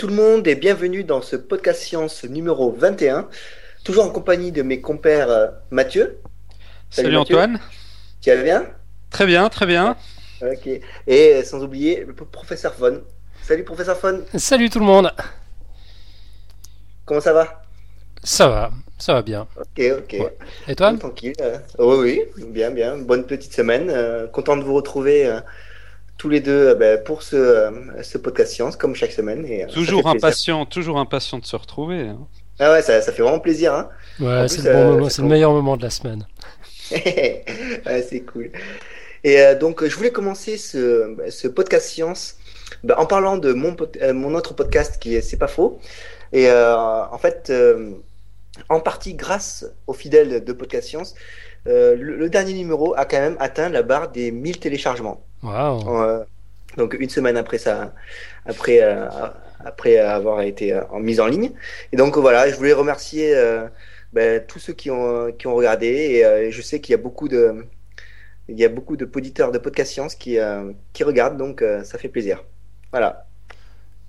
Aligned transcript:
Salut 0.00 0.14
tout 0.14 0.18
le 0.18 0.28
monde 0.34 0.48
et 0.48 0.54
bienvenue 0.54 1.04
dans 1.04 1.20
ce 1.20 1.36
podcast 1.36 1.82
science 1.82 2.24
numéro 2.24 2.72
21. 2.72 3.28
Toujours 3.84 4.06
en 4.06 4.08
compagnie 4.08 4.50
de 4.50 4.62
mes 4.62 4.80
compères 4.80 5.28
euh, 5.28 5.48
Mathieu. 5.70 6.16
Salut, 6.88 7.14
Antoine. 7.18 7.60
Tu 8.22 8.30
vas 8.30 8.42
bien? 8.42 8.66
Très 9.10 9.26
bien, 9.26 9.50
très 9.50 9.66
bien. 9.66 9.94
Ok. 10.40 10.66
Et 10.66 11.34
euh, 11.34 11.42
sans 11.44 11.62
oublier 11.62 12.06
le 12.06 12.14
professeur 12.14 12.74
Fon. 12.74 13.02
Salut 13.42 13.62
professeur 13.62 13.98
Fon. 13.98 14.22
Salut 14.36 14.70
tout 14.70 14.78
le 14.78 14.86
monde. 14.86 15.12
Comment 17.04 17.20
ça 17.20 17.34
va? 17.34 17.62
Ça 18.24 18.48
va, 18.48 18.70
ça 18.96 19.12
va 19.12 19.20
bien. 19.20 19.46
Ok, 19.58 19.82
ok. 19.98 20.16
Et 20.66 20.76
toi? 20.76 20.96
Tranquille. 20.96 21.34
euh, 21.42 21.58
oui, 21.78 22.22
oui, 22.38 22.44
bien, 22.46 22.70
bien. 22.70 22.96
Bonne 22.96 23.26
petite 23.26 23.52
semaine. 23.52 23.90
euh, 23.90 24.26
content 24.28 24.56
de 24.56 24.62
vous 24.62 24.74
retrouver 24.74 25.26
euh, 25.26 25.40
tous 26.20 26.28
les 26.28 26.40
deux 26.40 26.68
euh, 26.68 26.74
ben, 26.74 27.02
pour 27.02 27.22
ce, 27.22 27.34
euh, 27.34 27.70
ce 28.02 28.18
podcast 28.18 28.52
science, 28.52 28.76
comme 28.76 28.94
chaque 28.94 29.12
semaine. 29.12 29.46
Et, 29.46 29.64
euh, 29.64 29.68
Toujours 29.68 30.06
impatient, 30.06 30.66
toujours 30.66 30.98
impatient 30.98 31.38
de 31.38 31.46
se 31.46 31.56
retrouver. 31.56 32.08
hein. 32.08 32.18
Ah 32.58 32.72
ouais, 32.72 32.82
ça, 32.82 33.00
ça 33.00 33.10
fait 33.10 33.22
vraiment 33.22 33.40
plaisir. 33.40 33.72
Hein 33.74 33.88
Ouais, 34.20 34.46
c'est 34.46 34.62
le, 34.62 34.70
bon 34.70 34.78
euh, 34.78 34.90
moment, 34.96 35.08
c'est 35.08 35.16
c'est 35.16 35.22
le 35.22 35.28
con. 35.28 35.28
meilleur 35.28 35.52
moment 35.52 35.78
de 35.78 35.82
la 35.82 35.88
semaine. 35.90 36.26
Ouais, 36.90 38.06
c'est 38.06 38.20
cool. 38.20 38.50
Et 39.24 39.40
euh, 39.40 39.54
donc, 39.58 39.82
je 39.86 39.96
voulais 39.96 40.10
commencer 40.10 40.58
ce, 40.58 41.16
ce 41.30 41.48
podcast 41.48 41.86
science 41.88 42.36
bah, 42.84 42.96
en 42.98 43.06
parlant 43.06 43.38
de 43.38 43.54
mon, 43.54 43.74
euh, 44.02 44.34
autre 44.34 44.54
podcast 44.54 44.98
qui 45.00 45.14
est 45.14 45.22
C'est 45.22 45.38
pas 45.38 45.48
faux. 45.48 45.80
Et 46.34 46.48
euh, 46.50 46.76
en 46.76 47.16
fait, 47.18 47.48
euh, 47.48 47.92
en 48.68 48.80
partie 48.80 49.14
grâce 49.14 49.64
aux 49.86 49.94
fidèles 49.94 50.44
de 50.44 50.52
podcast 50.52 50.86
science, 50.88 51.14
euh, 51.66 51.96
le, 51.96 52.16
le 52.16 52.28
dernier 52.28 52.52
numéro 52.52 52.94
a 52.98 53.06
quand 53.06 53.20
même 53.20 53.36
atteint 53.40 53.70
la 53.70 53.82
barre 53.82 54.10
des 54.10 54.30
1000 54.32 54.58
téléchargements. 54.60 55.24
Euh, 55.88 56.24
donc, 56.76 56.94
une 56.98 57.10
semaine 57.10 57.36
après 57.36 57.58
ça, 57.58 57.94
après, 58.46 58.80
euh, 58.82 59.08
après 59.64 59.98
avoir 59.98 60.42
été 60.42 60.72
euh, 60.74 60.84
en 60.90 61.00
mise 61.00 61.20
en 61.20 61.26
ligne. 61.26 61.52
Et 61.92 61.96
donc, 61.96 62.16
voilà, 62.18 62.48
je 62.50 62.56
voulais 62.56 62.72
remercier 62.72 63.34
euh, 63.36 63.68
ben, 64.12 64.44
tous 64.46 64.58
ceux 64.58 64.72
qui 64.74 64.90
ont, 64.90 65.32
qui 65.32 65.46
ont 65.46 65.54
regardé. 65.54 65.86
Et 65.88 66.24
euh, 66.24 66.50
je 66.50 66.62
sais 66.62 66.80
qu'il 66.80 66.92
y 66.92 66.94
a 66.94 67.02
beaucoup 67.02 67.28
de, 67.28 67.66
il 68.48 68.58
y 68.58 68.64
a 68.64 68.68
beaucoup 68.68 68.96
de 68.96 69.10
auditeurs 69.14 69.52
de 69.52 69.58
podcast 69.58 69.92
science 69.92 70.14
qui, 70.16 70.38
euh, 70.38 70.72
qui 70.92 71.04
regardent, 71.04 71.38
donc 71.38 71.62
euh, 71.62 71.84
ça 71.84 71.98
fait 71.98 72.08
plaisir. 72.08 72.44
Voilà. 72.92 73.26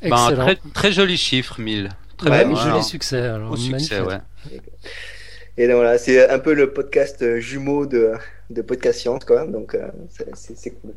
Ben, 0.01 0.17
un 0.17 0.29
Excellent. 0.29 0.45
très, 0.45 0.57
très 0.73 0.91
joli 0.91 1.17
chiffre, 1.17 1.59
1000. 1.59 1.89
Très 2.17 2.29
Ouais, 2.29 2.45
bien. 2.45 2.55
joli 2.55 2.65
Alors, 2.65 2.83
succès. 2.83 3.19
Alors, 3.21 3.51
Au 3.51 3.57
succès, 3.57 3.99
ouais. 4.01 4.19
Et 5.57 5.67
donc, 5.67 5.75
voilà, 5.77 5.97
c'est 5.97 6.29
un 6.29 6.39
peu 6.39 6.53
le 6.53 6.71
podcast 6.73 7.39
jumeau 7.39 7.85
de, 7.85 8.13
de 8.49 8.61
podcast 8.61 8.99
science, 8.99 9.25
quoi. 9.25 9.45
Donc, 9.45 9.75
euh, 9.75 9.87
c'est 10.33 10.71
cool. 10.81 10.93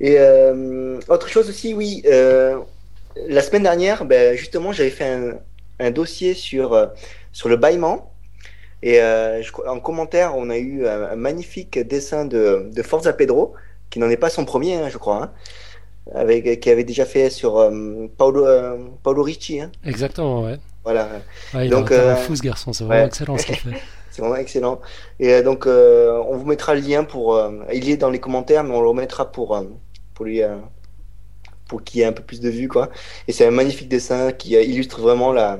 Et 0.00 0.16
euh, 0.18 1.00
autre 1.08 1.28
chose 1.28 1.48
aussi, 1.48 1.74
oui, 1.74 2.02
euh, 2.06 2.58
la 3.28 3.42
semaine 3.42 3.64
dernière, 3.64 4.04
ben, 4.04 4.36
justement, 4.36 4.72
j'avais 4.72 4.90
fait 4.90 5.06
un, 5.08 5.34
un 5.80 5.90
dossier 5.90 6.34
sur, 6.34 6.72
euh, 6.74 6.86
sur 7.32 7.48
le 7.48 7.56
bâillement. 7.56 8.12
Et 8.82 9.00
euh, 9.02 9.42
je 9.42 9.52
en 9.66 9.80
commentaire, 9.80 10.36
on 10.36 10.50
a 10.50 10.58
eu 10.58 10.86
un, 10.86 11.02
un 11.12 11.16
magnifique 11.16 11.78
dessin 11.80 12.24
de, 12.26 12.70
de 12.72 12.82
Forza 12.82 13.12
Pedro, 13.12 13.54
qui 13.90 13.98
n'en 13.98 14.10
est 14.10 14.16
pas 14.16 14.30
son 14.30 14.44
premier, 14.44 14.76
hein, 14.76 14.88
je 14.90 14.98
crois, 14.98 15.22
hein, 15.24 15.32
avec, 16.14 16.60
qui 16.60 16.70
avait 16.70 16.84
déjà 16.84 17.04
fait 17.06 17.30
sur 17.30 17.58
euh, 17.58 18.06
Paolo, 18.16 18.46
euh, 18.46 18.78
Paolo 19.02 19.22
Ricci. 19.22 19.60
Hein, 19.60 19.72
Exactement, 19.84 20.44
ouais. 20.44 20.58
voilà. 20.84 21.08
Ouais, 21.54 21.66
il 21.66 21.70
Donc, 21.70 21.90
a 21.92 22.12
un 22.12 22.14
talent 22.14 22.16
fou 22.16 22.36
ce 22.36 22.42
garçon, 22.42 22.72
c'est 22.72 22.84
vraiment 22.84 23.02
ouais. 23.02 23.06
excellent 23.06 23.38
ce 23.38 23.46
qu'il 23.46 23.56
fait. 23.56 23.70
C'est 24.10 24.22
vraiment 24.22 24.36
excellent. 24.36 24.80
Et 25.20 25.42
donc, 25.42 25.66
euh, 25.66 26.20
on 26.28 26.36
vous 26.36 26.46
mettra 26.46 26.74
le 26.74 26.80
lien 26.80 27.04
pour. 27.04 27.36
euh, 27.36 27.52
il 27.72 27.88
est 27.88 27.96
dans 27.96 28.10
les 28.10 28.18
commentaires, 28.20 28.64
mais 28.64 28.74
on 28.74 28.80
le 28.82 28.88
remettra 28.88 29.30
pour, 29.30 29.56
euh, 29.56 29.62
pour 30.18 30.26
lui. 30.26 30.42
euh, 30.42 30.56
pour 31.68 31.84
qu'il 31.84 32.00
y 32.00 32.02
ait 32.02 32.06
un 32.06 32.12
peu 32.12 32.22
plus 32.22 32.40
de 32.40 32.48
vues, 32.48 32.68
quoi. 32.68 32.90
Et 33.28 33.32
c'est 33.32 33.46
un 33.46 33.50
magnifique 33.50 33.88
dessin 33.88 34.32
qui 34.32 34.56
euh, 34.56 34.62
illustre 34.62 35.00
vraiment 35.02 35.32
la, 35.32 35.58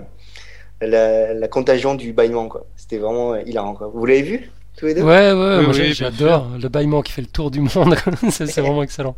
la, 0.80 1.34
la 1.34 1.48
contagion 1.48 1.94
du 1.94 2.12
bâillement, 2.14 2.48
quoi. 2.48 2.66
C'était 2.76 2.98
vraiment 2.98 3.34
euh, 3.34 3.42
hilarant, 3.46 3.74
quoi. 3.74 3.88
Vous 3.92 4.06
l'avez 4.06 4.22
vu, 4.22 4.50
tous 4.78 4.86
les 4.86 4.94
deux? 4.94 5.02
Ouais, 5.02 5.32
ouais, 5.32 5.56
Oui, 5.58 5.64
moi 5.66 5.72
j'adore 5.92 6.48
le 6.60 6.68
bâillement 6.68 7.02
qui 7.02 7.12
fait 7.12 7.20
le 7.20 7.28
tour 7.28 7.50
du 7.50 7.60
monde. 7.60 7.94
c'est 8.30 8.46
c'est 8.52 8.62
vraiment 8.62 8.82
excellent. 8.82 9.16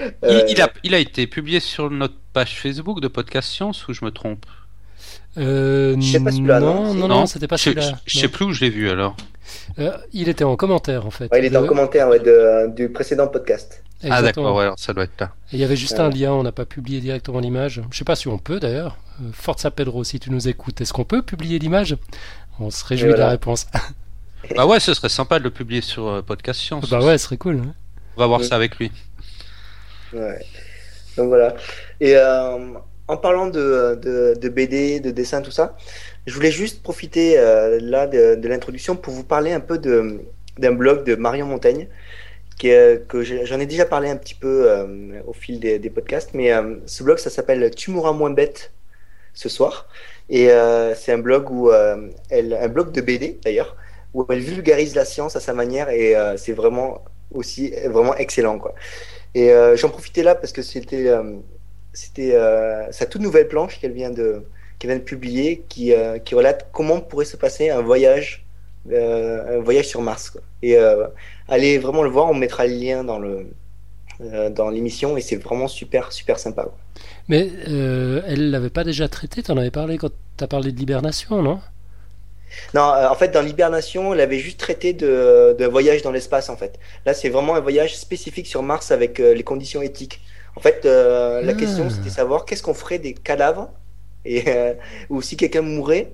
Il, 0.00 0.14
Euh, 0.24 0.44
il 0.48 0.62
a, 0.62 0.70
il 0.84 0.94
a 0.94 0.98
été 1.00 1.26
publié 1.26 1.58
sur 1.58 1.90
notre 1.90 2.14
page 2.32 2.60
Facebook 2.60 3.00
de 3.00 3.08
Podcast 3.08 3.48
Science 3.50 3.88
ou 3.88 3.92
je 3.92 4.04
me 4.04 4.12
trompe? 4.12 4.46
Euh, 5.36 5.96
Je 6.00 6.12
sais 6.12 6.20
pas 6.20 6.30
celui-là, 6.30 6.60
non, 6.60 6.94
non, 6.94 6.94
non, 6.94 7.08
non, 7.08 7.26
c'était 7.26 7.48
pas 7.48 7.56
celui-là. 7.58 7.82
je- 8.06 8.12
je 8.14 8.18
sais 8.20 8.28
plus 8.28 8.44
où 8.44 8.52
je 8.52 8.60
l'ai 8.60 8.70
vu 8.70 8.88
alors. 8.88 9.16
Euh, 9.80 9.96
il 10.12 10.28
était 10.28 10.44
en 10.44 10.56
commentaire 10.56 11.06
en 11.06 11.10
fait. 11.10 11.28
ouais, 11.32 11.44
il 11.44 11.50
De- 11.50 11.58
le 11.58 11.64
commentaire 11.66 12.08
ouais, 12.08 12.20
de, 12.20 12.68
du 12.74 12.88
précédent 12.90 13.26
podcast. 13.28 13.82
Ah 14.04 14.22
d'accord, 14.22 14.54
ouais, 14.56 14.62
alors 14.62 14.78
ça 14.78 14.92
doit 14.94 15.04
être 15.04 15.20
là. 15.20 15.32
Il 15.52 15.58
y 15.58 15.64
avait 15.64 15.76
juste 15.76 15.94
Ouais. 15.94 16.00
un 16.04 16.10
lien, 16.10 16.32
on 16.32 16.42
n'a 16.44 16.52
pas 16.52 16.64
publié 16.66 17.00
directement 17.00 17.40
l'image. 17.40 17.82
Je 17.90 17.98
sais 17.98 18.04
pas 18.04 18.14
si 18.16 18.28
on 18.28 18.38
peut 18.38 18.60
d'ailleurs. 18.60 18.96
Euh, 19.20 19.30
Forza 19.32 19.70
Pedro, 19.72 20.04
si 20.04 20.20
tu 20.20 20.30
nous 20.30 20.46
écoutes, 20.48 20.80
est-ce 20.80 20.92
qu'on 20.92 21.04
peut 21.04 21.22
publier 21.22 21.58
l'image? 21.58 21.96
On 22.60 22.70
se 22.70 22.84
réjouit 22.84 23.10
de 23.10 23.14
la 23.16 23.30
réponse. 23.30 23.66
Bah 24.56 24.66
ouais, 24.66 24.78
ce 24.78 24.94
serait 24.94 25.08
sympa 25.08 25.40
de 25.40 25.44
le 25.44 25.50
publier 25.50 25.80
sur 25.80 26.06
euh, 26.06 26.22
Podcast 26.22 26.60
Science. 26.60 26.88
bah 26.88 27.00
ouais, 27.00 27.18
ce 27.18 27.24
serait 27.24 27.36
cool. 27.36 27.56
hein. 27.56 27.74
On 28.16 28.20
va 28.20 28.28
voir 28.28 28.38
Ouais. 28.40 28.46
ça 28.46 28.54
avec 28.54 28.76
lui. 28.78 28.90
Ouais. 30.12 30.38
Donc 31.16 31.26
voilà. 31.28 31.54
Et 32.00 32.16
euh, 32.16 32.56
en 33.08 33.16
parlant 33.16 33.48
de, 33.48 33.98
de, 34.00 34.38
de 34.40 34.48
BD, 34.48 35.00
de 35.00 35.10
dessin, 35.10 35.42
tout 35.42 35.50
ça, 35.50 35.76
je 36.26 36.34
voulais 36.34 36.52
juste 36.52 36.82
profiter 36.84 37.36
euh, 37.38 37.78
là 37.82 38.06
de, 38.06 38.36
de 38.36 38.48
l'introduction 38.48 38.94
pour 38.96 39.12
vous 39.12 39.24
parler 39.24 39.52
un 39.52 39.60
peu 39.60 39.76
de 39.78 40.20
d'un 40.56 40.72
blog 40.72 41.04
de 41.04 41.14
Marion 41.16 41.46
Montaigne 41.46 41.88
est- 42.66 43.06
que 43.08 43.22
j'en 43.22 43.60
ai 43.60 43.66
déjà 43.66 43.84
parlé 43.86 44.08
un 44.10 44.16
petit 44.16 44.34
peu 44.34 44.70
euh, 44.70 45.20
au 45.26 45.32
fil 45.32 45.60
des, 45.60 45.78
podcasts, 45.90 46.30
mais 46.34 46.52
euh, 46.52 46.76
ce 46.86 47.02
blog 47.02 47.18
ça 47.18 47.30
s'appelle 47.30 47.70
Tu 47.74 47.90
mourras 47.90 48.12
moins 48.12 48.30
bête 48.30 48.72
ce 49.34 49.48
soir 49.48 49.88
et 50.30 50.50
euh, 50.50 50.94
c'est 50.94 51.12
un 51.12 51.18
blog 51.18 51.50
où 51.50 51.70
euh, 51.70 52.08
un 52.32 52.68
blog 52.68 52.92
de 52.92 53.00
BD 53.00 53.38
d'ailleurs 53.44 53.76
où 54.14 54.26
elle 54.30 54.40
vulgarise 54.40 54.94
la 54.94 55.04
science 55.04 55.36
à 55.36 55.40
sa 55.40 55.54
manière 55.54 55.90
et 55.90 56.16
euh, 56.16 56.36
c'est 56.36 56.52
vraiment 56.52 57.04
aussi 57.32 57.72
vraiment 57.86 58.16
excellent 58.16 58.58
quoi. 58.58 58.74
Et 59.34 59.52
euh, 59.52 59.76
j'en 59.76 59.90
profitais 59.90 60.22
là 60.22 60.34
parce 60.34 60.52
que 60.52 60.62
c'était 60.62 61.08
euh, 61.08 61.36
c'était 61.92 62.34
euh, 62.34 62.90
sa 62.92 63.06
toute 63.06 63.22
nouvelle 63.22 63.48
planche 63.48 63.80
qu'elle 63.80 63.92
vient 63.92 64.10
de 64.10 64.44
qu'elle 64.78 64.90
vient 64.90 64.98
de 64.98 65.04
publier 65.04 65.64
qui 65.68 65.92
euh, 65.94 66.18
qui 66.18 66.34
relate 66.34 66.68
comment 66.72 67.00
pourrait 67.00 67.24
se 67.24 67.36
passer 67.36 67.70
un 67.70 67.82
voyage 67.82 68.46
euh, 68.90 69.58
un 69.58 69.62
voyage 69.62 69.86
sur 69.88 70.02
Mars. 70.02 70.36
Et 70.62 70.76
euh, 70.76 71.06
allez 71.48 71.78
vraiment 71.78 72.02
le 72.02 72.10
voir, 72.10 72.28
on 72.30 72.34
mettra 72.34 72.66
le 72.66 72.74
lien 72.74 73.04
dans 73.04 73.18
le 73.18 73.46
euh, 74.22 74.50
dans 74.50 74.70
l'émission 74.70 75.16
et 75.16 75.22
c'est 75.22 75.36
vraiment 75.36 75.68
super 75.68 76.12
super 76.12 76.38
sympa. 76.38 76.68
Mais 77.28 77.50
euh, 77.68 78.22
elle 78.26 78.50
l'avait 78.50 78.70
pas 78.70 78.84
déjà 78.84 79.08
traité? 79.08 79.42
T'en 79.42 79.56
avais 79.56 79.70
parlé 79.70 79.98
quand 79.98 80.10
t'as 80.36 80.46
parlé 80.48 80.72
de 80.72 80.78
l'hibernation, 80.78 81.42
non? 81.42 81.60
Non, 82.74 82.92
euh, 82.94 83.08
en 83.08 83.14
fait 83.14 83.28
dans 83.28 83.42
l'hibernation, 83.42 84.14
elle 84.14 84.20
avait 84.20 84.38
juste 84.38 84.58
traité 84.60 84.92
de 84.92 85.54
de 85.58 85.64
voyage 85.66 86.02
dans 86.02 86.10
l'espace 86.12 86.48
en 86.48 86.56
fait. 86.56 86.78
Là, 87.06 87.14
c'est 87.14 87.28
vraiment 87.28 87.54
un 87.54 87.60
voyage 87.60 87.96
spécifique 87.96 88.46
sur 88.46 88.62
Mars 88.62 88.90
avec 88.90 89.20
euh, 89.20 89.34
les 89.34 89.44
conditions 89.44 89.82
éthiques. 89.82 90.20
En 90.56 90.60
fait, 90.60 90.84
la 90.84 91.52
Ah. 91.52 91.54
question 91.54 91.88
c'était 91.90 92.10
savoir 92.10 92.44
qu'est-ce 92.44 92.62
qu'on 92.62 92.74
ferait 92.74 92.98
des 92.98 93.14
cadavres 93.14 93.70
et 94.24 94.44
ou 95.08 95.22
si 95.22 95.36
quelqu'un 95.36 95.62
mourait 95.62 96.12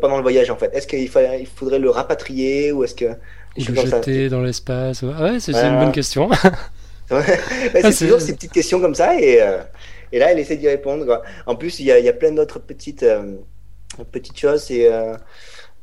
pendant 0.00 0.16
le 0.16 0.22
voyage 0.22 0.50
en 0.50 0.56
fait. 0.56 0.72
Est-ce 0.74 0.86
qu'il 0.86 1.08
fa- 1.08 1.36
il 1.36 1.46
faudrait 1.46 1.78
le 1.80 1.90
rapatrier 1.90 2.72
ou 2.72 2.84
est-ce 2.84 2.94
que 2.94 3.06
Des 3.66 3.72
le 3.72 3.88
ça. 3.88 3.96
jeter 3.98 4.28
dans 4.28 4.42
l'espace 4.42 5.02
Ah 5.18 5.24
ouais, 5.24 5.40
c'est 5.40 5.52
c'est 5.52 5.66
une 5.66 5.78
bonne 5.78 5.92
question. 5.92 6.28
Ouais, 7.10 7.24
Ah, 7.82 7.90
c'est 7.90 8.04
toujours 8.06 8.20
ces 8.20 8.34
petites 8.34 8.52
questions 8.52 8.80
comme 8.80 8.94
ça 8.94 9.18
et, 9.20 9.42
euh, 9.42 9.58
et 10.12 10.20
là 10.20 10.30
elle 10.30 10.38
essaie 10.38 10.56
d'y 10.56 10.68
répondre. 10.68 11.04
quoi. 11.06 11.22
En 11.46 11.56
plus 11.56 11.80
il 11.80 11.86
y 11.86 11.90
a, 11.92 11.98
il 11.98 12.04
y 12.04 12.08
a 12.08 12.12
plein 12.12 12.30
d'autres 12.30 12.60
petites 12.60 13.02
euh, 13.02 13.34
petites 14.12 14.38
choses. 14.38 14.62
C'est 14.62 14.88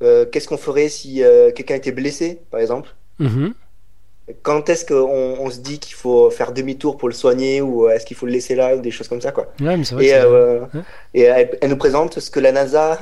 euh, 0.02 0.26
qu'est-ce 0.32 0.48
qu'on 0.48 0.58
ferait 0.58 0.88
si 0.90 1.22
quelqu'un 1.56 1.76
était 1.76 1.92
blessé 1.92 2.40
par 2.50 2.62
exemple? 2.62 2.90
Mhm. 3.20 3.54
Quand 4.42 4.70
est-ce 4.70 4.86
qu'on 4.86 5.38
on 5.40 5.50
se 5.50 5.60
dit 5.60 5.80
qu'il 5.80 5.96
faut 5.96 6.30
faire 6.30 6.52
demi-tour 6.52 6.98
pour 6.98 7.08
le 7.10 7.14
soigner 7.14 7.62
ou 7.62 7.90
est-ce 7.90 8.06
qu'il 8.06 8.16
faut 8.18 8.26
le 8.26 8.32
laisser 8.34 8.56
là 8.56 8.76
ou 8.76 8.82
des 8.82 8.92
choses 8.92 9.08
comme 9.10 9.22
ça 9.22 9.32
quoi? 9.32 9.54
Ouais, 9.62 9.76
mais 9.78 9.84
c'est 9.86 9.96
vrai 9.96 10.06
Et, 10.06 10.10
que 10.12 10.16
c'est- 10.16 10.28
Ouais. 10.78 10.84
et 11.14 11.22
elle, 11.24 11.58
elle 11.62 11.70
nous 11.70 11.78
présente 11.78 12.20
ce 12.20 12.30
que 12.30 12.40
la 12.42 12.52
NASA, 12.52 13.00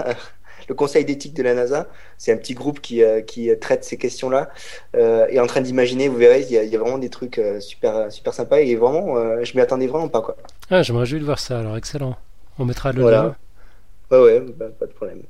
le 0.67 0.75
conseil 0.75 1.06
d'éthique 1.06 1.33
de 1.33 1.44
la 1.44 1.53
NASA, 1.53 1.88
c'est 2.17 2.31
un 2.31 2.38
petit 2.38 2.53
groupe 2.53 2.79
qui, 2.81 3.03
euh, 3.03 3.21
qui 3.21 3.50
traite 3.59 3.83
ces 3.83 3.97
questions-là, 3.97 4.50
euh, 4.95 5.27
est 5.27 5.39
en 5.39 5.47
train 5.47 5.62
d'imaginer, 5.62 6.07
vous 6.07 6.17
verrez, 6.17 6.41
il 6.41 6.51
y, 6.51 6.57
a, 6.57 6.63
il 6.63 6.69
y 6.69 6.75
a 6.75 6.79
vraiment 6.79 6.97
des 6.97 7.09
trucs 7.09 7.38
euh, 7.39 7.59
super, 7.59 8.12
super 8.12 8.33
sympas 8.33 8.59
et 8.59 8.75
vraiment, 8.75 9.17
euh, 9.17 9.44
je 9.44 9.53
m'y 9.56 9.62
attendais 9.62 9.88
vraiment 9.88 10.07
pas 10.09 10.21
quoi. 10.21 10.35
Ah, 10.69 10.81
je 10.83 10.94
me 10.94 10.97
réjouis 11.00 11.19
de 11.19 11.25
voir 11.25 11.39
ça, 11.39 11.59
alors 11.59 11.77
excellent. 11.77 12.15
On 12.57 12.65
mettra 12.65 12.91
le 12.91 13.01
Voilà. 13.01 13.21
lien. 13.23 13.35
Ouais, 14.12 14.23
ouais, 14.23 14.39
bah, 14.57 14.67
pas 14.79 14.85
de 14.85 14.91
problème. 14.94 15.21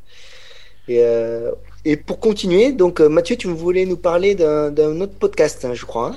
Et, 0.88 1.00
euh, 1.02 1.52
et 1.84 1.98
pour 1.98 2.20
continuer, 2.20 2.72
donc 2.72 3.02
euh, 3.02 3.10
Mathieu, 3.10 3.36
tu 3.36 3.48
voulais 3.48 3.86
nous 3.86 3.98
parler 3.98 4.36
d'un 4.36 4.70
d'un 4.70 5.02
autre 5.02 5.14
podcast, 5.20 5.66
hein, 5.66 5.74
je 5.74 5.84
crois. 5.86 6.10
hein 6.10 6.16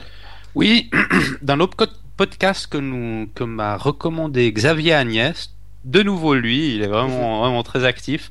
Oui, 0.55 0.91
d'un 1.43 1.61
autre 1.61 1.77
podcast 2.17 2.67
que 2.67 2.77
nous 2.79 3.29
que 3.35 3.45
m'a 3.45 3.77
recommandé 3.79 4.53
Xavier 4.53 4.93
Agnès. 4.93 5.51
De 5.85 6.03
nouveau 6.03 6.35
lui, 6.35 6.75
il 6.75 6.83
est 6.83 6.87
vraiment 6.89 7.41
vraiment 7.41 7.63
très 7.63 7.85
actif. 7.85 8.29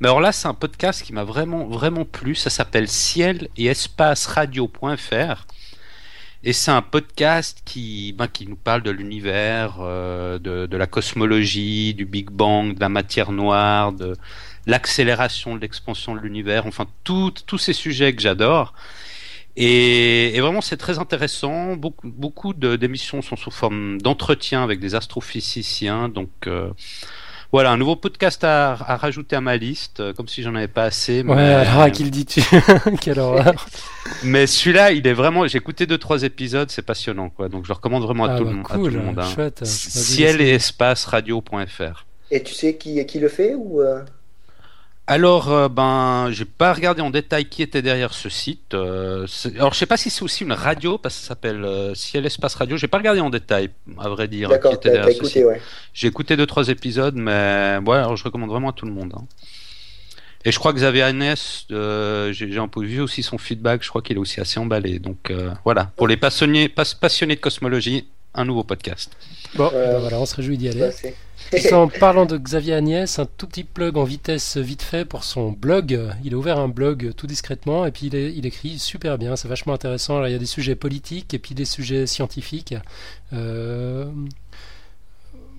Mais 0.00 0.08
alors 0.08 0.20
là, 0.20 0.32
c'est 0.32 0.48
un 0.48 0.54
podcast 0.54 1.02
qui 1.02 1.12
m'a 1.12 1.24
vraiment 1.24 1.66
vraiment 1.66 2.04
plu. 2.04 2.34
Ça 2.34 2.50
s'appelle 2.50 2.88
Ciel 2.88 3.48
et 3.56 3.66
Espace 3.66 4.26
Radio.fr. 4.26 5.46
Et 6.44 6.52
c'est 6.52 6.70
un 6.70 6.82
podcast 6.82 7.62
qui, 7.64 8.12
ben, 8.12 8.28
qui 8.28 8.46
nous 8.46 8.56
parle 8.56 8.82
de 8.82 8.90
l'univers, 8.90 9.78
euh, 9.80 10.38
de, 10.38 10.76
la 10.76 10.86
cosmologie, 10.86 11.94
du 11.94 12.04
Big 12.04 12.30
Bang, 12.30 12.74
de 12.74 12.80
la 12.80 12.88
matière 12.88 13.32
noire, 13.32 13.92
de 13.92 14.14
l'accélération 14.66 15.56
de 15.56 15.60
l'expansion 15.60 16.14
de 16.14 16.20
l'univers, 16.20 16.66
enfin 16.66 16.86
tous 17.04 17.58
ces 17.58 17.72
sujets 17.72 18.14
que 18.14 18.22
j'adore. 18.22 18.74
Et, 19.56 20.38
vraiment, 20.40 20.60
c'est 20.60 20.76
très 20.76 20.98
intéressant. 20.98 21.76
Beaucoup, 21.76 22.08
beaucoup 22.08 22.52
d'émissions 22.52 23.22
sont 23.22 23.36
sous 23.36 23.50
forme 23.50 24.00
d'entretien 24.00 24.62
avec 24.62 24.80
des 24.80 24.94
astrophysiciens. 24.94 26.08
Donc, 26.10 26.30
euh, 26.46 26.70
voilà, 27.56 27.72
un 27.72 27.78
nouveau 27.78 27.96
podcast 27.96 28.44
à, 28.44 28.72
à, 28.72 28.96
rajouter 28.98 29.34
à 29.34 29.40
ma 29.40 29.56
liste, 29.56 30.00
euh, 30.00 30.12
comme 30.12 30.28
si 30.28 30.42
j'en 30.42 30.54
avais 30.56 30.68
pas 30.68 30.84
assez. 30.84 31.22
Mais... 31.22 31.32
Ouais, 31.32 31.40
alors 31.40 31.80
à 31.80 31.90
qui 31.90 32.04
le 32.04 32.10
dis-tu 32.10 32.42
Quelle 33.00 33.18
horreur 33.18 33.66
Mais 34.24 34.46
celui-là, 34.46 34.92
il 34.92 35.06
est 35.06 35.14
vraiment. 35.14 35.46
J'ai 35.46 35.56
écouté 35.56 35.86
deux 35.86 35.96
trois 35.96 36.22
épisodes, 36.22 36.70
c'est 36.70 36.82
passionnant, 36.82 37.30
quoi. 37.30 37.48
Donc, 37.48 37.64
je 37.64 37.68
le 37.68 37.72
recommande 37.72 38.02
vraiment 38.02 38.26
à, 38.26 38.34
ah 38.34 38.36
tout, 38.36 38.44
bah 38.44 38.52
le, 38.52 38.62
cool, 38.62 38.72
à 38.72 38.90
tout 38.90 38.94
le 38.94 39.02
monde. 39.02 39.18
Hein. 39.18 39.34
Chouette, 39.34 39.64
Ciel 39.64 40.42
et 40.42 40.50
espace 40.50 41.06
radio.fr. 41.06 42.04
Et 42.30 42.42
tu 42.42 42.52
sais 42.52 42.76
qui, 42.76 43.06
qui 43.06 43.20
le 43.20 43.28
fait 43.28 43.54
ou 43.54 43.80
euh... 43.80 44.02
Alors, 45.08 45.52
euh, 45.52 45.68
ben, 45.68 46.30
j'ai 46.32 46.44
pas 46.44 46.72
regardé 46.72 47.00
en 47.00 47.10
détail 47.10 47.44
qui 47.44 47.62
était 47.62 47.80
derrière 47.80 48.12
ce 48.12 48.28
site. 48.28 48.74
Euh, 48.74 49.26
alors, 49.54 49.72
je 49.72 49.78
sais 49.78 49.86
pas 49.86 49.96
si 49.96 50.10
c'est 50.10 50.24
aussi 50.24 50.42
une 50.42 50.52
radio, 50.52 50.98
parce 50.98 51.14
que 51.14 51.20
ça 51.20 51.28
s'appelle 51.28 51.64
euh, 51.64 51.94
Ciel 51.94 52.26
Espace 52.26 52.56
Radio. 52.56 52.76
J'ai 52.76 52.88
pas 52.88 52.98
regardé 52.98 53.20
en 53.20 53.30
détail, 53.30 53.70
à 53.98 54.08
vrai 54.08 54.26
dire. 54.26 54.48
D'accord, 54.48 54.80
t'as 54.80 55.08
écouté, 55.08 55.44
ouais. 55.44 55.60
J'ai 55.94 56.08
écouté 56.08 56.36
deux 56.36 56.46
trois 56.46 56.68
épisodes, 56.68 57.14
mais 57.14 57.78
ouais, 57.86 57.96
alors 57.96 58.16
je 58.16 58.24
recommande 58.24 58.50
vraiment 58.50 58.70
à 58.70 58.72
tout 58.72 58.86
le 58.86 58.92
monde. 58.92 59.12
Hein. 59.16 59.24
Et 60.44 60.50
je 60.50 60.58
crois 60.58 60.72
que 60.72 60.78
Xavier 60.78 61.02
Agnès, 61.02 61.66
euh, 61.70 62.32
j'ai 62.32 62.58
un 62.58 62.68
peu 62.68 62.84
vu 62.84 63.00
aussi 63.00 63.22
son 63.22 63.38
feedback. 63.38 63.84
Je 63.84 63.88
crois 63.88 64.02
qu'il 64.02 64.16
est 64.16 64.20
aussi 64.20 64.40
assez 64.40 64.58
emballé. 64.58 64.98
Donc 64.98 65.32
voilà, 65.64 65.92
pour 65.96 66.08
les 66.08 66.16
passionnés, 66.16 66.68
passionnés 66.68 67.36
de 67.36 67.40
cosmologie, 67.40 68.08
un 68.36 68.44
nouveau 68.44 68.62
podcast. 68.62 69.10
Bon, 69.54 69.70
ben 69.72 69.98
voilà, 69.98 70.20
on 70.20 70.26
se 70.26 70.34
réjouit 70.36 70.58
d'y 70.58 70.68
aller. 70.68 70.90
En 71.72 71.88
parlant 72.00 72.26
de 72.26 72.36
Xavier 72.36 72.74
Agnès, 72.74 73.18
un 73.18 73.26
tout 73.26 73.46
petit 73.46 73.64
plug 73.64 73.96
en 73.96 74.04
vitesse 74.04 74.56
vite 74.56 74.82
fait 74.82 75.04
pour 75.04 75.24
son 75.24 75.52
blog. 75.52 75.98
Il 76.24 76.34
a 76.34 76.36
ouvert 76.36 76.58
un 76.58 76.68
blog 76.68 77.12
tout 77.16 77.26
discrètement 77.26 77.86
et 77.86 77.90
puis 77.90 78.06
il, 78.06 78.14
est, 78.14 78.32
il 78.34 78.46
écrit 78.46 78.78
super 78.78 79.18
bien, 79.18 79.36
c'est 79.36 79.48
vachement 79.48 79.72
intéressant. 79.72 80.20
Là, 80.20 80.28
il 80.28 80.32
y 80.32 80.36
a 80.36 80.38
des 80.38 80.46
sujets 80.46 80.74
politiques 80.76 81.34
et 81.34 81.38
puis 81.38 81.54
des 81.54 81.64
sujets 81.64 82.06
scientifiques. 82.06 82.74
Euh... 83.32 84.06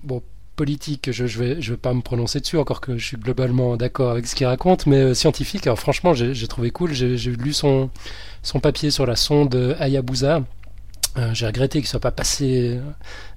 Bon, 0.04 0.22
politique, 0.58 1.10
je 1.12 1.22
ne 1.22 1.28
je 1.28 1.38
vais, 1.38 1.62
je 1.62 1.70
vais 1.70 1.76
pas 1.76 1.94
me 1.94 2.02
prononcer 2.02 2.40
dessus, 2.40 2.58
encore 2.58 2.80
que 2.80 2.98
je 2.98 3.04
suis 3.04 3.16
globalement 3.16 3.76
d'accord 3.76 4.10
avec 4.10 4.26
ce 4.26 4.34
qu'il 4.34 4.46
raconte, 4.46 4.86
mais 4.86 4.96
euh, 4.96 5.14
scientifique, 5.14 5.66
alors 5.66 5.78
franchement, 5.78 6.14
j'ai 6.14 6.48
trouvé 6.48 6.70
cool. 6.70 6.92
J'ai 6.92 7.16
lu 7.16 7.52
son, 7.52 7.90
son 8.42 8.60
papier 8.60 8.90
sur 8.90 9.06
la 9.06 9.16
sonde 9.16 9.76
Hayabusa. 9.78 10.42
Euh, 11.16 11.30
j'ai 11.32 11.46
regretté 11.46 11.78
qu'il 11.80 11.88
soit 11.88 12.00
pas 12.00 12.10
passé 12.10 12.78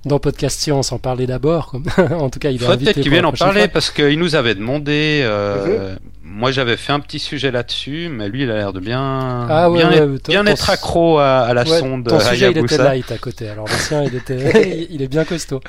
dans 0.06 0.20
Podcast 0.20 0.60
Science 0.60 0.90
sans 0.90 1.00
parler 1.00 1.26
d'abord. 1.26 1.76
en 1.98 2.30
tout 2.30 2.40
cas, 2.40 2.50
il 2.52 2.60
faut 2.60 2.76
peut-être 2.78 3.00
qu'il 3.02 3.10
vienne 3.10 3.26
en 3.26 3.32
parler 3.32 3.62
fois. 3.62 3.70
parce 3.70 3.90
qu'il 3.92 4.20
nous 4.20 4.36
avait 4.36 4.56
demandé. 4.56 5.22
Euh, 5.24 5.96
-hmm. 5.96 6.00
Moi, 6.24 6.52
j'avais 6.52 6.78
fait 6.78 6.94
un 6.94 7.02
petit 7.02 7.20
sujet 7.20 7.52
là-dessus, 7.52 8.08
mais 8.10 8.30
lui, 8.30 8.44
il 8.44 8.52
a 8.52 8.56
l'air 8.56 8.72
de 8.74 8.80
bien, 8.80 9.46
ah, 9.50 9.70
ouais, 9.70 9.80
bien, 9.80 9.90
ouais, 9.90 10.16
être, 10.16 10.30
bien 10.30 10.46
être 10.46 10.70
accro 10.70 11.20
à, 11.20 11.40
à 11.42 11.54
la 11.54 11.64
ouais, 11.64 11.80
sonde 11.80 12.08
ton 12.08 12.20
sujet, 12.20 12.46
Hayabusa. 12.46 12.62
il 12.62 12.74
était 12.74 12.84
light 12.84 13.12
à 13.12 13.18
côté. 13.18 13.50
Alors 13.50 13.68
l'ancien, 13.68 14.04
il 14.04 14.16
était, 14.16 14.88
il 14.94 15.02
est 15.02 15.08
bien 15.10 15.26
costaud. 15.26 15.60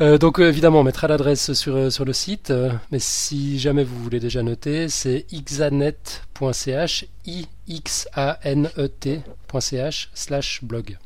Euh, 0.00 0.16
donc 0.18 0.38
évidemment, 0.38 0.80
on 0.80 0.84
mettra 0.84 1.08
l'adresse 1.08 1.52
sur, 1.54 1.90
sur 1.90 2.04
le 2.04 2.12
site, 2.12 2.50
euh, 2.50 2.70
mais 2.92 2.98
si 3.00 3.58
jamais 3.58 3.82
vous 3.82 3.98
voulez 4.02 4.20
déjà 4.20 4.42
noter, 4.42 4.88
c'est 4.88 5.26
ixanet.ch, 5.32 7.06
i 7.26 7.46
x 7.66 8.08
a 8.14 8.38
n 8.44 8.70
e 8.76 8.86
t.ch 8.88 10.10
slash 10.14 10.60
blog. 10.62 10.96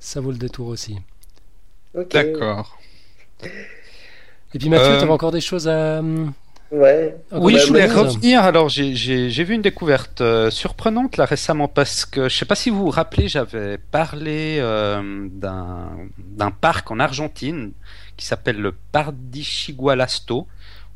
Ça 0.00 0.20
vaut 0.20 0.30
le 0.30 0.38
détour 0.38 0.68
aussi. 0.68 0.98
Okay. 1.94 2.32
D'accord. 2.32 2.78
Et 3.42 4.58
puis 4.58 4.68
Mathieu, 4.68 4.96
tu 4.96 5.02
avais 5.02 5.10
encore 5.10 5.32
des 5.32 5.40
choses 5.40 5.68
à, 5.68 6.02
Ouais. 6.70 7.16
Oui, 7.32 7.56
je 7.58 7.66
voulais 7.66 7.86
revenir. 7.86 8.42
Alors, 8.42 8.68
j'ai 8.68 9.44
vu 9.44 9.54
une 9.54 9.62
découverte 9.62 10.20
euh, 10.20 10.50
surprenante 10.50 11.16
là 11.16 11.24
récemment 11.24 11.68
parce 11.68 12.04
que 12.04 12.28
je 12.28 12.36
sais 12.36 12.44
pas 12.44 12.54
si 12.54 12.68
vous 12.68 12.84
vous 12.84 12.90
rappelez, 12.90 13.28
j'avais 13.28 13.78
parlé 13.78 14.58
euh, 14.60 15.28
d'un 15.30 16.50
parc 16.50 16.90
en 16.90 17.00
Argentine 17.00 17.72
qui 18.16 18.26
s'appelle 18.26 18.60
le 18.60 18.72
Pardichigualasto 18.92 20.46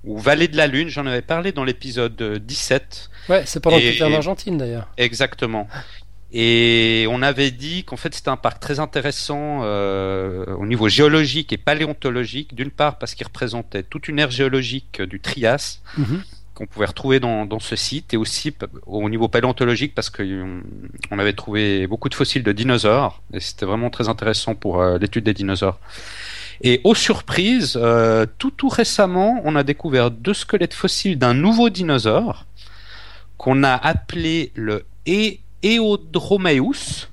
ou 0.04 0.18
Vallée 0.18 0.48
de 0.48 0.56
la 0.56 0.66
Lune. 0.66 0.88
J'en 0.88 1.06
avais 1.06 1.22
parlé 1.22 1.52
dans 1.52 1.64
l'épisode 1.64 2.20
17. 2.20 3.10
Ouais, 3.30 3.44
c'est 3.46 3.60
pendant 3.60 3.78
que 3.78 3.82
tu 3.82 3.88
étais 3.88 4.04
en 4.04 4.12
Argentine 4.12 4.58
d'ailleurs. 4.58 4.88
Exactement. 4.98 5.68
Et 6.34 7.06
on 7.10 7.20
avait 7.20 7.50
dit 7.50 7.84
qu'en 7.84 7.96
fait 7.98 8.14
c'était 8.14 8.30
un 8.30 8.36
parc 8.38 8.58
très 8.58 8.80
intéressant 8.80 9.60
euh, 9.64 10.46
au 10.56 10.66
niveau 10.66 10.88
géologique 10.88 11.52
et 11.52 11.58
paléontologique, 11.58 12.54
d'une 12.54 12.70
part 12.70 12.96
parce 12.98 13.14
qu'il 13.14 13.26
représentait 13.26 13.82
toute 13.82 14.08
une 14.08 14.18
ère 14.18 14.30
géologique 14.30 15.02
du 15.02 15.20
Trias 15.20 15.80
Mhm. 15.98 16.04
mm 16.04 16.16
-hmm. 16.16 16.20
qu'on 16.54 16.66
pouvait 16.66 16.86
retrouver 16.86 17.18
dans, 17.18 17.46
dans, 17.46 17.60
ce 17.60 17.76
site, 17.76 18.12
et 18.14 18.18
aussi 18.18 18.54
au 18.86 19.08
niveau 19.08 19.26
paléontologique 19.28 19.94
parce 19.94 20.10
qu'on 20.10 20.60
on 21.10 21.18
avait 21.18 21.32
trouvé 21.32 21.86
beaucoup 21.86 22.10
de 22.10 22.14
fossiles 22.14 22.42
de 22.42 22.52
dinosaures, 22.52 23.14
et 23.32 23.40
c'était 23.40 23.64
vraiment 23.64 23.88
très 23.96 24.08
intéressant 24.14 24.54
pour 24.54 24.74
euh, 24.82 24.98
l'étude 24.98 25.24
des 25.24 25.32
dinosaures. 25.42 25.78
Et 26.60 26.74
aux 26.84 26.94
surprises, 26.94 27.72
euh, 27.80 28.26
tout 28.38 28.52
tout 28.60 28.68
récemment, 28.68 29.40
on 29.44 29.56
a 29.56 29.62
découvert 29.72 30.10
deux 30.10 30.34
squelettes 30.34 30.74
fossiles 30.74 31.16
d'un 31.18 31.34
nouveau 31.34 31.70
dinosaure 31.70 32.44
qu'on 33.38 33.64
a 33.64 33.74
appelé 33.92 34.52
le 34.54 34.84
E 35.08 35.38
Eodromeus. 35.62 37.08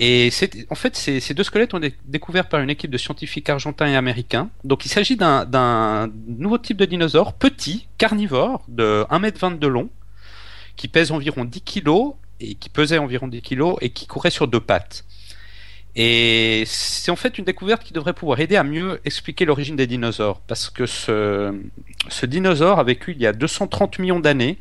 Et 0.00 0.30
en 0.70 0.76
fait, 0.76 0.96
ces, 0.96 1.34
deux 1.34 1.42
squelettes 1.42 1.74
ont 1.74 1.78
été 1.78 1.96
découverts 2.04 2.48
par 2.48 2.60
une 2.60 2.70
équipe 2.70 2.90
de 2.90 2.98
scientifiques 2.98 3.50
argentins 3.50 3.88
et 3.88 3.96
américains. 3.96 4.48
Donc 4.62 4.86
il 4.86 4.88
s'agit 4.88 5.16
d'un 5.16 6.08
nouveau 6.28 6.58
type 6.58 6.76
de 6.76 6.84
dinosaure, 6.84 7.32
petit, 7.32 7.88
carnivore, 7.98 8.62
de 8.68 9.04
1m20 9.10 9.58
de 9.58 9.66
long, 9.66 9.90
qui 10.76 10.86
pèse 10.86 11.10
environ 11.10 11.44
10 11.44 11.62
kg, 11.62 12.12
et 12.38 12.54
qui 12.54 12.68
pesait 12.68 12.98
environ 12.98 13.26
10 13.26 13.42
kg, 13.42 13.74
et 13.80 13.90
qui 13.90 14.06
courait 14.06 14.30
sur 14.30 14.46
deux 14.46 14.60
pattes. 14.60 15.04
Et 15.96 16.62
c'est 16.66 17.10
en 17.10 17.16
fait 17.16 17.38
une 17.38 17.44
découverte 17.44 17.82
qui 17.82 17.92
devrait 17.92 18.12
pouvoir 18.12 18.38
aider 18.38 18.54
à 18.54 18.62
mieux 18.62 19.00
expliquer 19.04 19.44
l'origine 19.44 19.74
des 19.74 19.88
dinosaures. 19.88 20.38
Parce 20.46 20.70
que 20.70 20.86
ce, 20.86 21.52
ce 22.08 22.24
dinosaure 22.24 22.78
a 22.78 22.84
vécu 22.84 23.12
il 23.12 23.20
y 23.20 23.26
a 23.26 23.32
230 23.32 23.98
millions 23.98 24.20
d'années, 24.20 24.58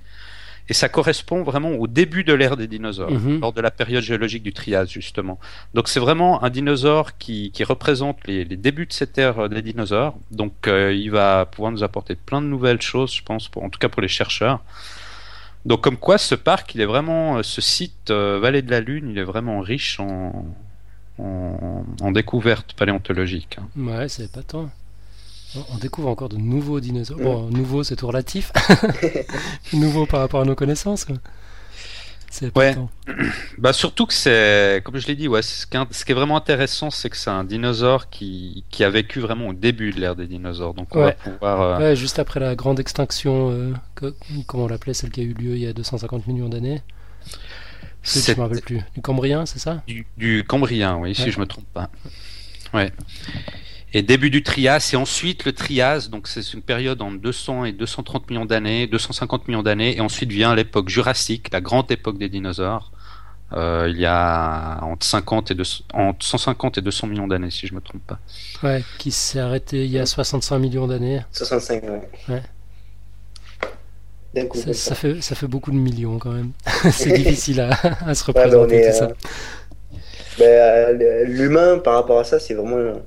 et 0.69 0.74
ça 0.74 0.89
correspond 0.89 1.43
vraiment 1.43 1.71
au 1.71 1.88
début 1.88 2.24
de 2.24 2.33
l'ère 2.33 2.57
des 2.57 2.67
dinosaures, 2.67 3.12
Mhm. 3.12 3.39
lors 3.39 3.53
de 3.53 3.62
la 3.62 3.71
période 3.71 4.03
géologique 4.03 4.43
du 4.43 4.51
Trias, 4.53 4.86
justement. 4.86 5.39
Donc 5.74 5.88
c'est 5.88 6.00
vraiment 6.00 6.43
un 6.43 6.50
dinosaure 6.50 7.17
qui, 7.17 7.51
qui 7.51 7.63
représente 7.63 8.17
les, 8.27 8.43
les, 8.43 8.57
débuts 8.57 8.86
de 8.86 8.93
cette 8.93 9.17
ère 9.17 9.47
des 9.50 9.62
dinosaures. 9.62 10.15
Donc 10.31 10.67
euh, 10.67 10.93
il 10.93 11.09
va 11.12 11.45
pouvoir 11.45 11.71
nous 11.71 11.83
apporter 11.83 12.15
plein 12.15 12.41
de 12.41 12.47
nouvelles 12.47 12.81
choses, 12.81 13.13
je 13.13 13.24
pense, 13.24 13.47
pour, 13.47 13.63
en 13.63 13.69
tout 13.69 13.79
cas 13.79 13.89
pour 13.89 14.01
les 14.01 14.07
chercheurs. 14.09 14.59
Donc 15.65 15.81
comme 15.81 15.97
quoi 15.97 16.17
ce 16.17 16.36
parc, 16.36 16.75
il 16.75 16.81
est 16.81 16.86
vraiment, 16.86 17.41
ce 17.43 17.62
site 17.62 18.09
euh, 18.12 18.39
Vallée 18.41 18.62
de 18.62 18.71
la 18.71 18.79
Lune, 18.79 19.09
il 19.12 19.17
est 19.17 19.24
vraiment 19.24 19.59
riche 19.59 20.00
en, 20.00 20.45
en, 21.17 21.83
en 22.01 22.12
découvertes 22.12 22.74
paléontologiques. 22.74 23.57
hein. 23.59 23.67
Ouais, 23.77 24.07
c'est 24.07 24.31
pas 24.31 24.43
tant. 24.43 24.69
On 25.73 25.77
découvre 25.77 26.07
encore 26.09 26.29
de 26.29 26.37
nouveaux 26.37 26.79
dinosaures. 26.79 27.17
Bon, 27.19 27.49
nouveau, 27.49 27.83
c'est 27.83 27.95
tout 27.95 28.07
relatif. 28.07 28.51
nouveau 29.73 30.05
par 30.05 30.19
rapport 30.21 30.41
à 30.41 30.45
nos 30.45 30.55
connaissances. 30.55 31.05
C'est 32.29 32.55
Ouais. 32.57 32.75
Bah 33.57 33.73
surtout 33.73 34.05
que 34.05 34.13
c'est, 34.13 34.81
comme 34.83 34.97
je 34.97 35.07
l'ai 35.07 35.15
dit, 35.15 35.27
ouais, 35.27 35.41
ce 35.41 35.65
qui, 35.65 35.77
est- 35.77 35.93
ce 35.93 36.05
qui 36.05 36.11
est 36.11 36.15
vraiment 36.15 36.35
intéressant, 36.37 36.89
c'est 36.91 37.09
que 37.09 37.15
c'est 37.17 37.29
un 37.29 37.43
dinosaure 37.43 38.09
qui, 38.09 38.63
qui 38.69 38.83
a 38.83 38.89
vécu 38.89 39.19
vraiment 39.19 39.47
au 39.47 39.53
début 39.53 39.91
de 39.91 39.99
l'ère 39.99 40.15
des 40.15 40.27
dinosaures. 40.27 40.73
Donc 40.73 40.93
on 40.95 40.99
va 41.01 41.11
pouvoir. 41.13 41.61
euh, 41.61 41.77
Ouais, 41.79 41.95
juste 41.95 42.19
après 42.19 42.39
la 42.39 42.55
grande 42.55 42.79
extinction, 42.79 43.49
euh, 43.51 43.73
que- 43.95 44.13
comment 44.45 44.65
on 44.65 44.67
l'appelait, 44.67 44.93
celle 44.93 45.09
qui 45.09 45.21
a 45.21 45.23
eu 45.23 45.33
lieu 45.33 45.55
il 45.55 45.61
y 45.63 45.67
a 45.67 45.73
250 45.73 46.27
millions 46.27 46.49
d'années. 46.49 46.81
C'est- 48.03 48.19
Je 48.19 48.25
c'est 48.25 48.37
me 48.37 48.43
rappelle 48.43 48.61
plus. 48.61 48.81
Du 48.93 49.01
Cambrien, 49.01 49.45
c'est 49.45 49.59
ça? 49.59 49.81
Du, 49.87 50.05
du 50.17 50.43
Cambrien, 50.45 50.97
oui, 50.97 51.09
Ouais. 51.09 51.13
si 51.15 51.31
je 51.31 51.39
me 51.39 51.45
trompe 51.45 51.65
pas. 51.73 51.89
Ouais. 52.73 52.91
Et 53.94 54.01
début 54.03 54.29
du 54.29 54.44
Trias, 54.44 54.89
et 54.94 54.98
ensuite 54.98 55.46
le 55.46 55.53
Trias, 55.53 56.10
donc 56.12 56.27
c'est 56.27 56.53
une 56.53 56.62
période 56.62 57.01
entre 57.01 57.17
200 57.20 57.65
et 57.65 57.72
230 57.72 58.29
millions 58.29 58.46
d'années, 58.46 58.86
250 58.88 59.48
millions 59.48 59.63
d'années, 59.63 59.96
et 59.98 60.01
ensuite 60.01 60.29
vient 60.32 60.53
l'époque 60.56 60.89
jurassique, 60.89 61.50
la 61.53 61.62
grande 61.62 61.89
époque 61.91 62.17
des 62.17 62.29
dinosaures. 62.29 62.91
Euh, 63.53 63.88
il 63.89 63.98
y 64.00 64.06
a 64.06 64.79
entre 64.84 65.06
50 65.06 65.51
et 65.51 65.56
200 65.56 65.86
entre 65.94 66.25
150 66.25 66.77
et 66.79 66.82
200 66.82 67.08
millions 67.08 67.27
d'années, 67.27 67.51
si 67.51 67.67
je 67.67 67.75
me 67.75 67.82
trompe 67.82 68.06
pas. 68.06 68.20
Ouais, 68.63 68.86
qui 69.00 69.12
s'est 69.12 69.39
arrêté 69.39 69.86
il 69.86 69.91
y 69.91 69.98
a 70.00 70.06
65 70.06 70.60
millions 70.60 70.88
d'années. 70.88 71.22
65, 71.32 71.84
ouais. 71.84 72.01
Ouais. 72.27 72.44
D'un 74.34 74.48
coup, 74.48 74.63
Ça, 74.74 74.96
fait, 74.96 75.22
ça 75.22 75.36
fait 75.36 75.48
beaucoup 75.48 75.72
de 75.72 75.77
millions 75.77 76.20
quand 76.20 76.32
même. 76.32 76.53
c'est 76.91 77.12
difficile 77.12 77.62
à, 77.62 77.72
à 78.06 78.15
se 78.15 78.24
Ouais, 78.34 78.46
représenter 78.46 78.77
est, 78.77 78.82
tout 78.82 78.91
ça. 78.91 79.10
euh, 79.10 79.13
ben, 80.38 80.46
euh, 81.01 81.24
L'humain, 81.25 81.79
par 81.79 81.96
rapport 81.96 82.20
à 82.20 82.24
ça, 82.24 82.39
c'est 82.39 82.53
vraiment, 82.53 83.01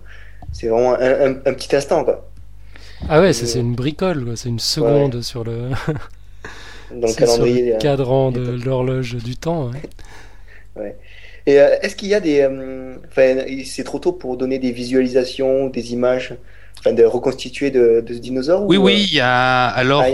c'est 0.53 0.69
vraiment 0.69 0.95
un, 0.95 1.31
un- 1.31 1.37
un 1.47 1.55
petit 1.55 1.75
instant, 1.75 2.05
quoi. 2.05 2.29
Ah 3.09 3.21
ouais, 3.21 3.33
c'est 3.33 3.47
c'est 3.47 3.61
une 3.61 3.75
bricole, 3.75 4.37
c'est 4.37 4.49
une 4.51 4.59
seconde 4.59 5.23
sur 5.23 5.43
le, 5.45 5.71
Dans 6.91 7.07
le 7.07 7.07
c'est 7.07 7.27
sur 7.27 7.27
calendrier. 7.27 7.67
le 7.71 7.75
euh, 7.75 7.79
cadran 7.79 8.31
de 8.31 8.63
l'horloge 8.65 9.17
du 9.17 9.37
temps. 9.37 9.71
ouais. 10.77 10.97
Et 11.47 11.55
est-ce 11.55 11.97
qu'il 11.97 12.09
y 12.09 12.15
a 12.15 12.21
des, 12.21 12.47
enfin, 13.09 13.43
c'est 13.65 13.83
trop 13.83 13.99
tôt 13.99 14.13
pour 14.13 14.37
donner 14.37 14.59
des 14.59 14.73
visualisations, 14.73 15.69
des 15.69 15.93
images 15.93 16.35
Enfin, 16.79 16.93
de 16.95 17.05
reconstituer 17.05 17.71
de, 17.71 18.03
de 18.07 18.15
ce 18.15 18.19
dinosaure 18.21 18.65
Oui, 18.67 18.79
oui, 18.79 19.05
il 19.09 19.15
y 19.15 19.21
a. 19.21 19.67
Alors, 19.67 20.05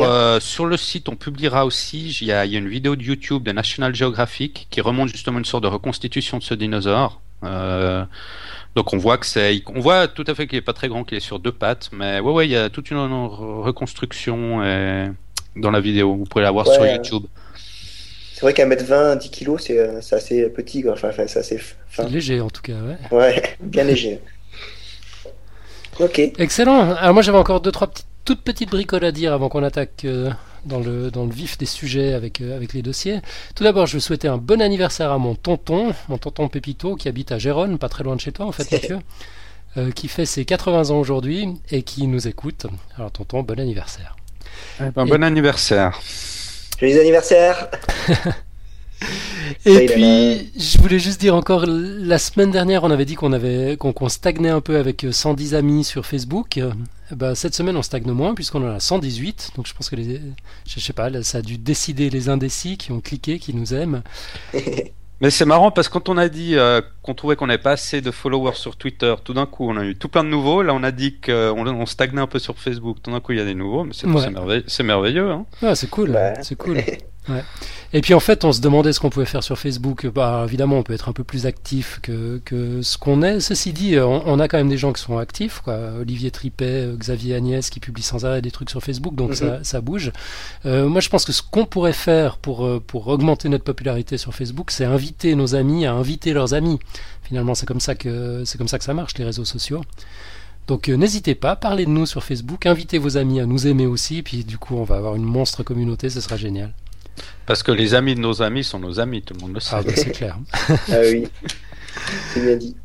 sur 0.43 0.67
le 0.67 0.77
site, 0.77 1.09
on 1.09 1.15
publiera 1.17 1.65
aussi. 1.67 2.17
Il 2.21 2.27
y, 2.27 2.33
a, 2.33 2.45
il 2.45 2.53
y, 2.53 2.57
a, 2.57 2.59
une 2.59 2.69
vidéo 2.69 2.97
de 2.97 3.03
YouTube 3.03 3.43
de 3.45 3.53
National 3.53 3.95
Geographic 3.95 4.67
qui 4.71 4.81
remonte 4.81 5.09
justement 5.09 5.39
une 5.39 5.45
sorte 5.45 5.63
de 5.63 5.69
reconstitution 5.69 6.39
de 6.39 6.43
ce 6.43 6.55
dinosaure. 6.55 7.21
Euh, 7.45 8.05
donc 8.77 8.93
on 8.93 8.99
voit 8.99 9.17
que 9.17 9.25
c'est, 9.25 9.63
on 9.75 9.81
voit 9.81 10.07
tout 10.07 10.25
à 10.27 10.35
fait 10.35 10.47
qu'il 10.47 10.59
est 10.59 10.63
pas 10.63 10.75
très 10.75 10.89
grand, 10.89 11.03
qu'il 11.03 11.17
est 11.17 11.21
sur 11.21 11.39
deux 11.39 11.51
pattes, 11.51 11.89
mais 11.93 12.21
ouais, 12.21 12.33
ouais, 12.33 12.47
il 12.47 12.51
y 12.51 12.57
a 12.57 12.69
toute 12.69 12.91
une 12.91 12.99
reconstruction 12.99 14.63
et... 14.63 15.07
dans 15.57 15.71
la 15.71 15.81
vidéo. 15.81 16.15
Vous 16.15 16.25
pouvez 16.25 16.45
la 16.45 16.51
voir 16.51 16.67
sur 16.67 16.87
YouTube. 16.87 17.23
C'est 18.35 18.43
vrai 18.43 18.53
qu'à 18.53 18.67
mettre 18.67 18.85
20, 18.85 19.17
10 19.17 19.31
kilos, 19.31 19.63
c'est, 19.63 20.15
assez 20.15 20.47
petit, 20.51 20.85
Enfin, 20.87 21.11
c'est 21.27 21.39
assez 21.39 21.59
fin. 21.89 22.07
léger 22.07 22.43
en 22.43 22.51
tout 22.51 22.61
cas, 22.61 22.75
ouais. 22.75 23.17
Ouais, 23.17 23.43
bien 23.63 23.85
léger. 23.85 24.21
ok. 25.99 26.19
Excellent. 26.37 26.93
Alors 26.97 27.15
moi 27.15 27.23
j'avais 27.23 27.39
encore 27.39 27.63
deux 27.63 27.73
trois 27.73 27.87
petites, 27.87 28.07
toutes 28.27 28.43
petites 28.43 28.71
bricoles 28.71 29.07
à 29.07 29.13
dire 29.13 29.33
avant 29.33 29.49
qu'on 29.49 29.63
attaque 29.63 30.05
euh, 30.05 30.31
dans 30.67 30.81
le, 30.81 31.11
dans 31.11 31.25
le 31.25 31.33
vif 31.33 31.59
des 31.59 31.67
sujets 31.67 32.13
avec, 32.13 32.41
euh, 32.41 32.57
avec 32.57 32.73
les 32.73 32.83
dossiers. 32.83 33.21
Tout 33.55 33.65
d'abord, 33.65 33.87
je 33.87 33.95
veux 33.95 34.01
souhaiter 34.01 34.29
un 34.29 34.39
bon 34.39 34.61
anniversaire 34.61 35.11
à 35.13 35.19
mon 35.19 35.35
tonton, 35.35 35.95
mon 36.09 36.19
tonton 36.19 36.49
Pépito, 36.49 36.97
qui 36.97 37.09
habite 37.09 37.33
à 37.33 37.39
Gérone, 37.39 37.79
pas 37.79 37.89
très 37.89 38.05
loin 38.05 38.17
de 38.17 38.21
chez 38.21 38.33
toi 38.33 38.47
en 38.47 38.53
fait, 38.53 38.71
Mathieu, 38.71 38.99
euh, 39.77 39.91
qui 39.91 40.09
fait 40.09 40.27
ses 40.27 40.45
80 40.45 40.91
ans 40.91 40.99
aujourd'hui 40.99 41.49
et 41.71 41.83
qui 41.83 42.07
nous 42.07 42.29
écoute. 42.29 42.67
Alors, 42.97 43.11
tonton, 43.11 43.43
bon 43.43 43.59
anniversaire. 43.59 44.17
Un 44.81 44.89
eh 44.89 44.91
ben, 44.91 45.07
Bon 45.07 45.23
anniversaire. 45.23 46.01
Joyeux 46.79 47.01
anniversaire 47.01 47.69
Et 49.65 49.87
puis, 49.87 50.53
je 50.59 50.79
voulais 50.79 50.99
juste 50.99 51.21
dire 51.21 51.35
encore, 51.35 51.65
la 51.67 52.19
semaine 52.19 52.51
dernière, 52.51 52.85
on 52.85 52.91
avait 52.91 53.05
dit 53.05 53.15
qu'on 53.15 53.33
avait 53.33 53.77
qu'on 53.77 54.09
stagnait 54.09 54.51
un 54.51 54.61
peu 54.61 54.77
avec 54.77 55.07
110 55.11 55.55
amis 55.55 55.85
sur 55.85 56.07
Facebook. 56.07 56.61
Bah, 57.11 57.35
cette 57.35 57.55
semaine, 57.55 57.77
on 57.77 57.83
stagne 57.83 58.11
moins 58.11 58.35
puisqu'on 58.35 58.67
en 58.69 58.75
a 58.75 58.81
118. 58.81 59.53
Donc, 59.57 59.67
je 59.67 59.75
pense 59.75 59.91
que 59.91 59.97
les, 59.97 60.21
je 60.67 60.81
sais 60.81 60.93
pas, 60.93 61.11
ça 61.23 61.39
a 61.39 61.43
dû 61.43 61.59
décider 61.59 62.11
les 62.11 62.29
indécis 62.29 62.77
qui 62.77 62.93
ont 62.93 63.01
cliqué, 63.01 63.39
qui 63.39 63.55
nous 63.55 63.75
aiment. 63.75 64.03
Mais 65.21 65.31
c'est 65.31 65.47
marrant 65.47 65.71
parce 65.71 65.89
que 65.89 65.95
quand 65.95 66.11
on 66.11 66.19
a 66.19 66.29
dit 66.29 66.57
euh, 66.57 66.83
qu'on 67.03 67.15
trouvait 67.15 67.37
qu'on 67.37 67.47
n'avait 67.47 67.63
pas 67.63 67.73
assez 67.73 68.03
de 68.03 68.11
followers 68.11 68.55
sur 68.55 68.77
Twitter, 68.77 69.15
tout 69.25 69.33
d'un 69.33 69.47
coup 69.47 69.67
on 69.67 69.77
a 69.79 69.85
eu 69.85 69.97
tout 69.97 70.09
plein 70.11 70.23
de 70.23 70.29
nouveaux. 70.29 70.61
Là 70.61 70.75
on 70.75 70.83
a 70.83 70.91
dit 70.91 71.19
qu'on 71.19 71.67
on 71.67 71.87
stagnait 71.87 72.21
un 72.21 72.27
peu 72.27 72.39
sur 72.39 72.59
Facebook, 72.59 72.99
tout 73.03 73.11
d'un 73.11 73.21
coup 73.21 73.33
il 73.33 73.39
y 73.39 73.41
a 73.41 73.47
des 73.47 73.55
nouveaux. 73.55 73.85
Mais 73.85 73.95
c'est 73.95 74.07
merveilleux. 74.07 74.65
C'est 74.67 74.83
merveilleux 74.83 75.31
hein. 75.31 75.47
c'est 75.75 75.89
cool. 75.89 76.19
C'est 76.43 76.57
cool. 76.57 76.83
Ouais. 77.29 77.43
Et 77.93 78.01
puis 78.01 78.15
en 78.15 78.21
fait, 78.21 78.45
on 78.45 78.53
se 78.53 78.61
demandait 78.61 78.93
ce 78.93 79.01
qu'on 79.01 79.11
pouvait 79.11 79.27
faire 79.27 79.43
sur 79.43 79.59
Facebook. 79.59 80.07
Bah, 80.07 80.45
évidemment, 80.47 80.77
on 80.77 80.83
peut 80.83 80.93
être 80.93 81.09
un 81.09 81.13
peu 81.13 81.25
plus 81.25 81.47
actif 81.47 81.99
que, 82.03 82.41
que 82.45 82.83
ce 82.83 82.99
qu'on 82.99 83.23
est. 83.23 83.41
Ceci 83.41 83.73
dit, 83.73 83.99
on, 83.99 84.39
a 84.39 84.49
quand 84.49 84.59
même 84.59 84.69
des 84.69 84.77
gens 84.77 84.93
qui 84.93 85.03
sont 85.03 85.19
actifs. 85.19 85.61
Quoi. 85.61 85.79
Olivier 86.01 86.31
Tripet, 86.31 86.89
Xavier 86.99 87.35
Agnès 87.35 87.71
qui 87.71 87.81
publient 87.81 88.03
sans 88.03 88.25
arrêt 88.25 88.43
des 88.43 88.51
trucs 88.51 88.71
sur 88.71 88.83
Facebook, 88.83 89.15
donc 89.15 89.35
ça, 89.35 89.59
mhm. 89.59 89.65
ça, 89.65 89.81
bouge. 89.81 90.13
Euh, 90.67 90.89
moi, 90.89 91.01
je 91.01 91.09
pense 91.09 91.25
que 91.25 91.33
ce 91.33 91.43
qu'on 91.43 91.65
pourrait 91.65 91.93
faire 91.93 92.37
pour, 92.39 92.65
euh, 92.67 92.83
pour 92.85 93.09
augmenter 93.09 93.49
notre 93.49 93.65
popularité 93.65 94.19
sur 94.19 94.35
Facebook, 94.35 94.71
c'est 94.71 94.85
inviter 94.85 95.35
nos 95.35 95.55
amis 95.55 95.87
à 95.87 95.93
inviter 95.93 96.33
leurs 96.33 96.55
amis. 96.55 96.79
Finalement, 97.23 97.55
c'est 97.55 97.67
comme 97.67 97.81
ça 97.81 97.95
que 97.95 98.45
c'est 98.45 98.59
comme 98.59 98.69
ça 98.69 98.79
que 98.79 98.85
ça 98.85 98.95
marche 98.95 99.17
les 99.19 99.25
réseaux 99.25 99.45
sociaux. 99.45 99.83
Donc 100.67 100.89
euh, 100.89 100.97
n'hésitez 100.97 101.35
pas, 101.35 101.55
parlez 101.55 101.87
de 101.87 101.91
nous 101.91 102.07
sur 102.07 102.25
Facebook, 102.25 102.67
invitez 102.67 102.99
vos 102.99 103.17
amis 103.17 103.41
à 103.41 103.47
nous 103.47 103.67
aimer 103.69 103.87
aussi, 103.87 104.23
puis 104.23 104.45
du 104.45 104.59
coup 104.59 104.75
on 104.75 104.83
va 104.83 104.97
avoir 104.97 105.15
une 105.15 105.25
monstre 105.25 105.63
communauté, 105.63 106.11
ce 106.11 106.21
sera 106.21 106.37
génial. 106.37 106.73
Parce 107.47 107.63
que 107.63 107.73
les 107.73 107.95
amis 107.95 108.15
de 108.15 108.21
nos 108.21 108.43
amis 108.43 108.65
sont 108.65 108.79
nos 108.79 109.01
amis, 109.01 109.23
tout 109.23 109.35
le 109.35 109.41
monde 109.41 109.55
le 109.55 109.61
sait. 109.61 109.77
Ah, 109.77 109.83
bah, 109.83 109.93
c'est 109.95 110.11
clair. 110.11 110.39
ah 110.69 111.01
oui, 111.03 111.29
c'est 112.33 112.41
bien 112.41 112.57
dit. 112.57 112.77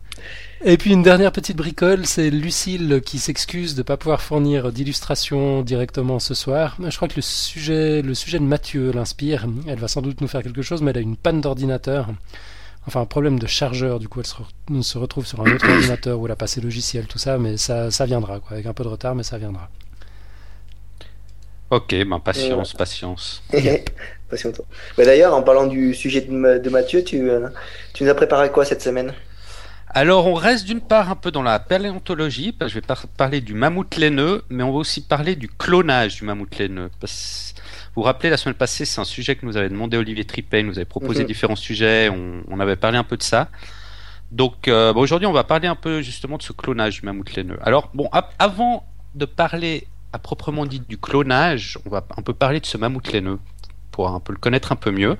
Et 0.63 0.77
puis 0.77 0.91
une 0.91 1.01
dernière 1.01 1.31
petite 1.31 1.57
bricole, 1.57 2.05
c'est 2.05 2.29
Lucille 2.29 3.01
qui 3.03 3.17
s'excuse 3.17 3.73
de 3.73 3.79
ne 3.79 3.83
pas 3.83 3.97
pouvoir 3.97 4.21
fournir 4.21 4.71
d'illustration 4.71 5.63
directement 5.63 6.19
ce 6.19 6.35
soir. 6.35 6.77
Je 6.87 6.95
crois 6.95 7.07
que 7.07 7.15
le 7.15 7.23
sujet, 7.23 8.03
le 8.03 8.13
sujet 8.13 8.37
de 8.37 8.43
Mathieu 8.43 8.91
l'inspire. 8.91 9.47
Elle 9.65 9.79
va 9.79 9.87
sans 9.87 10.03
doute 10.03 10.21
nous 10.21 10.27
faire 10.27 10.43
quelque 10.43 10.61
chose, 10.61 10.83
mais 10.83 10.91
elle 10.91 10.99
a 10.99 11.01
une 11.01 11.17
panne 11.17 11.41
d'ordinateur. 11.41 12.09
Enfin, 12.85 13.01
un 13.01 13.05
problème 13.05 13.39
de 13.39 13.47
chargeur, 13.47 13.99
du 13.99 14.07
coup, 14.07 14.21
elle 14.21 14.83
se, 14.83 14.97
retrouve 14.99 15.25
sur 15.25 15.41
un 15.41 15.51
autre 15.51 15.67
ordinateur 15.73 16.19
où 16.19 16.27
elle 16.27 16.31
a 16.31 16.35
passé 16.35 16.61
logiciel, 16.61 17.07
tout 17.07 17.19
ça, 17.19 17.39
mais 17.39 17.57
ça, 17.57 17.89
ça 17.89 18.05
viendra, 18.05 18.39
quoi, 18.39 18.53
avec 18.53 18.67
un 18.67 18.73
peu 18.73 18.83
de 18.83 18.89
retard, 18.89 19.15
mais 19.15 19.23
ça 19.23 19.39
viendra. 19.39 19.69
Ok, 21.71 21.95
ben 22.05 22.19
patience, 22.19 22.73
patience. 22.73 23.41
patience. 24.29 24.61
D'ailleurs, 24.97 25.33
en 25.33 25.41
parlant 25.41 25.67
du 25.67 25.93
sujet 25.93 26.19
de, 26.19 26.69
Mathieu, 26.69 27.01
tu, 27.01 27.29
euh, 27.29 27.47
tu 27.93 28.03
nous 28.03 28.09
as 28.09 28.13
préparé 28.13 28.51
quoi 28.51 28.65
cette 28.65 28.81
semaine? 28.81 29.13
Alors, 29.87 30.27
on 30.27 30.33
reste 30.33 30.65
d'une 30.65 30.81
part 30.81 31.09
un 31.09 31.15
peu 31.15 31.31
dans 31.31 31.43
la 31.43 31.59
paléontologie, 31.59 32.51
parce 32.51 32.73
que 32.73 32.81
je 32.81 32.85
vais 32.85 32.95
parler 33.15 33.39
du 33.39 33.53
mammouth 33.53 33.95
laineux, 33.95 34.43
mais 34.49 34.63
on 34.63 34.73
va 34.73 34.79
aussi 34.79 34.99
parler 34.99 35.37
du 35.37 35.47
clonage 35.47 36.17
du 36.17 36.25
mammouth 36.25 36.57
laineux. 36.57 36.89
vous 37.01 37.07
vous 37.95 38.01
rappelez, 38.01 38.29
la 38.29 38.37
semaine 38.37 38.55
passée, 38.55 38.83
c'est 38.83 38.99
un 38.99 39.05
sujet 39.05 39.37
que 39.37 39.45
nous 39.45 39.55
avait 39.55 39.69
demandé 39.69 39.95
Olivier 39.95 40.25
Tripet, 40.25 40.59
il 40.59 40.65
nous 40.65 40.77
avait 40.77 40.83
proposé 40.83 41.21
mhm. 41.21 41.27
différents 41.27 41.55
sujets, 41.55 42.09
on, 42.09 42.59
avait 42.59 42.75
parlé 42.75 42.97
un 42.97 43.05
peu 43.05 43.15
de 43.15 43.23
ça. 43.23 43.47
Donc, 44.31 44.67
euh, 44.67 44.93
aujourd'hui, 44.93 45.25
on 45.25 45.33
va 45.33 45.45
parler 45.45 45.69
un 45.69 45.75
peu 45.75 46.01
justement 46.01 46.37
de 46.37 46.43
ce 46.43 46.51
clonage 46.51 46.99
du 46.99 47.05
mammouth 47.05 47.33
laineux. 47.33 47.59
Alors, 47.61 47.89
bon, 47.93 48.09
avant 48.39 48.85
de 49.15 49.25
parler 49.25 49.87
à 50.13 50.19
proprement 50.19 50.65
dit 50.65 50.81
du 50.81 50.97
clonage, 50.97 51.77
on 51.85 51.89
va 51.89 52.05
un 52.17 52.21
peu 52.21 52.33
parler 52.33 52.59
de 52.59 52.65
ce 52.65 52.77
mammouth 52.77 53.11
laineux 53.11 53.39
pour 53.91 54.09
un 54.09 54.19
peu 54.19 54.33
le 54.33 54.39
connaître 54.39 54.71
un 54.71 54.75
peu 54.75 54.91
mieux. 54.91 55.17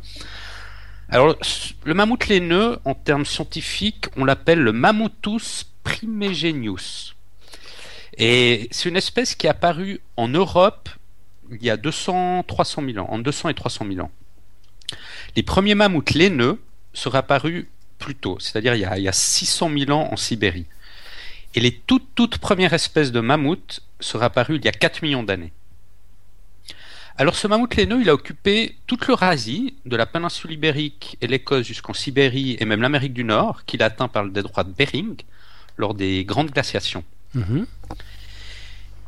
Alors, 1.10 1.36
le 1.83 1.93
mammouth 1.93 2.27
laineux, 2.27 2.79
en 2.86 2.93
termes 2.93 3.25
scientifiques, 3.25 4.05
on 4.15 4.24
l'appelle 4.24 4.60
le 4.60 4.71
Mammuthus 4.71 5.65
primigenius. 5.83 7.15
Et 8.17 8.69
c'est 8.71 8.89
une 8.89 8.95
espèce 8.95 9.36
qui 9.36 9.48
est 9.48 9.50
apparue 9.50 10.00
en 10.15 10.27
Europe 10.27 10.89
il 11.51 11.63
y 11.63 11.69
a 11.69 11.77
200-300 11.77 12.93
000 12.93 13.05
ans, 13.05 13.12
en 13.12 13.19
200 13.19 13.50
et 13.50 13.53
300 13.53 13.86
000 13.88 14.05
ans. 14.05 14.12
Les 15.36 15.43
premiers 15.43 15.75
mammouths 15.75 16.13
laineux 16.13 16.62
seraient 16.93 17.19
apparus 17.19 17.67
plus 18.00 18.15
tôt, 18.15 18.38
c'est-à-dire 18.39 18.75
il, 18.75 18.89
il, 18.98 19.03
y 19.03 19.07
a 19.07 19.13
600 19.13 19.69
000 19.77 19.91
ans 19.91 20.10
en 20.12 20.15
Sibérie. 20.15 20.65
Et 21.55 21.60
les 21.60 21.72
toutes, 21.72 22.08
toutes 22.15 22.38
premières 22.38 22.74
espèces 22.74 23.12
de 23.12 23.20
mammouths 23.20 23.81
seraient 24.00 24.25
apparues 24.25 24.58
il 24.58 24.65
y 24.65 24.70
a 24.70 24.72
4 24.72 25.01
millions 25.01 25.24
d'années. 25.24 25.51
Alors 27.17 27.36
ce 27.36 27.48
mammouth 27.48 27.75
laineux, 27.75 28.01
il 28.01 28.10
a 28.10 28.13
occupé 28.13 28.77
toute 28.88 29.08
l'Eurasie, 29.08 29.75
de 29.86 29.96
la 29.96 30.05
péninsule 30.05 30.53
ibérique 30.53 31.17
et 31.22 31.27
l'Écosse 31.27 31.67
jusqu'en 31.67 31.93
Sibérie 31.93 32.58
et 32.60 32.65
même 32.65 32.81
l'Amérique 32.81 33.13
du 33.13 33.24
Nord, 33.24 33.65
qu'il 33.65 33.84
atteint 33.84 34.08
par 34.08 34.24
le 34.24 34.31
détroit 34.31 34.63
de 34.63 34.72
Bering 34.72 35.17
lors 35.77 35.93
des 35.93 36.25
grandes 36.25 36.51
glaciations. 36.51 37.03
Mhm. 37.34 37.65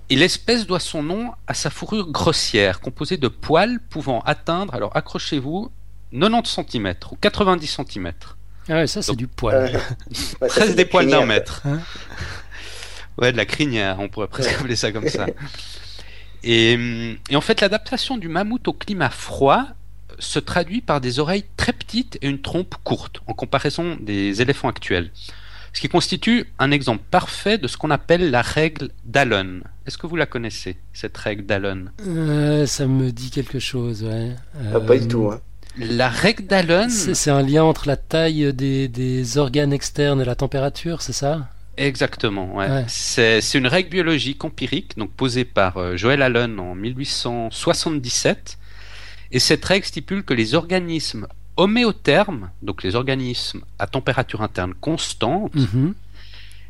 Et 0.09 0.15
l'espèce 0.15 0.67
doit 0.67 0.79
son 0.79 1.01
nom 1.01 1.31
à 1.47 1.53
sa 1.53 1.69
fourrure 1.69 2.11
grossière, 2.11 2.81
composée 2.81 3.17
de 3.17 3.29
poils 3.29 3.79
pouvant 3.89 4.21
atteindre, 4.21 4.75
alors 4.75 4.95
accrochez-vous, 4.95 5.71
90 6.11 6.49
cm 6.69 6.93
ou 7.11 7.15
90 7.15 7.67
cm. 7.67 8.11
Ah 8.69 8.73
ouais, 8.75 8.87
ça 8.87 9.01
c'est 9.01 9.15
du 9.15 9.27
poil. 9.27 9.81
Presque 10.39 10.75
des 10.75 10.85
poils 10.85 11.07
d'un 11.07 11.25
mètre. 11.25 11.61
Hein? 11.65 11.81
Ouais, 13.17 13.31
de 13.31 13.37
la 13.37 13.45
crinière, 13.45 13.99
on 13.99 14.09
pourrait 14.09 14.27
presque 14.27 14.53
appeler 14.59 14.75
ça 14.75 14.91
comme 14.91 15.07
ça. 15.07 15.27
Et, 16.43 16.77
en 17.33 17.41
fait, 17.41 17.61
l'adaptation 17.61 18.17
du 18.17 18.27
mammouth 18.27 18.67
au 18.67 18.73
climat 18.73 19.09
froid 19.09 19.65
se 20.19 20.39
traduit 20.39 20.81
par 20.81 21.01
des 21.01 21.19
oreilles 21.19 21.45
très 21.57 21.73
petites 21.73 22.17
et 22.21 22.27
une 22.27 22.41
trompe 22.41 22.75
courte 22.83 23.21
en 23.27 23.33
comparaison 23.33 23.97
des 23.99 24.41
éléphants 24.41 24.67
actuels. 24.67 25.09
Ce 25.71 25.81
qui 25.81 25.89
constitue 25.89 26.45
un 26.59 26.69
exemple 26.69 27.01
parfait 27.09 27.57
de 27.57 27.67
ce 27.67 27.77
qu'on 27.77 27.89
appelle 27.89 28.29
la 28.29 28.43
règle 28.43 28.89
d'Allen. 29.05 29.63
Est-ce 29.87 29.97
que 29.97 30.05
vous 30.05 30.15
la 30.15 30.27
connaissez, 30.27 30.77
cette 30.93 31.17
règle 31.17 31.45
d'Allen? 31.45 31.91
Euh, 32.05 32.67
Ça 32.67 32.85
me 32.85 33.11
dit 33.11 33.31
quelque 33.31 33.57
chose, 33.57 34.03
ouais. 34.03 34.35
Ah, 34.71 34.79
pas 34.79 34.97
du 34.97 35.07
tout. 35.07 35.31
Hein. 35.31 35.41
La 35.77 36.09
règle 36.09 36.45
d'Allen. 36.45 36.89
C'est 36.89 37.31
un 37.31 37.41
lien 37.41 37.63
entre 37.63 37.87
la 37.87 37.97
taille 37.97 38.53
des, 38.53 39.37
organes 39.37 39.73
externes 39.73 40.21
et 40.21 40.25
la 40.25 40.35
température, 40.35 41.01
c'est 41.01 41.13
ça? 41.13 41.49
Exactement, 41.77 42.55
ouais. 42.55 42.85
C'est 42.87 43.41
une 43.55 43.67
règle 43.67 43.89
biologique 43.89 44.43
empirique, 44.45 44.97
donc 44.97 45.11
posée 45.11 45.45
par 45.45 45.77
euh, 45.77 45.97
Joel 45.97 46.21
Allen 46.21 46.59
en 46.59 46.75
1877. 46.75 48.57
Et 49.31 49.39
cette 49.39 49.65
règle 49.65 49.85
stipule 49.85 50.23
que 50.23 50.35
les 50.35 50.53
organismes 50.53 51.27
homéothermes, 51.57 52.51
donc 52.61 52.83
les 52.83 52.95
organismes 52.95 53.61
à 53.79 53.87
température 53.87 54.41
interne 54.41 54.73
constante, 54.75 55.55
mhm. 55.55 55.95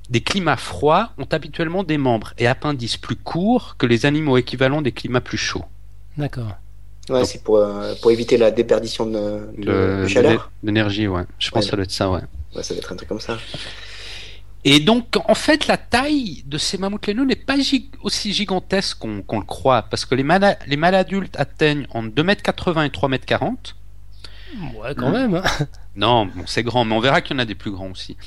des 0.10 0.22
climats 0.22 0.58
froids 0.58 1.12
ont 1.18 1.28
habituellement 1.32 1.84
des 1.84 1.98
membres 1.98 2.34
et 2.38 2.48
appendices 2.48 2.98
plus 2.98 3.18
courts 3.18 3.76
que 3.78 3.86
les 3.86 4.06
animaux 4.06 4.38
équivalents 4.38 4.82
des 4.82 4.94
climats 4.94 5.22
plus 5.22 5.38
chauds. 5.38 5.66
D'accord. 6.18 6.54
Ouais, 7.10 7.26
c'est 7.26 7.44
pour, 7.44 7.58
euh, 7.58 7.94
pour 8.02 8.12
éviter 8.12 8.38
la 8.38 8.52
déperdition 8.52 9.06
de, 9.06 9.50
de, 9.58 10.08
chaleur. 10.08 10.52
D'énergie, 10.64 11.08
ouais. 11.08 11.24
Je 11.38 11.52
pense 11.52 11.66
que 11.66 11.70
ça 11.72 11.76
doit 11.76 11.84
être 11.84 11.92
ça, 11.92 12.10
ouais. 12.10 12.22
Ouais, 12.56 12.64
ça 12.64 12.74
doit 12.74 12.82
être 12.82 12.94
un 12.94 12.96
truc 12.96 13.10
comme 13.10 13.20
ça. 13.20 13.38
Et 14.66 14.80
donc, 14.80 15.18
en 15.26 15.36
fait, 15.36 15.68
la 15.68 15.78
taille 15.78 16.44
de 16.46 16.58
ces 16.58 16.78
mammouths 16.78 17.06
laineux 17.08 17.26
n'est 17.26 17.36
pas 17.36 17.56
aussi 18.02 18.34
gigantesque 18.34 18.98
qu'on 19.00 19.40
le 19.40 19.46
croit, 19.46 19.84
parce 19.84 20.06
que 20.06 20.16
les 20.16 20.24
mâles, 20.24 20.58
les 20.68 20.82
adultes 20.84 21.36
atteignent 21.38 21.86
entre 21.90 22.10
2,80 22.16 22.24
m 22.24 23.14
et 23.14 23.18
3,40 23.18 23.44
m, 23.44 23.58
Ouais, 24.76 24.96
quand 24.96 25.10
même. 25.10 25.36
Hein. 25.36 25.44
Non, 25.96 26.26
bon, 26.26 26.44
c'est 26.48 26.64
grand, 26.64 26.86
mais 26.86 26.96
on 26.96 27.00
verra 27.00 27.22
qu'il 27.22 27.36
y 27.36 27.40
en 27.40 27.40
a 27.40 27.46
des 27.46 27.54
plus 27.54 27.70
grands 27.70 27.92
aussi. 27.92 28.18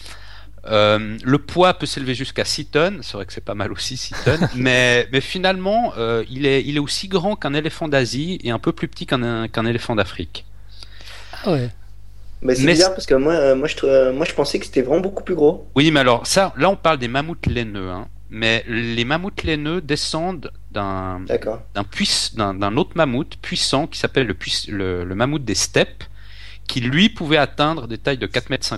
Euh, 0.67 1.19
le 1.25 1.39
poids 1.39 1.75
peut 1.75 1.87
s'élever 1.87 2.15
jusqu'à 2.15 2.45
6 2.45 2.67
tonnes, 2.67 3.01
c'est 3.03 3.15
vrai 3.15 3.27
que 3.27 3.33
c'est 3.33 3.45
pas 3.45 3.55
mal 3.55 3.73
aussi 3.73 3.97
6 3.97 4.15
tonnes, 4.25 4.49
mais, 4.55 5.09
mais 5.11 5.21
finalement, 5.21 5.93
euh, 5.97 6.25
il, 6.31 6.47
est, 6.47 6.63
il 6.65 6.77
est 6.77 6.81
aussi 6.81 7.09
grand 7.09 7.35
qu'un 7.35 7.55
éléphant 7.55 7.89
d'Asie 7.89 8.39
et 8.45 8.51
un 8.51 8.61
peu 8.61 8.73
plus 8.73 8.87
petit 8.87 9.07
qu'un 9.07 9.49
qu'un 9.49 9.67
éléphant 9.67 9.97
d'Afrique. 9.97 10.45
Ah 11.45 11.53
ouais. 11.53 11.71
Mais 12.43 12.55
c'est 12.55 12.67
bizarre 12.67 12.95
parce 12.95 13.07
que 13.07 13.15
moi, 13.15 13.33
euh, 13.33 13.55
moi, 13.57 13.67
je, 13.67 14.11
moi 14.13 14.27
je 14.27 14.35
pensais 14.35 14.59
que 14.59 14.67
c'était 14.67 14.83
vraiment 14.83 15.01
beaucoup 15.01 15.25
plus 15.25 15.35
gros. 15.35 15.69
Oui, 15.75 15.91
mais 15.91 16.01
alors, 16.01 16.27
ça, 16.27 16.53
là 16.57 16.69
on 16.71 16.77
parle 16.77 16.99
des 16.99 17.09
mammouths 17.09 17.47
laineux, 17.47 17.91
hein. 17.91 18.09
mais 18.31 18.65
les 18.69 19.05
mammouths 19.05 19.43
laineux 19.43 19.81
descendent 19.81 20.51
d'un 20.71 21.21
d'un 21.21 22.77
autre 22.77 22.93
mammouth 22.95 23.37
puissant 23.41 23.87
qui 23.87 23.99
s'appelle 23.99 24.27
le, 24.27 24.37
le, 24.69 25.05
le, 25.05 25.15
mammouth 25.15 25.45
des 25.45 25.55
steppes, 25.55 26.05
qui 26.69 26.81
lui 26.81 27.09
pouvait 27.09 27.39
atteindre 27.39 27.89
des 27.89 27.99
tailles 27.99 28.19
de 28.19 28.27
4,50 28.27 28.51
mètres. 28.51 28.77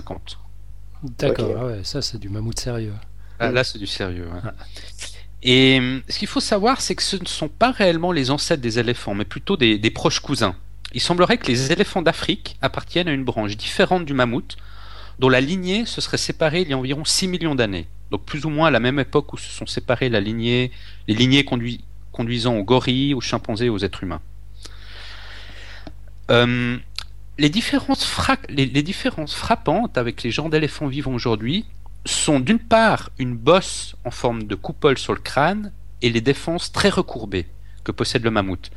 D'accord, 1.03 1.55
ah 1.59 1.65
ouais, 1.65 1.79
ça 1.83 2.01
c'est 2.01 2.17
du 2.17 2.29
mammouth 2.29 2.59
sérieux. 2.59 2.93
Ah, 3.39 3.51
là 3.51 3.63
c'est 3.63 3.77
du 3.77 3.87
sérieux. 3.87 4.27
Ah. 4.43 4.53
Et 5.43 5.77
hum, 5.79 6.01
ce 6.09 6.19
qu'il 6.19 6.27
faut 6.27 6.41
savoir, 6.41 6.81
c'est 6.81 6.95
que 6.95 7.03
ce 7.03 7.17
ne 7.17 7.25
sont 7.25 7.47
pas 7.47 7.71
réellement 7.71 8.11
les 8.11 8.31
ancêtres 8.31 8.61
des 8.61 8.79
éléphants, 8.79 9.15
mais 9.15 9.25
plutôt 9.25 9.57
des, 9.57 9.77
des 9.77 9.91
proches 9.91 10.19
cousins. 10.19 10.55
Il 10.93 11.01
semblerait 11.01 11.37
que 11.37 11.47
les 11.47 11.71
éléphants 11.71 12.01
d'Afrique 12.01 12.57
appartiennent 12.61 13.07
à 13.07 13.13
une 13.13 13.23
branche 13.23 13.55
différente 13.55 14.05
du 14.05 14.13
mammouth, 14.13 14.57
dont 15.19 15.29
la 15.29 15.41
lignée 15.41 15.85
se 15.85 16.01
serait 16.01 16.17
séparée 16.17 16.61
il 16.61 16.69
y 16.69 16.73
a 16.73 16.77
environ 16.77 17.05
6 17.05 17.27
millions 17.27 17.55
d'années. 17.55 17.87
Donc 18.11 18.25
plus 18.25 18.45
ou 18.45 18.49
moins 18.49 18.67
à 18.67 18.71
la 18.71 18.79
même 18.79 18.99
époque 18.99 19.33
où 19.33 19.37
se 19.37 19.49
sont 19.49 19.67
séparées 19.67 20.09
la 20.09 20.19
lignée, 20.19 20.71
les 21.07 21.13
lignées 21.13 21.45
conduisant 22.11 22.55
aux 22.55 22.63
gorilles, 22.63 23.13
aux 23.13 23.21
chimpanzés 23.21 23.65
et 23.65 23.69
aux 23.69 23.79
êtres 23.79 24.03
humains. 24.03 24.21
Hum, 26.29 26.79
les 27.37 27.49
différences, 27.49 28.05
les, 28.49 28.67
différences 28.67 29.33
frappantes 29.33 29.97
avec 29.97 30.23
les 30.23 30.31
genres 30.31 30.49
d'éléphants 30.49 30.87
vivants 30.87 31.13
aujourd'hui 31.13 31.65
sont 32.05 32.39
d'une 32.39 32.59
part 32.59 33.09
une 33.17 33.35
bosse 33.35 33.95
en 34.05 34.11
forme 34.11 34.43
de 34.43 34.55
coupole 34.55 34.97
sur 34.97 35.13
le 35.13 35.19
crâne 35.19 35.71
et 36.01 36.09
les 36.09 36.21
défenses 36.21 36.71
très 36.71 36.89
recourbées 36.89 37.47
que 37.83 37.91
possède 37.91 38.23
le 38.23 38.31
mammouth. 38.31 38.71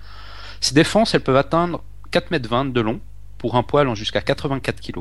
Ces 0.60 0.74
défenses, 0.74 1.14
elles 1.14 1.22
peuvent 1.22 1.36
atteindre 1.36 1.82
4,20 2.12 2.60
m 2.60 2.72
de 2.72 2.80
long 2.80 3.00
pour 3.38 3.56
un 3.56 3.62
poil 3.62 3.88
en 3.88 3.94
jusqu'à 3.94 4.20
84 4.20 4.80
kg. 4.80 5.00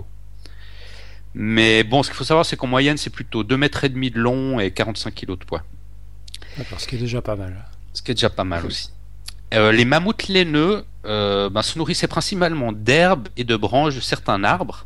Mais 1.33 1.83
bon, 1.83 2.03
ce 2.03 2.09
qu'il 2.09 2.17
faut 2.17 2.23
savoir, 2.23 2.45
c'est 2.45 2.57
qu'en 2.57 2.67
moyenne, 2.67 2.97
c'est 2.97 3.09
plutôt 3.09 3.43
2 3.43 3.55
mètres 3.57 3.83
et 3.83 3.89
demi 3.89 4.11
de 4.11 4.19
long 4.19 4.59
et 4.59 4.71
45 4.71 5.13
kg 5.13 5.27
de 5.29 5.45
poids. 5.45 5.63
D'accord, 6.57 6.79
ce 6.79 6.87
qui 6.87 6.95
est 6.95 6.99
déjà 6.99 7.21
pas 7.21 7.35
mal. 7.35 7.65
Ce 7.93 8.01
qui 8.01 8.11
est 8.11 8.15
déjà 8.15 8.29
pas 8.29 8.43
mal 8.43 8.65
aussi. 8.65 8.91
Euh, 9.53 9.71
les 9.71 9.85
mammouths 9.85 10.27
laineux 10.27 10.85
euh, 11.05 11.49
ben, 11.49 11.61
se 11.61 11.77
nourrissaient 11.77 12.07
principalement 12.07 12.71
d'herbes 12.71 13.27
et 13.37 13.43
de 13.43 13.55
branches 13.55 13.95
de 13.95 13.99
certains 13.99 14.43
arbres, 14.43 14.85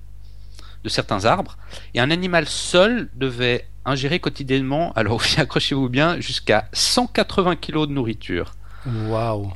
de 0.84 0.89
certains 0.89 1.25
arbres, 1.25 1.58
et 1.94 2.00
un 2.00 2.12
animal 2.12 2.48
seul 2.48 3.10
devait 3.15 3.67
ingérer 3.86 4.20
quotidiennement, 4.20 4.91
alors 4.96 5.22
accrochez-vous 5.38 5.89
bien, 5.89 6.20
jusqu'à 6.20 6.70
180 6.74 7.55
kg 7.58 7.88
de 7.88 7.94
nourriture. 7.94 8.53
Waouh 8.86 9.51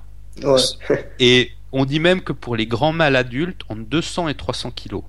Et 1.19 1.51
on 1.71 1.85
dit 1.85 1.99
même 1.99 2.21
que 2.21 2.33
pour 2.33 2.55
les 2.55 2.67
grands 2.67 2.93
mâles 2.93 3.15
adultes, 3.15 3.61
entre 3.69 3.81
200 3.81 4.29
et 4.29 4.35
300 4.35 4.71
kg 4.71 5.01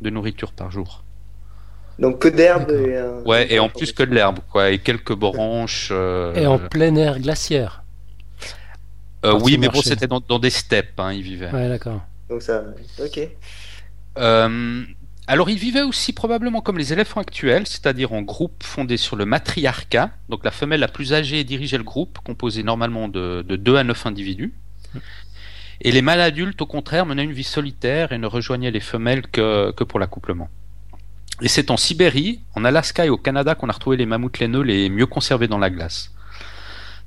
de 0.00 0.10
nourriture 0.10 0.52
par 0.52 0.70
jour. 0.70 1.04
Donc 1.98 2.20
que 2.20 2.28
d'herbe 2.28 2.70
et, 2.70 2.96
euh, 2.96 3.22
Ouais, 3.22 3.52
et 3.52 3.58
en 3.58 3.68
plus 3.68 3.92
que 3.92 4.02
de 4.02 4.14
l'herbe, 4.14 4.38
quoi, 4.50 4.70
et 4.70 4.78
quelques 4.78 5.14
branches. 5.14 5.90
Et 5.90 6.46
en 6.46 6.58
plein 6.58 6.94
air 6.96 7.18
glaciaire. 7.20 7.82
Euh, 9.24 9.38
oui, 9.42 9.58
mais 9.58 9.68
bon, 9.68 9.82
c'était 9.82 10.06
dans, 10.06 10.38
des 10.38 10.50
steppes, 10.50 10.98
hein, 10.98 11.12
il 11.12 11.22
vivait. 11.22 11.50
Ouais, 11.50 11.68
d'accord. 11.68 12.00
Donc 12.28 12.42
ça, 12.42 12.64
ok. 12.98 13.20
Euh, 14.18 14.82
alors, 15.26 15.50
il 15.50 15.58
vivait 15.58 15.82
aussi 15.82 16.12
probablement 16.12 16.60
comme 16.62 16.78
les 16.78 16.92
éléphants 16.92 17.20
actuels, 17.20 17.66
c'est-à-dire 17.66 18.12
en 18.12 18.22
groupe 18.22 18.62
fondé 18.62 18.96
sur 18.96 19.16
le 19.16 19.26
matriarcat. 19.26 20.10
Donc, 20.28 20.44
la 20.44 20.50
femelle 20.50 20.80
la 20.80 20.88
plus 20.88 21.12
âgée 21.12 21.44
dirigeait 21.44 21.78
le 21.78 21.84
groupe, 21.84 22.18
composé 22.24 22.62
normalement 22.62 23.08
de, 23.08 23.44
de 23.46 23.56
2 23.56 23.76
à 23.76 23.84
9 23.84 24.06
individus. 24.06 24.54
Et 25.82 25.92
les 25.92 26.02
mâles 26.02 26.20
adultes, 26.20 26.60
au 26.60 26.66
contraire, 26.66 27.06
menaient 27.06 27.24
une 27.24 27.32
vie 27.32 27.44
solitaire 27.44 28.12
et 28.12 28.18
ne 28.18 28.26
rejoignaient 28.26 28.70
les 28.70 28.80
femelles 28.80 29.22
que, 29.22 29.84
pour 29.84 29.98
l'accouplement. 29.98 30.48
Et 31.40 31.48
c'est 31.48 31.70
en 31.70 31.78
Sibérie, 31.78 32.40
en 32.54 32.64
Alaska 32.64 33.06
et 33.06 33.08
au 33.08 33.16
Canada 33.16 33.54
qu'on 33.54 33.70
a 33.70 33.72
retrouvé 33.72 33.96
les 33.96 34.04
mammouths 34.04 34.38
laineux 34.38 34.60
les 34.60 34.90
mieux 34.90 35.06
conservés 35.06 35.48
dans 35.48 35.58
la 35.58 35.70
glace. 35.70 36.12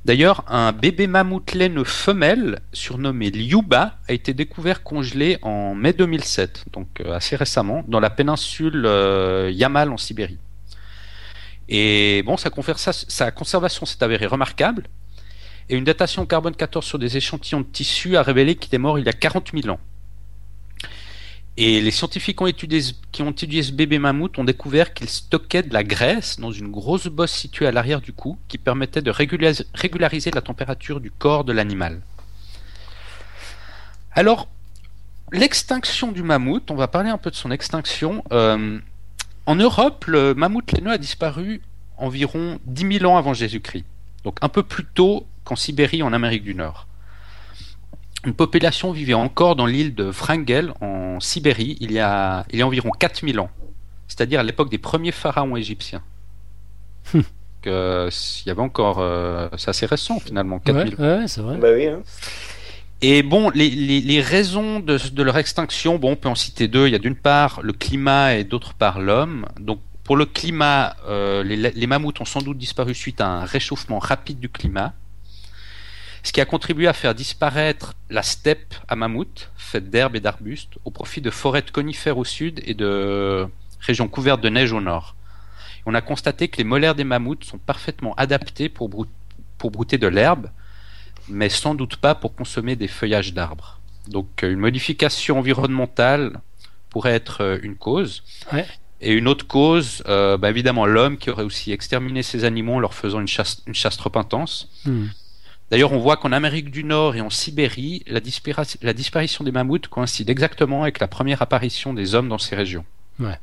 D'ailleurs, 0.06 0.44
un 0.48 0.72
bébé 0.72 1.06
mammouth 1.06 1.54
laineux 1.54 1.84
femelle, 1.84 2.60
surnommé 2.74 3.30
Liuba, 3.30 4.00
a 4.10 4.14
été 4.14 4.34
découvert 4.34 4.84
congelé 4.84 5.38
en 5.44 5.76
mai 5.76 5.94
2007, 5.94 6.66
donc 6.74 7.00
euh, 7.00 7.14
assez 7.14 7.36
récemment, 7.36 7.86
dans 7.88 8.02
la 8.02 8.10
péninsule 8.10 8.86
euh, 8.86 9.50
Yamal 9.52 9.92
en 9.92 9.98
Sibérie. 9.98 10.40
Et 11.70 12.22
bon, 12.26 12.36
sa 12.36 12.50
conservation 12.50 13.86
s'est 13.86 14.04
avérée 14.04 14.26
remarquable, 14.26 14.90
et 15.70 15.76
une 15.76 15.84
datation 15.84 16.26
carbone 16.26 16.56
14 16.56 16.86
sur 16.86 17.00
des 17.00 17.18
échantillons 17.18 17.62
de 17.62 17.66
tissu 17.66 18.18
a 18.18 18.24
révélé 18.24 18.56
qu'il 18.56 18.74
est 18.76 18.80
mort 18.80 19.00
il 19.00 19.06
y 19.06 19.10
a 19.10 19.14
40 19.14 19.52
000 19.54 19.74
ans. 19.74 19.80
Et 21.56 21.82
les 21.82 21.92
scientifiques 21.92 22.40
qui 23.12 23.22
ont 23.22 23.30
étudié 23.30 23.62
ce 23.62 23.72
bébé 23.72 24.00
mammouth 24.00 24.40
ont 24.40 24.44
découvert 24.44 24.94
qu'il 24.94 25.08
stockait 25.08 25.62
de 25.62 25.72
la 25.72 25.84
graisse 25.84 26.40
dans 26.40 26.52
une 26.52 26.72
grosse 26.72 27.08
bosse 27.08 27.32
située 27.32 27.68
à 27.68 27.72
l'arrière 27.72 28.02
du 28.02 28.12
cou 28.12 28.40
qui 28.48 28.58
permettait 28.58 29.04
de 29.04 29.12
régulariser 29.12 30.32
la 30.32 30.42
température 30.42 31.00
du 31.00 31.12
corps 31.12 31.44
de 31.44 31.54
l'animal. 31.54 32.02
Alors, 34.14 34.48
l'extinction 35.32 36.12
du 36.12 36.24
mammouth, 36.24 36.72
on 36.72 36.76
va 36.76 36.88
parler 36.88 37.12
un 37.12 37.20
peu 37.20 37.30
de 37.30 37.36
son 37.36 37.52
extinction. 37.52 38.24
Euh, 38.32 38.80
en 39.46 39.56
Europe, 39.56 40.06
le 40.08 40.34
mammouth 40.34 40.72
laineux 40.72 40.92
a 40.92 40.98
disparu 40.98 41.62
environ 41.98 42.60
10 42.66 43.00
000 43.00 43.12
ans 43.12 43.18
avant 43.18 43.36
Jésus-Christ, 43.36 43.86
donc 44.24 44.38
un 44.42 44.50
peu 44.50 44.64
plus 44.64 44.86
tôt 44.86 45.28
qu'en 45.44 45.56
Sibérie 45.56 46.04
en 46.04 46.14
Amérique 46.14 46.44
du 46.44 46.56
Nord 46.56 46.88
une 48.26 48.34
population 48.34 48.92
vivait 48.92 49.14
encore 49.14 49.56
dans 49.56 49.66
l'île 49.66 49.96
de 49.96 50.06
Wrangel 50.06 50.74
en 50.82 51.20
Sibérie 51.20 51.78
il 51.82 51.92
y 51.92 52.00
a, 52.00 52.46
il 52.52 52.60
y 52.60 52.62
a 52.62 52.68
environ 52.68 52.90
4000 52.98 53.40
ans, 53.40 53.50
c'est-à-dire 54.08 54.40
à, 54.40 54.44
l'époque 54.44 54.70
des 54.70 54.78
premiers 54.78 55.12
pharaons 55.12 55.56
égyptiens. 55.56 56.02
Hum. 57.14 57.24
que, 57.62 58.10
il 58.10 58.48
y 58.48 58.52
avait 58.52 58.62
encore, 58.62 59.00
euh, 59.00 59.50
c'est 59.58 59.70
assez 59.70 59.86
récent 59.86 60.20
finalement, 60.20 60.60
4000 60.60 60.96
ouais, 60.96 61.28
c'est 61.28 61.42
vrai. 61.42 61.58
Bah 61.58 61.70
oui, 61.74 61.88
hein. 61.88 62.02
Et 63.02 63.22
bon, 63.22 63.50
les, 63.50 63.70
les, 63.70 64.00
les 64.00 64.22
raisons 64.22 64.80
de, 64.80 64.98
de, 65.12 65.24
leur 65.24 65.38
extinction, 65.38 66.00
bon, 66.00 66.12
on 66.12 66.16
peut 66.16 66.30
en 66.30 66.36
citer 66.36 66.70
deux. 66.70 66.88
Il 66.88 66.92
y 66.92 66.96
a 66.96 67.00
d'une 67.00 67.18
part 67.18 67.60
le 67.62 67.74
climat 67.74 68.36
et 68.36 68.46
d'autre 68.46 68.74
part 68.76 69.02
l'homme. 69.02 69.46
Donc 69.60 69.82
pour 70.06 70.16
le 70.16 70.26
climat, 70.26 70.96
euh, 71.10 71.44
les, 71.44 71.58
les 71.58 71.88
mammouths 71.88 72.22
ont 72.22 72.26
sans 72.26 72.42
doute 72.42 72.58
disparu 72.58 72.96
suite 72.96 73.20
à 73.20 73.28
un 73.28 73.44
réchauffement 73.44 74.00
rapide 74.00 74.40
du 74.40 74.48
climat 74.48 74.94
ce 76.24 76.32
qui 76.32 76.40
a 76.42 76.46
contribué 76.46 76.88
à 76.88 76.94
faire 76.94 77.14
disparaître 77.14 77.94
la 78.10 78.24
steppe 78.24 78.74
à 78.88 78.96
mammouth, 78.96 79.52
faite 79.58 79.90
d'herbes 79.90 80.16
et 80.16 80.22
d'arbustes, 80.22 80.74
au 80.86 80.92
profit 80.92 81.22
de 81.22 81.30
forêts 81.30 81.62
de 81.62 81.70
conifères 81.70 82.18
au 82.18 82.24
sud 82.24 82.62
et 82.66 82.74
de 82.74 83.48
régions 83.82 84.08
couvertes 84.08 84.42
de 84.42 84.50
neige 84.50 84.72
au 84.72 84.82
nord. 84.82 85.16
on 85.86 85.94
a 85.94 86.02
constaté 86.02 86.48
que 86.48 86.58
les 86.58 86.64
molaires 86.64 86.96
des 86.96 87.04
mammouths 87.04 87.44
sont 87.44 87.58
parfaitement 87.58 88.14
adaptés 88.16 88.70
pour, 88.70 88.90
pour 89.58 89.72
brouter 89.72 89.98
de 89.98 90.08
l'herbe, 90.08 90.50
mais 91.28 91.50
sans 91.50 91.76
doute 91.76 91.98
pas 91.98 92.16
pour 92.16 92.36
consommer 92.36 92.78
des 92.78 92.88
feuillages 92.88 93.34
d'arbres. 93.34 93.80
Donc 94.08 94.44
une 94.44 94.60
modification 94.60 95.40
environnementale 95.40 96.40
pourrait 96.90 97.14
être 97.14 97.42
euh, 97.42 97.60
une 97.64 97.76
cause. 97.76 98.24
Et 99.02 99.12
une 99.12 99.28
autre 99.28 99.46
cause, 99.48 100.04
euh, 100.08 100.38
bah, 100.38 100.50
évidemment 100.50 100.86
l'homme 100.86 101.18
qui 101.18 101.30
aurait 101.30 101.44
aussi 101.44 101.74
exterminé 101.74 102.24
ces 102.24 102.46
animaux 102.46 102.76
en 102.76 102.80
leur 102.80 102.94
faisant 102.94 103.20
une 103.20 103.28
chasse, 103.28 103.62
une 103.68 103.76
chasse 103.76 103.98
trop 103.98 104.18
intense. 104.18 104.70
Hmm. 104.86 105.08
D'ailleurs, 105.74 105.92
on 105.92 105.98
voit 105.98 106.18
qu'en 106.18 106.32
Amérique 106.32 106.70
du 106.70 106.84
Nord 106.84 107.16
et 107.16 107.22
en 107.22 107.32
Sibérie, 107.32 108.04
la, 108.06 108.20
disparition 108.20 109.44
des 109.44 109.52
mammouths 109.52 109.88
coïncide 109.88 110.30
exactement 110.30 110.84
avec 110.84 111.00
la 111.00 111.08
première 111.08 111.42
apparition 111.42 111.96
des 111.96 112.14
hommes 112.14 112.30
dans 112.30 112.38
ces 112.38 112.56
régions. 112.56 112.86
Ouais. 113.20 113.40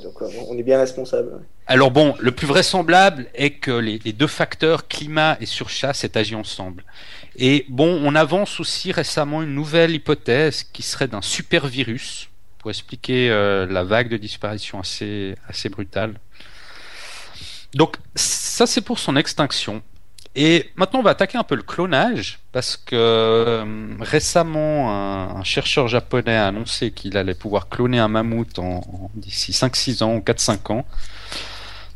donc 0.00 0.22
on 0.22 0.56
est 0.56 0.62
bien 0.62 0.78
responsable. 0.78 1.40
Alors 1.66 1.90
bon, 1.90 2.14
le 2.20 2.30
plus 2.30 2.46
vraisemblable 2.46 3.26
est 3.34 3.50
que 3.50 3.72
les, 3.72 3.98
deux 3.98 4.28
facteurs, 4.28 4.86
climat 4.86 5.36
et 5.40 5.46
surchasse, 5.46 6.04
aient 6.04 6.16
agi 6.16 6.36
ensemble. 6.36 6.84
Et 7.34 7.66
bon, 7.68 8.00
on 8.04 8.14
avance 8.14 8.60
aussi 8.60 8.92
récemment 8.92 9.42
une 9.42 9.56
nouvelle 9.56 9.90
hypothèse 9.90 10.62
qui 10.62 10.82
serait 10.82 11.08
d'un 11.08 11.20
super 11.20 11.66
virus 11.66 12.28
pour 12.58 12.70
expliquer 12.70 13.28
euh, 13.28 13.66
la 13.66 13.82
vague 13.82 14.08
de 14.08 14.18
disparition 14.18 14.78
assez, 14.78 15.34
assez 15.48 15.68
brutale. 15.68 16.14
Donc 17.74 17.96
ça 18.14 18.68
c'est 18.68 18.82
pour 18.82 19.00
son 19.00 19.16
extinction. 19.16 19.82
Et 20.38 20.70
maintenant, 20.76 21.00
on 21.00 21.02
va 21.02 21.12
attaquer 21.12 21.38
un 21.38 21.44
peu 21.44 21.54
le 21.54 21.62
clonage, 21.62 22.40
parce 22.52 22.76
que 22.76 22.94
euh, 22.94 23.64
récemment, 24.00 24.92
un, 25.34 25.42
chercheur 25.44 25.88
japonais 25.88 26.36
a 26.36 26.48
annoncé 26.48 26.90
qu'il 26.90 27.16
allait 27.16 27.34
pouvoir 27.34 27.70
cloner 27.70 27.98
un 27.98 28.08
mammouth 28.08 28.60
d'ici 29.14 29.52
5-6 29.52 30.04
ans 30.04 30.14
ou 30.14 30.18
4-5 30.18 30.72
ans. 30.72 30.84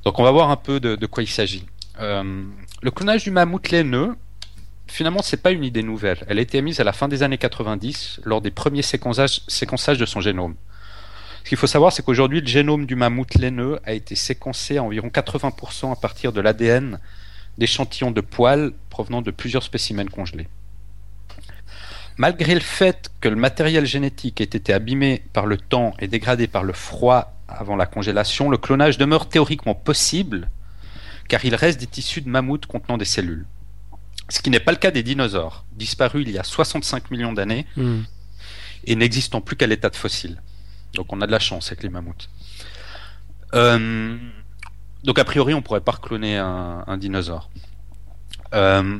Donc 0.04 0.18
on 0.18 0.22
va 0.22 0.30
voir 0.30 0.50
un 0.50 0.56
peu 0.56 0.80
de, 0.80 1.04
quoi 1.04 1.22
il 1.22 1.28
s'agit. 1.28 1.66
Euh, 2.00 2.42
le 2.80 2.90
clonage 2.90 3.24
du 3.24 3.30
mammouth 3.30 3.68
laineux, 3.68 4.16
finalement, 4.86 5.20
c'est 5.20 5.42
pas 5.42 5.50
une 5.50 5.62
idée 5.62 5.82
nouvelle. 5.82 6.24
Elle 6.26 6.38
a 6.38 6.42
été 6.42 6.56
émise 6.56 6.80
à 6.80 6.84
la 6.84 6.94
fin 6.94 7.08
des 7.08 7.22
années 7.22 7.36
90 7.36 8.20
lors 8.24 8.40
des 8.40 8.50
premiers 8.50 8.80
séquençages 8.80 9.98
de 9.98 10.06
son 10.06 10.22
génome. 10.22 10.54
Ce 11.44 11.48
qu'il 11.50 11.58
faut 11.58 11.66
savoir, 11.66 11.92
c'est 11.92 12.02
qu'aujourd'hui, 12.02 12.40
le 12.40 12.46
génome 12.46 12.86
du 12.86 12.94
mammouth 12.94 13.34
laineux 13.34 13.80
a 13.84 13.92
été 13.92 14.14
séquencé 14.14 14.78
à 14.78 14.82
environ 14.82 15.08
80% 15.08 15.92
à 15.92 15.96
partir 15.96 16.32
de 16.32 16.40
l'ADN 16.40 16.98
d'échantillons 17.58 18.10
de 18.10 18.20
poils 18.20 18.72
provenant 18.88 19.22
de 19.22 19.30
plusieurs 19.30 19.62
spécimens 19.62 20.06
congelés. 20.06 20.48
Malgré 22.16 22.54
le 22.54 22.60
fait 22.60 23.10
que 23.20 23.28
le 23.28 23.36
matériel 23.36 23.86
génétique 23.86 24.40
ait 24.40 24.44
été 24.44 24.72
abîmé 24.72 25.22
par 25.32 25.46
le 25.46 25.56
temps 25.56 25.94
et 25.98 26.08
dégradé 26.08 26.46
par 26.46 26.64
le 26.64 26.72
froid 26.72 27.34
avant 27.48 27.76
la 27.76 27.86
congélation, 27.86 28.50
le 28.50 28.58
clonage 28.58 28.98
demeure 28.98 29.28
théoriquement 29.28 29.74
possible 29.74 30.50
car 31.30 31.44
il 31.44 31.54
reste 31.54 31.78
des 31.78 31.86
tissus 31.86 32.20
de 32.22 32.28
mammouth 32.28 32.66
contenant 32.66 32.98
des 32.98 33.04
cellules. 33.04 33.46
Ce 34.28 34.42
qui 34.42 34.50
n'est 34.50 34.60
pas 34.60 34.72
le 34.72 34.78
cas 34.78 34.90
des 34.90 35.04
dinosaures, 35.04 35.64
disparus 35.72 36.24
il 36.26 36.32
y 36.32 36.38
a 36.38 36.44
65 36.44 37.10
millions 37.10 37.32
d'années 37.32 37.66
hmm. 37.76 38.00
et 38.84 38.96
n'existant 38.96 39.40
plus 39.40 39.56
qu'à 39.56 39.68
l'état 39.68 39.90
de 39.90 39.96
fossile. 39.96 40.42
Donc 40.94 41.12
on 41.12 41.20
a 41.20 41.26
de 41.26 41.32
la 41.32 41.38
chance 41.38 41.68
avec 41.68 41.84
les 41.84 41.88
mammouths. 41.88 42.28
Euh, 43.54 44.18
donc 45.04 45.18
a 45.18 45.24
priori 45.24 45.54
on 45.54 45.62
pourrait 45.62 45.80
pas 45.80 45.92
recloner 45.92 46.36
un, 46.36 46.96
dinosaure. 46.98 47.50
Euh, 48.54 48.98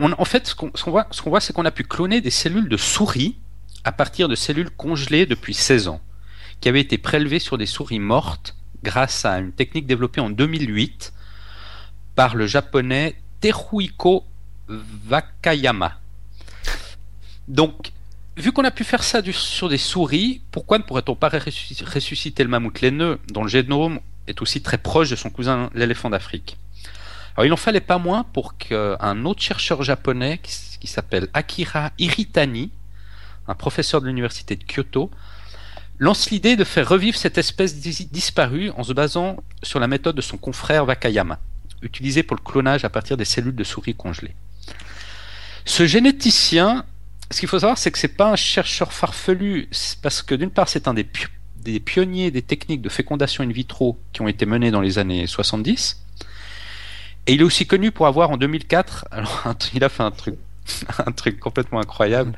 en 0.00 0.24
fait, 0.24 0.46
ce 0.46 0.54
qu'on 0.54 0.70
voit, 0.90 1.06
voit 1.24 1.40
c'est 1.40 1.52
qu'on 1.52 1.64
a 1.64 1.70
pu 1.70 1.84
cloner 1.84 2.20
des 2.20 2.30
cellules 2.30 2.68
de 2.68 2.76
souris 2.76 3.36
à 3.84 3.92
partir 3.92 4.28
de 4.28 4.34
cellules 4.34 4.70
congelées 4.70 5.26
depuis 5.26 5.54
16 5.54 5.88
ans, 5.88 6.00
qui 6.60 6.68
avaient 6.68 6.80
été 6.80 6.98
prélevées 6.98 7.38
sur 7.38 7.58
des 7.58 7.66
souris 7.66 7.98
mortes 7.98 8.54
grâce 8.82 9.24
à 9.24 9.38
une 9.38 9.52
technique 9.52 9.86
développée 9.86 10.20
en 10.20 10.30
2008 10.30 11.12
par 12.14 12.34
le 12.34 12.46
japonais 12.46 13.16
Teruhiko 13.40 14.24
Wakayama. 15.10 15.98
Donc, 17.46 17.92
vu 18.36 18.52
qu'on 18.52 18.64
a 18.64 18.70
pu 18.70 18.84
faire 18.84 19.02
ça 19.02 19.22
sur 19.32 19.68
des 19.68 19.78
souris, 19.78 20.42
pourquoi 20.50 20.78
ne 20.78 20.82
pourrait-on 20.82 21.14
pas 21.14 21.30
ressusciter 21.30 22.42
le 22.42 22.50
mammouth 22.50 22.80
laineux, 22.80 23.18
dont 23.28 23.42
le 23.42 23.48
génome 23.48 24.00
est 24.28 24.42
aussi 24.42 24.62
très 24.62 24.78
proche 24.78 25.10
de 25.10 25.16
son 25.16 25.30
cousin 25.30 25.70
l'éléphant 25.74 26.10
d'Afrique 26.10 26.56
Alors, 27.36 27.46
il 27.46 27.50
n'en 27.50 27.56
fallait 27.56 27.80
pas 27.80 27.98
moins 27.98 28.24
pour 28.24 28.56
qu'un 28.56 29.24
autre 29.24 29.42
chercheur 29.42 29.82
japonais 29.82 30.40
qui, 30.42 30.86
s'appelle 30.86 31.28
Akira 31.34 31.90
Iritani, 31.98 32.70
un 33.48 33.54
professeur 33.54 34.00
de 34.00 34.06
l'université 34.06 34.56
de 34.56 34.64
Kyoto, 34.64 35.10
lance 35.98 36.30
l'idée 36.30 36.56
de 36.56 36.64
faire 36.64 36.88
revivre 36.88 37.16
cette 37.16 37.38
espèce 37.38 37.76
disparue 37.76 38.70
en 38.76 38.84
se 38.84 38.92
basant 38.92 39.36
sur 39.62 39.80
la 39.80 39.88
méthode 39.88 40.14
de 40.14 40.20
son 40.20 40.36
confrère 40.36 40.86
Wakayama, 40.86 41.40
utilisée 41.82 42.22
pour 42.22 42.36
le 42.36 42.42
clonage 42.42 42.84
à 42.84 42.90
partir 42.90 43.16
des 43.16 43.24
cellules 43.24 43.56
de 43.56 43.64
souris 43.64 43.94
congelées. 43.94 44.36
Ce 45.64 45.86
généticien 45.86 46.84
ce 47.30 47.40
qu'il 47.40 47.48
faut 47.48 47.58
savoir, 47.58 47.76
c'est 47.76 47.90
que 47.90 47.98
c'est 47.98 48.08
pas 48.08 48.30
un 48.30 48.36
chercheur 48.36 48.92
farfelu, 48.92 49.68
parce 50.02 50.22
que 50.22 50.34
d'une 50.34 50.50
part, 50.50 50.68
c'est 50.68 50.88
un 50.88 50.94
des, 50.94 51.06
des, 51.62 51.80
pionniers 51.80 52.30
des 52.30 52.42
techniques 52.42 52.82
de 52.82 52.88
fécondation 52.88 53.44
in 53.44 53.50
vitro 53.50 53.98
qui 54.12 54.22
ont 54.22 54.28
été 54.28 54.46
menées 54.46 54.70
dans 54.70 54.80
les 54.80 54.98
années 54.98 55.26
70. 55.26 56.02
Et 57.26 57.34
il 57.34 57.40
est 57.40 57.44
aussi 57.44 57.66
connu 57.66 57.92
pour 57.92 58.06
avoir 58.06 58.30
en 58.30 58.36
2004, 58.36 59.06
alors 59.10 59.54
il 59.74 59.84
a 59.84 59.88
fait 59.88 60.02
un 60.02 60.10
truc, 60.10 60.36
un 61.06 61.12
truc 61.12 61.38
complètement 61.40 61.80
incroyable. 61.80 62.32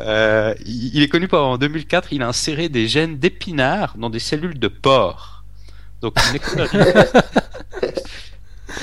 Euh, 0.00 0.54
il 0.66 1.02
est 1.02 1.08
connu 1.08 1.28
pour 1.28 1.38
avoir 1.38 1.52
en 1.52 1.58
2004, 1.58 2.12
il 2.12 2.22
a 2.22 2.28
inséré 2.28 2.68
des 2.68 2.88
gènes 2.88 3.18
d'épinards 3.18 3.96
dans 3.96 4.10
des 4.10 4.18
cellules 4.18 4.58
de 4.58 4.68
porc. 4.68 5.44
Donc 6.00 6.14
une 6.32 6.38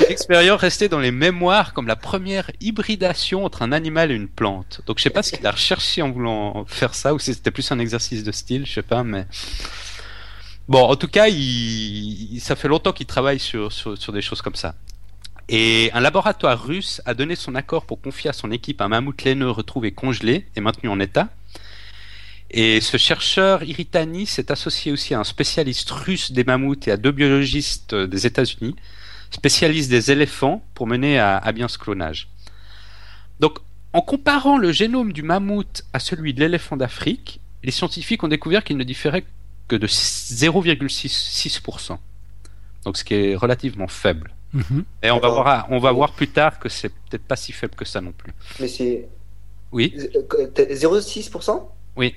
L'expérience 0.10 0.62
restait 0.62 0.90
dans 0.90 1.00
les 1.00 1.12
mémoires 1.12 1.74
comme 1.74 1.88
la 1.88 1.96
première 1.96 2.52
hybridation 2.60 3.46
entre 3.46 3.62
un 3.62 3.72
animal 3.72 4.12
et 4.12 4.16
une 4.16 4.28
plante. 4.28 4.82
Donc 4.86 4.98
je 4.98 5.04
sais 5.04 5.10
pas 5.10 5.24
ce 5.24 5.32
qu'il 5.32 5.46
a 5.46 5.52
recherché 5.52 6.02
en 6.02 6.12
voulant 6.12 6.66
faire 6.68 6.94
ça 6.94 7.14
ou 7.14 7.20
si 7.20 7.34
c'était 7.34 7.52
plus 7.52 7.72
un 7.72 7.80
exercice 7.80 8.24
de 8.24 8.32
style, 8.32 8.66
je 8.66 8.74
sais 8.74 8.82
pas, 8.82 9.04
mais 9.04 9.26
bon, 10.68 10.82
en 10.82 10.96
tout 10.96 11.08
cas, 11.08 11.26
ça 12.40 12.56
fait 12.56 12.68
longtemps 12.68 12.94
qu'il 12.94 13.06
travaille 13.06 13.40
sur, 13.40 13.72
sur, 13.72 14.14
des 14.14 14.22
choses 14.22 14.42
comme 14.42 14.56
ça. 14.56 14.76
Et 15.50 15.90
un 15.94 16.02
laboratoire 16.02 16.62
russe 16.62 17.02
a 17.06 17.14
donné 17.14 17.36
son 17.36 17.56
accord 17.56 17.86
pour 17.86 18.02
confier 18.02 18.30
à 18.30 18.34
son 18.34 18.52
équipe 18.52 18.82
un 18.82 18.90
mammouth 18.90 19.24
laineux 19.24 19.50
retrouvé 19.50 19.92
congelé 19.92 20.48
et 20.56 20.62
maintenu 20.62 20.90
en 20.90 21.00
état. 21.00 21.30
Et 22.50 22.80
ce 22.82 22.98
chercheur 22.98 23.64
Iritani 23.64 24.26
s'est 24.26 24.52
associé 24.52 24.92
aussi 24.92 25.14
à 25.14 25.20
un 25.20 25.24
spécialiste 25.24 25.90
russe 25.92 26.32
des 26.32 26.44
mammouths 26.44 26.88
et 26.88 26.92
à 26.92 26.98
deux 26.98 27.12
biologistes 27.12 27.94
des 27.96 28.26
États-Unis 28.26 28.76
spécialiste 29.32 29.90
des 29.90 30.12
éléphants 30.12 30.64
pour 30.74 30.88
mener 30.88 31.20
à, 31.20 31.52
bien 31.52 31.68
ce 31.68 31.78
clonage. 31.78 32.30
Donc, 33.40 33.60
en 33.94 34.02
comparant 34.02 34.58
le 34.58 34.72
génome 34.72 35.14
du 35.14 35.24
mammouth 35.24 35.84
à 35.94 36.00
celui 36.00 36.34
de 36.34 36.40
l'éléphant 36.40 36.78
d'Afrique, 36.78 37.40
les 37.64 37.72
scientifiques 37.72 38.24
ont 38.24 38.28
découvert 38.28 38.64
qu'il 38.64 38.78
ne 38.78 38.84
différait 38.84 39.26
que 39.68 39.76
de 39.76 39.88
0,6%. 39.88 41.98
Donc, 42.86 42.98
ce 42.98 43.04
qui 43.04 43.16
est 43.16 43.36
relativement 43.36 43.88
faible. 43.88 44.34
Mhm. 44.54 44.86
Et 45.04 45.12
on 45.12 45.20
va, 45.20 45.30
voir, 45.30 45.68
on 45.70 45.80
va 45.80 45.92
voir 45.92 46.14
plus 46.14 46.30
tard 46.30 46.60
que 46.60 46.70
c'est 46.70 46.90
peut-être 46.90 47.24
pas 47.24 47.36
si 47.36 47.52
faible 47.52 47.76
que 47.76 47.86
ça 47.86 48.02
non 48.02 48.12
plus. 48.12 48.34
Mais 48.60 48.68
c'est. 48.68 49.08
Oui. 49.72 49.94
0,6% 49.98 51.70
Oui. 51.98 52.16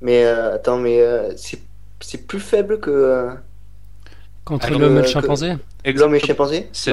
Mais 0.00 0.24
euh, 0.24 0.54
attends, 0.54 0.78
mais 0.78 1.00
euh, 1.00 1.34
c'est 1.36 2.26
plus 2.26 2.40
faible 2.40 2.80
que. 2.80 3.30
Euh, 4.44 4.50
Contre 4.50 4.78
l'homme 4.78 4.98
et 4.98 5.00
le 5.00 5.06
chimpanzé 5.06 5.56
L'homme 5.86 6.14
et 6.14 6.20
le 6.20 6.26
chimpanzé 6.26 6.68
C'est 6.72 6.92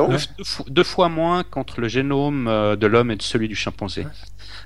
deux, 0.67 0.83
fois 0.83 1.09
moins 1.09 1.43
contre 1.43 1.81
le 1.81 1.89
génome 1.89 2.47
euh, 2.47 2.77
de 2.77 2.87
l'homme 2.87 3.11
et 3.11 3.17
de 3.17 3.21
celui 3.21 3.49
du 3.49 3.55
chimpanzé. 3.55 4.07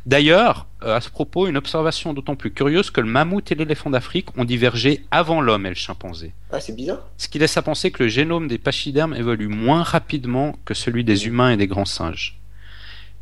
D'ailleurs, 0.05 0.67
euh, 0.83 0.95
à 0.95 1.01
ce 1.01 1.09
propos, 1.09 1.47
une 1.47 1.57
observation 1.57 2.13
d'autant 2.13 2.35
plus 2.35 2.51
curieuse 2.51 2.91
que 2.91 3.01
le 3.01 3.07
mammouth 3.07 3.51
et 3.51 3.55
l'éléphant 3.55 3.89
d'Afrique 3.89 4.37
ont 4.37 4.45
divergé 4.45 5.03
avant 5.09 5.41
l'homme 5.41 5.65
et 5.65 5.69
le 5.69 5.75
chimpanzé. 5.75 6.33
Ah, 6.51 6.59
c'est 6.59 6.75
bizarre. 6.75 6.99
Ce 7.17 7.27
qui 7.27 7.39
laisse 7.39 7.57
à 7.57 7.63
penser 7.63 7.89
que 7.89 8.03
le 8.03 8.09
génome 8.09 8.47
des 8.47 8.59
pachydermes 8.59 9.15
évolue 9.15 9.47
moins 9.47 9.81
rapidement 9.81 10.55
que 10.63 10.75
celui 10.75 11.03
des 11.03 11.25
humains 11.25 11.49
et 11.49 11.57
des 11.57 11.67
grands 11.67 11.85
singes. 11.85 12.39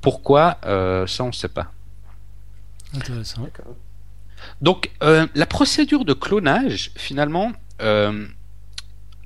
Pourquoi 0.02 0.58
euh, 0.66 1.08
Ça, 1.08 1.24
on 1.24 1.28
ne 1.28 1.32
sait 1.32 1.48
pas. 1.48 1.72
Intéressant. 2.94 3.48
Donc, 4.62 4.92
la 5.02 5.46
procédure 5.46 6.04
de 6.04 6.12
clonage, 6.12 6.92
finalement, 6.96 7.54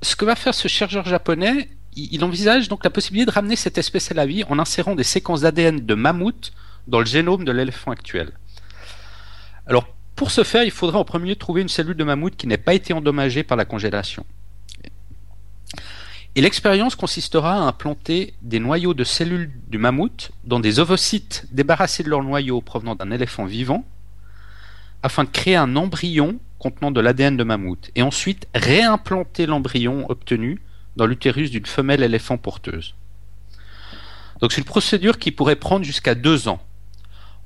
ce 0.02 0.16
que 0.16 0.24
va 0.24 0.36
faire 0.36 0.54
ce 0.54 0.68
chercheur 0.68 1.04
japonais, 1.04 1.68
il, 1.96 2.22
envisage 2.24 2.68
donc 2.68 2.84
la 2.84 2.90
possibilité 2.90 3.26
de 3.26 3.34
ramener 3.34 3.56
cette 3.56 3.78
espèce 3.78 4.10
à 4.10 4.14
la 4.14 4.26
vie 4.26 4.44
en 4.44 4.58
insérant 4.58 4.94
des 4.94 5.04
séquences 5.04 5.40
d'ADN 5.40 5.84
de 5.84 5.94
mammouth 5.94 6.52
dans 6.86 7.00
le 7.00 7.06
génome 7.06 7.44
de 7.44 7.52
l'éléphant 7.52 7.90
actuel. 7.90 8.32
Alors, 9.66 9.88
pour 10.14 10.30
ce 10.30 10.44
faire, 10.44 10.62
il 10.62 10.70
faudrait 10.70 10.98
en 10.98 11.04
premier 11.04 11.30
lieu 11.30 11.36
trouver 11.36 11.62
une 11.62 11.68
cellule 11.68 11.96
de 11.96 12.04
mammouth 12.04 12.36
qui 12.36 12.46
n'ait 12.46 12.56
pas 12.56 12.74
été 12.74 12.92
endommagée 12.92 13.42
par 13.42 13.56
la 13.56 13.64
congélation. 13.64 14.24
Et 16.34 16.40
l'expérience 16.40 16.94
consistera 16.94 17.54
à 17.54 17.66
implanter 17.66 18.34
des 18.42 18.60
noyaux 18.60 18.94
de 18.94 19.04
cellules 19.04 19.50
du 19.68 19.78
mammouth 19.78 20.30
dans 20.44 20.60
des 20.60 20.78
ovocytes 20.78 21.46
débarrassés 21.50 22.04
de 22.04 22.10
leurs 22.10 22.22
noyaux 22.22 22.60
provenant 22.60 22.94
d'un 22.94 23.10
éléphant 23.10 23.44
vivant, 23.44 23.84
afin 25.02 25.24
de 25.24 25.30
créer 25.30 25.56
un 25.56 25.74
embryon 25.76 26.38
contenant 26.58 26.90
de 26.90 27.00
l'ADN 27.00 27.36
de 27.36 27.44
mammouth, 27.44 27.90
et 27.94 28.02
ensuite 28.02 28.48
réimplanter 28.54 29.46
l'embryon 29.46 30.06
obtenu 30.08 30.60
dans 30.96 31.06
l'utérus 31.06 31.50
d'une 31.50 31.66
femelle 31.66 32.02
éléphant 32.02 32.36
porteuse. 32.36 32.94
Donc 34.40 34.52
c'est 34.52 34.60
une 34.60 34.64
procédure 34.64 35.18
qui 35.18 35.32
pourrait 35.32 35.56
prendre 35.56 35.84
jusqu'à 35.84 36.14
deux 36.14 36.48
ans. 36.48 36.60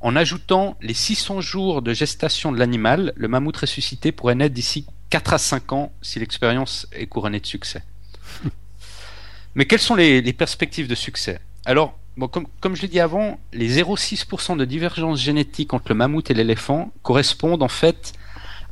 En 0.00 0.16
ajoutant 0.16 0.76
les 0.80 0.94
600 0.94 1.40
jours 1.40 1.82
de 1.82 1.94
gestation 1.94 2.50
de 2.50 2.58
l'animal, 2.58 3.12
le 3.14 3.28
mammouth 3.28 3.56
ressuscité 3.56 4.10
pourrait 4.10 4.34
naître 4.34 4.54
d'ici 4.54 4.86
4 5.10 5.34
à 5.34 5.38
5 5.38 5.72
ans 5.72 5.92
si 6.02 6.18
l'expérience 6.18 6.86
est 6.92 7.06
couronnée 7.06 7.40
de 7.40 7.46
succès. 7.46 7.84
Mais 9.54 9.66
quelles 9.66 9.78
sont 9.78 9.94
les, 9.94 10.32
perspectives 10.32 10.88
de 10.88 10.94
succès? 10.94 11.38
Alors, 11.64 11.98
comme, 12.30 12.46
comme, 12.60 12.74
je 12.74 12.82
l'ai 12.82 12.88
dit 12.88 13.00
avant, 13.00 13.38
les 13.52 13.82
0,6% 13.82 14.56
de 14.56 14.64
divergence 14.64 15.20
génétique 15.20 15.72
entre 15.72 15.90
le 15.90 15.94
mammouth 15.94 16.30
et 16.30 16.34
l'éléphant 16.34 16.92
correspondent 17.02 17.62
en 17.62 17.68
fait 17.68 18.14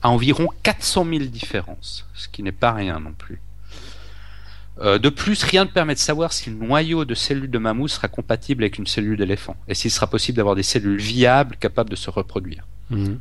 à 0.03 0.11
environ 0.11 0.49
400 0.63 1.07
000 1.09 1.25
différences, 1.27 2.07
ce 2.15 2.29
qui 2.29 2.43
n'est 2.43 2.53
pas 2.53 2.73
rien 2.73 3.01
non 3.01 3.13
plus. 3.13 3.41
Euh, 4.81 4.99
de 4.99 5.11
plus, 5.11 5.43
rien 5.43 5.65
ne 5.65 5.71
permet 5.71 5.95
de 5.95 5.99
savoir 5.99 6.33
si 6.33 6.49
le 6.49 6.57
noyau 6.57 7.05
de 7.05 7.15
cellules 7.15 7.51
de 7.51 7.59
mammouth 7.59 7.91
sera 7.91 8.09
compatible 8.09 8.63
avec 8.63 8.79
une 8.79 8.87
cellule 8.87 9.19
d'éléphant, 9.19 9.57
et 9.69 9.75
s'il 9.75 9.91
sera 9.91 10.07
possible 10.07 10.37
d'avoir 10.37 10.55
des 10.55 10.63
cellules 10.63 11.01
viables 11.01 11.57
capables 11.57 11.91
de 11.91 11.97
se 11.97 12.09
reproduire. 12.09 12.67
Mhm. 12.89 13.21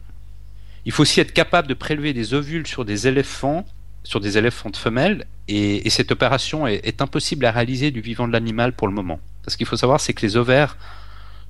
Il 0.85 0.91
faut 0.93 1.01
aussi 1.01 1.19
être 1.19 1.33
capable 1.33 1.67
de 1.67 1.73
prélever 1.73 2.13
des 2.13 2.33
ovules 2.33 2.65
sur 2.65 2.85
des 2.85 3.07
éléphants, 3.07 3.65
sur 4.03 4.21
des 4.21 4.37
éléphants 4.37 4.69
de 4.69 4.77
femelles, 4.77 5.25
et, 5.49 5.89
cette 5.89 6.11
opération 6.11 6.65
est, 6.65 6.79
est, 6.87 7.01
impossible 7.01 7.43
à 7.45 7.51
réaliser 7.51 7.91
du 7.91 7.99
vivant 7.99 8.27
de 8.27 8.33
l'animal 8.33 8.71
pour 8.71 8.87
le 8.87 8.93
moment. 8.93 9.19
Parce 9.43 9.57
qu'il 9.57 9.65
faut 9.65 9.75
savoir, 9.75 9.99
c'est 9.99 10.13
que 10.13 10.25
les 10.25 10.37
ovaires 10.37 10.77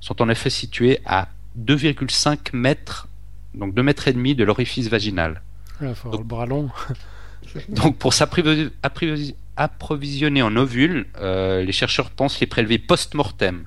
sont 0.00 0.20
en 0.20 0.28
effet 0.28 0.50
situés 0.50 1.00
à 1.04 1.28
2,5 1.58 2.54
mètres 2.54 3.06
donc 3.54 3.74
2 3.74 3.82
mètres 3.82 4.08
et 4.08 4.12
demi 4.12 4.34
de 4.34 4.44
l'orifice 4.44 4.88
vaginal. 4.88 5.40
donc, 5.80 5.96
le 6.04 6.24
bras 6.24 6.46
long. 6.46 6.70
donc 7.68 7.98
pour 7.98 8.14
s'approvisionner 8.14 10.42
en 10.42 10.56
ovules, 10.56 11.06
euh, 11.20 11.62
les 11.62 11.72
chercheurs 11.72 12.10
pensent 12.10 12.40
les 12.40 12.46
prélever 12.46 12.78
post-mortem. 12.78 13.66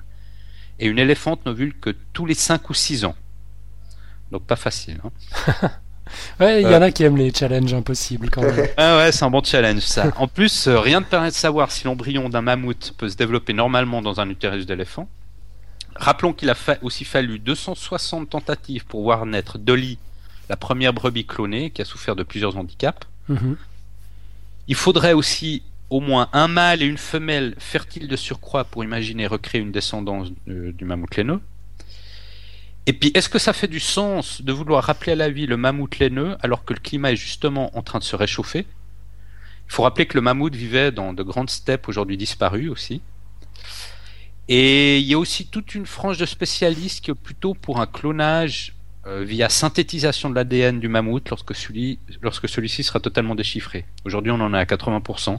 et 0.78 0.86
une 0.86 0.98
éléphante 0.98 1.44
n'ovule 1.46 1.78
que 1.78 1.90
tous 2.12 2.26
les 2.26 2.34
5 2.34 2.68
ou 2.70 2.74
6 2.74 3.04
ans. 3.04 3.14
Donc 4.30 4.44
pas 4.44 4.56
facile. 4.56 5.00
Hein. 5.04 5.10
ouais, 6.40 6.62
il 6.62 6.68
y 6.68 6.74
en 6.74 6.82
a 6.82 6.90
qui 6.90 7.04
aiment 7.04 7.16
les 7.16 7.32
challenges 7.32 7.74
impossibles 7.74 8.30
quand 8.30 8.42
même. 8.42 8.68
ah 8.76 8.96
ouais, 8.96 9.12
c'est 9.12 9.24
un 9.24 9.30
bon 9.30 9.44
challenge 9.44 9.82
ça. 9.82 10.12
En 10.16 10.28
plus, 10.28 10.68
rien 10.68 11.00
ne 11.00 11.04
permet 11.04 11.28
de 11.28 11.34
savoir 11.34 11.70
si 11.70 11.84
l'embryon 11.84 12.28
d'un 12.28 12.42
mammouth 12.42 12.94
peut 12.96 13.08
se 13.08 13.16
développer 13.16 13.52
normalement 13.52 14.02
dans 14.02 14.20
un 14.20 14.28
utérus 14.28 14.66
d'éléphant. 14.66 15.08
Rappelons 15.96 16.32
qu'il 16.32 16.50
a 16.50 16.56
aussi 16.82 17.04
fallu 17.04 17.38
260 17.38 18.30
tentatives 18.30 18.84
pour 18.84 19.02
voir 19.02 19.26
naître 19.26 19.58
Dolly, 19.58 19.98
la 20.48 20.56
première 20.56 20.92
brebis 20.92 21.26
clonée 21.26 21.70
qui 21.70 21.82
a 21.82 21.84
souffert 21.84 22.16
de 22.16 22.22
plusieurs 22.22 22.56
handicaps. 22.56 23.06
Mhm. 23.28 23.56
Il 24.68 24.74
faudrait 24.74 25.12
aussi 25.12 25.62
au 25.90 26.00
moins 26.00 26.28
un 26.32 26.48
mâle 26.48 26.82
et 26.82 26.86
une 26.86 26.98
femelle 26.98 27.54
fertiles 27.58 28.08
de 28.08 28.16
surcroît 28.16 28.64
pour 28.64 28.82
imaginer 28.82 29.26
recréer 29.26 29.60
une 29.60 29.72
descendance 29.72 30.32
du 30.46 30.84
mammouth 30.84 31.16
laineux. 31.16 31.40
Et 32.86 32.92
puis, 32.92 33.10
est-ce 33.14 33.28
que 33.28 33.38
ça 33.38 33.52
fait 33.52 33.68
du 33.68 33.80
sens 33.80 34.42
de 34.42 34.52
vouloir 34.52 34.84
rappeler 34.84 35.12
à 35.12 35.16
la 35.16 35.30
vie 35.30 35.46
le 35.46 35.56
mammouth 35.56 35.98
laineux 35.98 36.36
alors 36.40 36.64
que 36.64 36.74
le 36.74 36.80
climat 36.80 37.12
est 37.12 37.16
justement 37.16 37.76
en 37.76 37.82
train 37.82 37.98
de 37.98 38.04
se 38.04 38.16
réchauffer? 38.16 38.66
Il 39.66 39.72
faut 39.72 39.82
rappeler 39.82 40.06
que 40.06 40.16
le 40.16 40.20
mammouth 40.20 40.54
vivait 40.54 40.92
dans 40.92 41.14
de 41.14 41.22
grandes 41.22 41.48
steppes 41.48 41.88
aujourd'hui 41.88 42.16
disparues 42.16 42.68
aussi. 42.68 43.00
Et 44.48 44.98
il 44.98 45.06
y 45.06 45.14
a 45.14 45.18
aussi 45.18 45.46
toute 45.46 45.74
une 45.74 45.86
frange 45.86 46.18
de 46.18 46.26
spécialistes 46.26 47.04
qui 47.04 47.10
est 47.10 47.14
plutôt 47.14 47.54
pour 47.54 47.80
un 47.80 47.86
clonage 47.86 48.74
euh, 49.06 49.24
via 49.24 49.48
synthétisation 49.48 50.30
de 50.30 50.34
l'ADN 50.34 50.80
du 50.80 50.88
mammouth 50.88 51.28
lorsque 51.30 51.54
celui, 51.54 51.98
lorsque 52.22 52.48
celui-ci 52.48 52.82
sera 52.82 53.00
totalement 53.00 53.34
déchiffré. 53.34 53.86
Aujourd'hui, 54.04 54.32
on 54.32 54.40
en 54.40 54.52
est 54.54 54.58
à 54.58 54.64
80%. 54.64 55.38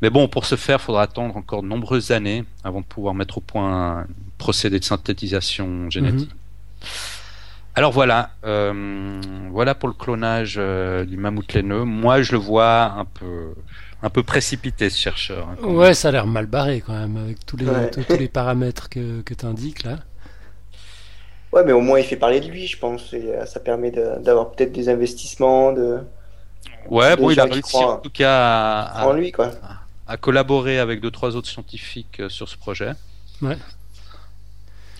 Mais 0.00 0.10
bon, 0.10 0.28
pour 0.28 0.44
ce 0.44 0.54
faire, 0.54 0.78
il 0.80 0.82
faudra 0.82 1.02
attendre 1.02 1.36
encore 1.36 1.62
de 1.62 1.68
nombreuses 1.68 2.12
années 2.12 2.44
avant 2.62 2.80
de 2.80 2.86
pouvoir 2.86 3.14
mettre 3.14 3.38
au 3.38 3.40
point 3.40 4.00
un 4.00 4.06
procédé 4.38 4.78
de 4.78 4.84
synthétisation 4.84 5.90
génétique. 5.90 6.30
Mhm. 6.30 6.88
Alors 7.74 7.92
voilà, 7.92 8.30
euh, 8.44 9.20
voilà 9.50 9.76
pour 9.76 9.88
le 9.88 9.94
clonage 9.94 10.56
euh, 10.58 11.04
du 11.04 11.16
mammouth 11.16 11.52
laineux. 11.52 11.84
Moi, 11.84 12.22
je 12.22 12.32
le 12.32 12.38
vois 12.38 12.92
un 12.92 13.04
peu, 13.04 13.54
un 14.02 14.10
peu 14.10 14.22
précipité 14.22 14.90
ce 14.90 14.98
chercheur. 14.98 15.48
Hein, 15.48 15.66
ouais, 15.66 15.94
ça 15.94 16.08
a 16.08 16.12
l'air 16.12 16.26
mal 16.26 16.46
barré 16.46 16.82
quand 16.84 16.92
même 16.92 17.16
avec 17.16 17.44
tous 17.44 17.56
les, 17.56 17.66
tous, 17.90 18.16
les 18.16 18.28
paramètres 18.28 18.88
que, 18.88 19.22
que 19.22 19.34
tu 19.34 19.44
indiques 19.46 19.82
là. 19.82 19.98
Ouais, 21.52 21.64
mais 21.64 21.72
au 21.72 21.80
moins 21.80 21.98
il 21.98 22.04
fait 22.04 22.16
parler 22.16 22.40
de 22.40 22.48
lui, 22.48 22.66
je 22.66 22.78
pense. 22.78 23.12
Et 23.12 23.32
euh, 23.32 23.46
ça 23.46 23.60
permet 23.60 23.90
d'avoir 23.90 24.50
peut-être 24.52 24.72
des 24.72 24.88
investissements. 24.88 25.72
De... 25.72 25.98
Ouais, 26.88 27.16
bon, 27.16 27.30
il 27.30 27.40
a 27.40 27.44
réussi 27.44 27.76
en 27.76 27.96
tout 27.96 28.10
cas 28.10 28.82
à, 28.82 29.06
en 29.06 29.12
lui, 29.12 29.32
quoi. 29.32 29.50
à, 30.06 30.16
collaborer 30.16 30.78
avec 30.78 31.00
deux, 31.00 31.10
trois 31.10 31.36
autres 31.36 31.48
scientifiques 31.48 32.20
euh, 32.20 32.28
sur 32.28 32.48
ce 32.48 32.56
projet. 32.56 32.92
Ouais. 33.40 33.56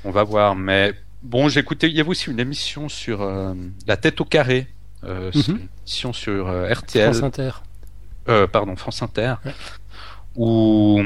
On 0.04 0.10
va 0.10 0.22
voir, 0.22 0.56
mais 0.56 0.94
bon, 1.22 1.48
j'ai 1.48 1.60
écouté. 1.60 1.88
Il 1.88 1.96
y 1.96 2.00
avait 2.00 2.08
aussi 2.08 2.30
une 2.30 2.40
émission 2.40 2.88
sur 2.88 3.22
euh, 3.22 3.52
La 3.86 3.96
tête 3.96 4.20
au 4.20 4.24
carré. 4.24 4.66
Euh, 5.04 5.30
mhm. 5.34 5.42
Une 5.48 5.68
émission 5.84 6.12
sur 6.12 6.46
RTL. 6.48 7.12
France 7.12 7.22
Inter. 7.22 7.50
Pardon, 8.52 8.76
France 8.76 9.02
Inter 9.02 9.34
où, 10.38 11.02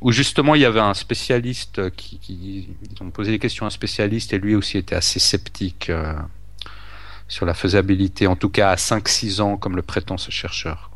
où, 0.00 0.12
justement 0.12 0.54
il 0.54 0.62
y 0.62 0.64
avait 0.64 0.80
un 0.80 0.94
spécialiste 0.94 1.90
qui, 1.96 2.18
qui, 2.18 2.68
ils 2.90 3.02
ont 3.02 3.10
posé 3.10 3.32
des 3.32 3.40
questions 3.40 3.66
à 3.66 3.68
un 3.68 3.70
spécialiste 3.70 4.32
et 4.32 4.38
lui 4.38 4.54
aussi 4.54 4.78
était 4.78 4.94
assez 4.94 5.18
sceptique 5.18 5.90
euh, 5.90 6.14
sur 7.26 7.44
la 7.44 7.54
faisabilité, 7.54 8.28
en 8.28 8.36
tout 8.36 8.48
cas 8.48 8.70
à 8.70 8.76
5-6 8.76 9.40
ans 9.40 9.56
comme 9.56 9.74
le 9.74 9.82
prétend 9.82 10.16
ce 10.16 10.30
chercheur. 10.30 10.92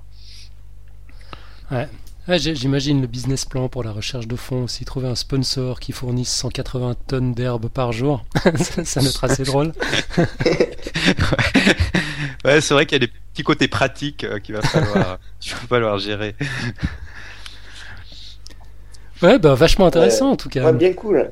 Ouais. 1.72 1.88
J'imagine 2.28 3.00
le 3.00 3.08
business 3.08 3.44
plan 3.44 3.68
pour 3.68 3.82
la 3.82 3.90
recherche 3.90 4.28
de 4.28 4.36
fonds 4.36 4.62
aussi, 4.62 4.84
trouver 4.84 5.08
un 5.08 5.16
sponsor 5.16 5.80
qui 5.80 5.90
fournisse 5.90 6.30
180 6.30 6.94
tonnes 7.08 7.34
d'herbe 7.34 7.68
par 7.68 7.90
jour, 7.90 8.24
ça, 8.84 9.00
va 9.00 9.08
être 9.08 9.24
assez 9.24 9.42
drôle. 9.42 9.72
ouais, 12.44 12.60
c'est 12.60 12.74
vrai 12.74 12.86
qu'il 12.86 12.96
y 12.96 13.02
a 13.02 13.06
des 13.06 13.12
petits 13.32 13.42
côtés 13.42 13.68
pratiques 13.68 14.24
euh, 14.24 14.38
qu'il 14.38 14.54
va 14.54 14.62
falloir, 14.62 15.18
qu'il 15.40 15.52
va 15.54 15.60
falloir 15.60 15.98
gérer. 15.98 16.34
Ouais, 19.22 19.38
bah 19.38 19.54
vachement 19.54 19.86
intéressant 19.86 20.30
en 20.30 20.36
tout 20.36 20.48
cas. 20.48 20.64
Ouais, 20.64 20.72
bien 20.72 20.92
cool. 20.92 21.30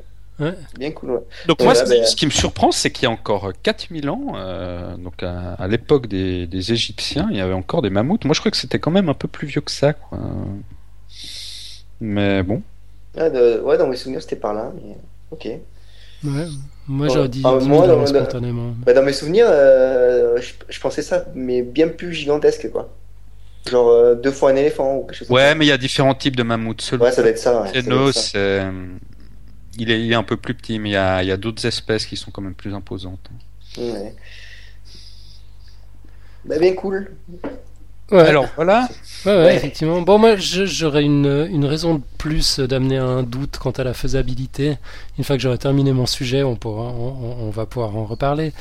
Bien 0.77 0.91
cool. 0.91 1.21
Donc 1.47 1.61
moi, 1.61 1.73
bah, 1.73 2.05
ce, 2.05 2.15
qui 2.15 2.25
me 2.25 2.31
surprend, 2.31 2.71
c'est 2.71 2.89
qu'il 2.89 3.03
y 3.03 3.05
a 3.05 3.11
encore 3.11 3.51
4000 3.61 4.09
ans, 4.09 4.33
euh, 4.35 4.97
donc 4.97 5.21
à, 5.21 5.67
l'époque 5.67 6.07
des, 6.07 6.71
Égyptiens, 6.71 7.27
il 7.29 7.37
y 7.37 7.41
avait 7.41 7.53
encore 7.53 7.81
des 7.81 7.91
mammouths. 7.91 8.25
Moi, 8.25 8.33
je 8.33 8.39
crois 8.39 8.49
que 8.49 8.57
c'était 8.57 8.79
quand 8.79 8.91
même 8.91 9.09
un 9.09 9.13
peu 9.13 9.27
plus 9.27 9.47
vieux 9.47 9.61
que 9.61 9.71
ça. 9.71 9.93
Quoi. 9.93 10.17
Mais 11.99 12.41
bon. 12.41 12.63
ouais, 13.15 13.77
dans 13.77 13.87
mes 13.87 13.95
souvenirs, 13.95 14.21
c'était 14.21 14.35
par 14.35 14.53
là. 14.53 14.71
Mais... 14.75 14.97
Ok. 15.29 15.45
Ouais, 16.23 16.47
moi 16.87 17.07
j'aurais 17.07 17.29
dit 17.29 17.41
ah, 17.43 17.57
moi, 17.61 17.87
dans, 17.87 18.05
spontanément. 18.05 18.73
Bah, 18.85 18.93
dans 18.93 19.03
mes 19.03 19.13
souvenirs, 19.13 19.45
euh, 19.49 20.37
je, 20.41 20.53
je, 20.67 20.79
pensais 20.79 21.01
ça, 21.01 21.25
mais 21.35 21.61
bien 21.61 21.87
plus 21.87 22.13
gigantesque 22.13 22.69
quoi. 22.71 22.89
Genre 23.69 23.89
euh, 23.89 24.15
deux 24.15 24.31
fois 24.31 24.51
un 24.51 24.55
éléphant 24.55 24.95
ou 24.95 25.03
quelque 25.05 25.15
chose 25.15 25.29
Ouais, 25.29 25.53
mais 25.55 25.65
il 25.65 25.69
y 25.69 25.71
a 25.71 25.77
différents 25.77 26.15
types 26.15 26.35
de 26.35 26.43
mammouths. 26.43 26.91
ouais, 26.99 27.11
ça 27.11 27.21
doit 27.21 27.31
être 27.31 27.37
ça. 27.37 27.65
il, 29.77 29.91
est, 29.91 30.05
il 30.05 30.11
est 30.11 30.15
un 30.15 30.23
peu 30.23 30.37
plus 30.37 30.55
petit, 30.55 30.79
mais 30.79 30.89
il 30.89 30.93
y 30.93 30.95
a, 30.95 31.17
a 31.17 31.37
d'autres 31.37 31.65
espèces 31.65 32.05
qui 32.05 32.17
sont 32.17 32.31
quand 32.31 32.41
même 32.41 32.55
plus 32.55 32.73
imposantes. 32.73 33.29
Ouais. 33.77 34.15
Bah, 36.45 36.57
bien 36.57 36.73
cool. 36.73 37.11
Ouais. 38.11 38.27
Alors 38.27 38.47
voilà. 38.55 38.89
Ouais, 39.25 39.35
ouais, 39.35 39.55
effectivement. 39.55 40.01
Bon, 40.01 40.17
moi, 40.17 40.35
j'aurais 40.37 41.03
une, 41.03 41.47
une, 41.51 41.65
raison 41.65 41.95
de 41.95 42.01
plus 42.17 42.59
d'amener 42.59 42.97
un 42.97 43.23
doute 43.23 43.57
quant 43.57 43.71
à 43.71 43.83
la 43.83 43.93
faisabilité. 43.93 44.77
Une 45.17 45.23
fois 45.23 45.37
que 45.37 45.41
j'aurai 45.41 45.57
terminé 45.57 45.93
mon 45.93 46.05
sujet, 46.05 46.43
on, 46.43 46.55
pourra, 46.55 46.91
on, 46.91 47.47
on, 47.47 47.49
va 47.51 47.65
pouvoir 47.65 47.95
en 47.95 48.05
reparler. 48.05 48.51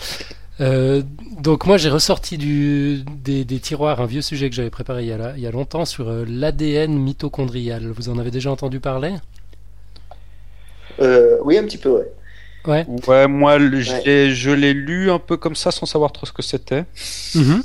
Euh, 0.60 1.02
donc 1.38 1.64
moi 1.64 1.78
j'ai 1.78 1.88
ressorti 1.88 2.36
du, 2.36 3.02
des, 3.24 3.44
tiroirs 3.60 4.02
un 4.02 4.06
vieux 4.06 4.20
sujet 4.20 4.50
que 4.50 4.54
j'avais 4.54 4.68
préparé 4.68 5.04
il 5.04 5.08
y 5.08 5.12
a, 5.12 5.32
il 5.34 5.40
y 5.40 5.46
a 5.46 5.50
longtemps 5.50 5.86
sur 5.86 6.10
euh, 6.10 6.24
l'ADN 6.28 6.92
mitochondrial. 6.98 7.86
Vous 7.86 8.10
en 8.10 8.18
avez 8.18 8.30
déjà 8.30 8.50
entendu 8.50 8.78
parler? 8.78 9.14
Euh, 11.00 11.38
Oui, 11.44 11.56
un 11.56 11.64
petit 11.64 11.78
peu, 11.78 11.88
ouais. 11.88 12.12
Ouais. 12.66 12.86
Ouais, 13.08 13.26
moi 13.26 13.58
je 13.58 14.50
l'ai 14.50 14.74
lu 14.74 15.10
un 15.10 15.18
peu 15.18 15.38
comme 15.38 15.56
ça 15.56 15.70
sans 15.70 15.86
savoir 15.86 16.12
trop 16.12 16.26
ce 16.26 16.32
que 16.32 16.42
c'était. 16.42 16.84
Mhm. 17.34 17.62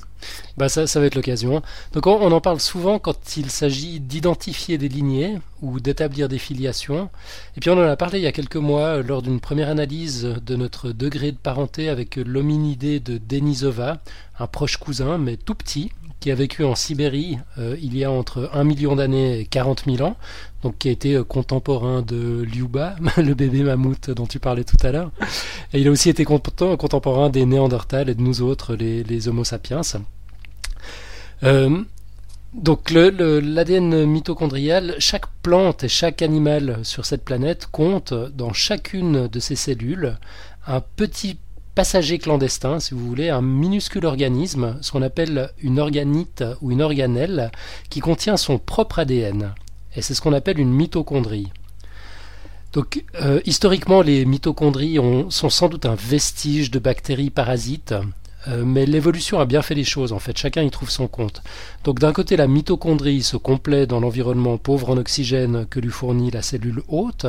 Bah 0.57 0.69
ça, 0.69 0.87
ça 0.87 0.99
va 0.99 1.05
être 1.05 1.15
l'occasion. 1.15 1.61
Donc 1.93 2.07
on, 2.07 2.31
en 2.31 2.41
parle 2.41 2.59
souvent 2.59 2.99
quand 2.99 3.37
il 3.37 3.49
s'agit 3.49 3.99
d'identifier 3.99 4.77
des 4.77 4.87
lignées 4.87 5.39
ou 5.61 5.79
d'établir 5.79 6.29
des 6.29 6.37
filiations. 6.37 7.09
Et 7.57 7.59
puis 7.59 7.69
on 7.69 7.73
en 7.73 7.81
a 7.81 7.95
parlé 7.95 8.19
il 8.19 8.23
y 8.23 8.27
a 8.27 8.31
quelques 8.31 8.55
mois 8.55 9.01
lors 9.01 9.21
d'une 9.21 9.39
première 9.39 9.69
analyse 9.69 10.23
de 10.45 10.55
notre 10.55 10.91
degré 10.91 11.31
de 11.31 11.37
parenté 11.37 11.89
avec 11.89 12.15
l'hominidé 12.15 12.99
de 12.99 13.17
Denisova, 13.17 13.99
un 14.39 14.47
proche 14.47 14.77
cousin 14.77 15.17
mais 15.17 15.37
tout 15.37 15.55
petit, 15.55 15.91
qui 16.19 16.31
a 16.31 16.35
vécu 16.35 16.63
en 16.63 16.75
Sibérie 16.75 17.37
euh, 17.59 17.75
il 17.81 17.95
y 17.95 18.03
a 18.03 18.09
entre 18.09 18.49
1 18.53 18.63
million 18.63 18.95
d'années 18.95 19.41
et 19.41 19.45
40 19.45 19.83
000 19.85 20.01
ans, 20.07 20.15
donc 20.63 20.77
qui 20.77 20.87
a 20.87 20.91
été 20.91 21.13
euh, 21.13 21.23
contemporain 21.23 22.01
de 22.01 22.41
Liuba, 22.41 22.95
le 23.17 23.33
bébé 23.33 23.61
mammouth 23.61 24.09
dont 24.09 24.25
tu 24.25 24.39
parlais 24.39 24.63
tout 24.63 24.77
à 24.81 24.91
l'heure. 24.91 25.11
Et 25.73 25.81
il 25.81 25.87
a 25.87 25.91
aussi 25.91 26.09
été 26.09 26.25
contemporain 26.25 27.29
des 27.29 27.45
Néandertals 27.45 28.09
et 28.09 28.15
de 28.15 28.21
nous 28.21 28.41
autres, 28.41 28.75
les 28.75 29.27
Homo 29.27 29.43
sapiens. 29.43 29.83
Euh, 31.43 31.83
donc 32.53 32.89
l'ADN 32.91 34.05
mitochondrial, 34.05 34.95
chaque 34.99 35.27
plante 35.43 35.83
et 35.83 35.89
chaque 35.89 36.21
animal 36.21 36.79
sur 36.83 37.05
cette 37.05 37.25
planète 37.25 37.67
compte 37.71 38.13
dans 38.13 38.53
chacune 38.53 39.27
de 39.27 39.39
ses 39.39 39.55
cellules 39.55 40.17
un 40.65 40.81
petit 40.81 41.37
passager 41.75 42.17
clandestin, 42.17 42.79
si 42.79 42.93
vous 42.93 43.05
voulez, 43.05 43.29
un 43.29 43.41
minuscule 43.41 44.05
organisme, 44.05 44.77
ce 44.81 44.91
qu'on 44.93 45.01
appelle 45.01 45.49
une 45.61 45.79
organite 45.79 46.43
ou 46.61 46.71
une 46.71 46.81
organelle, 46.81 47.51
qui 47.89 47.99
contient 47.99 48.37
son 48.37 48.57
propre 48.57 48.99
ADN. 48.99 49.53
Et 49.95 50.01
c'est 50.01 50.13
ce 50.13 50.21
qu'on 50.21 50.33
appelle 50.33 50.59
une 50.59 50.71
mitochondrie. 50.71 51.51
Donc, 52.71 53.03
euh, 53.21 53.41
historiquement, 53.45 54.01
les 54.01 54.25
mitochondries 54.25 54.97
sont 55.29 55.49
sans 55.49 55.67
doute 55.67 55.85
un 55.85 55.95
vestige 55.95 56.71
de 56.71 56.79
bactéries 56.79 57.29
parasites 57.29 57.93
euh, 58.47 58.63
mais 58.65 58.85
l'évolution 58.85 59.39
a 59.39 59.45
bien 59.45 59.61
fait 59.61 59.75
les 59.75 59.83
choses, 59.83 60.11
en 60.13 60.19
fait, 60.19 60.37
chacun 60.37 60.61
y 60.61 60.71
trouve 60.71 60.89
son 60.89 61.07
compte. 61.07 61.41
Donc 61.83 61.99
d'un 61.99 62.13
côté, 62.13 62.37
la 62.37 62.47
mitochondrie 62.47 63.23
se 63.23 63.37
complaît 63.37 63.87
dans 63.87 63.99
l'environnement 63.99 64.57
pauvre 64.57 64.89
en 64.91 64.97
oxygène 64.97 65.65
que 65.69 65.79
lui 65.79 65.89
fournit 65.89 66.31
la 66.31 66.41
cellule 66.41 66.81
hôte, 66.87 67.25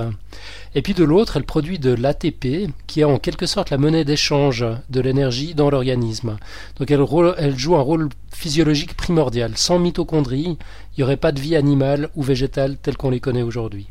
et 0.75 0.83
puis 0.83 0.95
de 0.95 1.05
l'autre, 1.05 1.37
elle 1.37 1.45
produit 1.45 1.79
de 1.79 1.95
l'ATP, 1.95 2.71
qui 2.87 3.01
est 3.01 3.05
en 3.05 3.19
quelque 3.19 3.47
sorte 3.47 3.71
la 3.71 3.79
monnaie 3.79 4.05
d'échange 4.05 4.65
de 4.91 5.01
l'énergie 5.01 5.55
dans 5.55 5.71
l'organisme. 5.71 6.37
Donc 6.79 6.91
elle, 6.91 7.05
elle, 7.39 7.59
joue 7.59 7.77
un 7.77 7.81
rôle 7.81 8.09
physiologique 8.31 8.95
primordial. 8.95 9.57
Sans 9.57 9.79
mitochondrie, 9.79 10.59
il 10.97 10.99
n'y 10.99 11.05
aurait 11.05 11.17
pas 11.17 11.33
de 11.33 11.41
vie 11.41 11.57
animale 11.57 12.11
ou 12.15 12.23
végétale 12.23 12.77
telle 12.77 12.97
qu'on 12.97 13.11
les 13.11 13.21
connaît 13.21 13.43
aujourd'hui. 13.43 13.87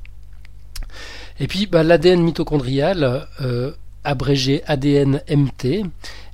Et 1.40 1.48
puis 1.48 1.66
bah, 1.66 1.84
l'ADN 1.84 2.22
mitochondrial, 2.22 3.28
euh, 3.42 3.72
abrégé 4.06 4.64
ADN-MT, 4.68 5.86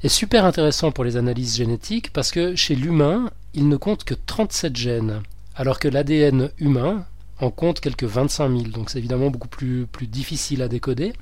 est 0.03 0.07
super 0.07 0.45
intéressant 0.45 0.91
pour 0.91 1.03
les 1.03 1.17
analyses 1.17 1.55
génétiques 1.55 2.11
parce 2.13 2.31
que 2.31 2.55
chez 2.55 2.75
l'humain, 2.75 3.31
il 3.53 3.67
ne 3.67 3.77
compte 3.77 4.03
que 4.03 4.13
37 4.13 4.75
gènes, 4.75 5.21
alors 5.55 5.79
que 5.79 5.87
l'ADN 5.87 6.49
humain 6.59 7.05
en 7.39 7.49
compte 7.49 7.79
quelques 7.79 8.03
25 8.03 8.49
000, 8.49 8.61
donc 8.69 8.89
c'est 8.89 8.99
évidemment 8.99 9.29
beaucoup 9.29 9.47
plus, 9.47 9.87
difficile 10.01 10.61
à 10.61 10.67
décoder. 10.67 11.13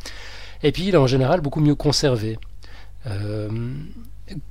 Et 0.63 0.71
puis 0.71 0.88
il 0.88 0.95
est 0.95 0.97
en 0.97 1.07
général 1.07 1.39
beaucoup 1.41 1.62
mieux 1.62 1.75
conservé. 1.75 2.38
Euh, 3.07 3.49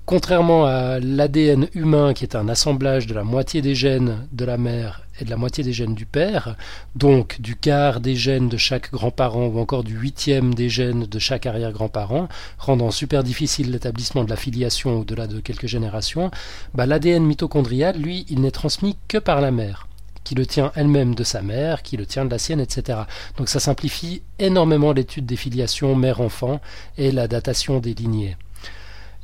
contrairement 0.07 0.65
à 0.65 0.99
l'ADN 1.01 1.69
humain 1.75 2.15
qui 2.15 2.25
est 2.25 2.37
un 2.37 2.49
assemblage 2.49 3.07
de 3.07 3.15
la 3.15 3.25
moitié 3.25 3.63
des 3.63 3.75
gènes 3.75 4.27
de 4.33 4.45
la 4.45 4.57
mère 4.57 5.03
et 5.21 5.25
de 5.25 5.31
la 5.31 5.37
moitié 5.37 5.65
des 5.65 5.73
gènes 5.73 5.95
du 5.95 6.07
père, 6.07 6.57
donc 6.95 7.41
du 7.41 7.57
quart 7.57 8.01
des 8.01 8.15
gènes 8.15 8.49
de 8.49 8.57
chaque 8.57 8.93
grand-parent 8.93 9.47
ou 9.47 9.59
encore 9.59 9.85
du 9.85 9.95
huitième 9.95 10.55
des 10.55 10.69
gènes 10.69 11.05
de 11.05 11.19
chaque 11.19 11.47
arrière-grand-parent, 11.47 12.29
rendant 12.59 12.91
super 12.91 13.25
difficile 13.25 13.71
l'établissement 13.71 14.25
de 14.25 14.31
la 14.31 14.37
filiation 14.37 15.01
au-delà 15.01 15.27
de 15.27 15.41
quelques 15.41 15.67
générations, 15.67 16.31
bah, 16.75 16.87
l'ADN 16.87 17.25
mitochondrial, 17.25 17.97
lui, 17.97 18.27
il 18.29 18.41
n'est 18.41 18.51
transmis 18.51 18.97
que 19.09 19.19
par 19.19 19.41
la 19.41 19.51
mère 19.51 19.87
qui 20.25 20.35
le 20.35 20.45
tient 20.45 20.73
elle-même 20.75 21.15
de 21.15 21.25
sa 21.25 21.41
mère, 21.41 21.83
qui 21.83 21.97
le 21.97 22.05
tient 22.05 22.27
de 22.27 22.31
la 22.31 22.37
sienne, 22.37 22.61
etc. 22.61 22.99
Donc 23.39 23.49
ça 23.49 23.61
simplifie 23.61 24.21
énormément 24.39 24.93
l'étude 24.93 25.25
des 25.25 25.37
filiations 25.37 25.95
mère-enfant 25.95 26.61
et 26.99 27.13
la 27.13 27.29
datation 27.29 27.79
des 27.79 27.95
lignées. 27.95 28.37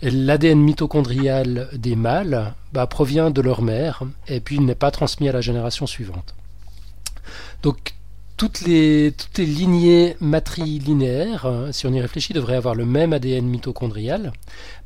L'ADN 0.05 0.61
mitochondrial 0.61 1.69
des 1.73 1.97
mâles 1.97 2.53
bah, 2.73 2.87
provient 2.87 3.31
de 3.31 3.41
leur 3.41 3.63
mère 3.63 4.03
et 4.29 4.41
puis 4.41 4.57
il 4.57 4.65
n'est 4.67 4.75
pas 4.75 4.91
transmis 4.91 5.31
à 5.31 5.33
la 5.33 5.41
génération 5.41 5.87
suivante. 5.87 6.35
Donc 7.63 7.94
toutes 8.37 8.63
les, 8.63 9.13
toutes 9.17 9.39
les 9.39 9.47
lignées 9.47 10.17
matrilinéaires, 10.21 11.47
euh, 11.47 11.71
si 11.71 11.87
on 11.87 11.93
y 11.93 12.01
réfléchit, 12.01 12.33
devraient 12.33 12.57
avoir 12.57 12.75
le 12.75 12.85
même 12.85 13.13
ADN 13.13 13.47
mitochondrial. 13.47 14.33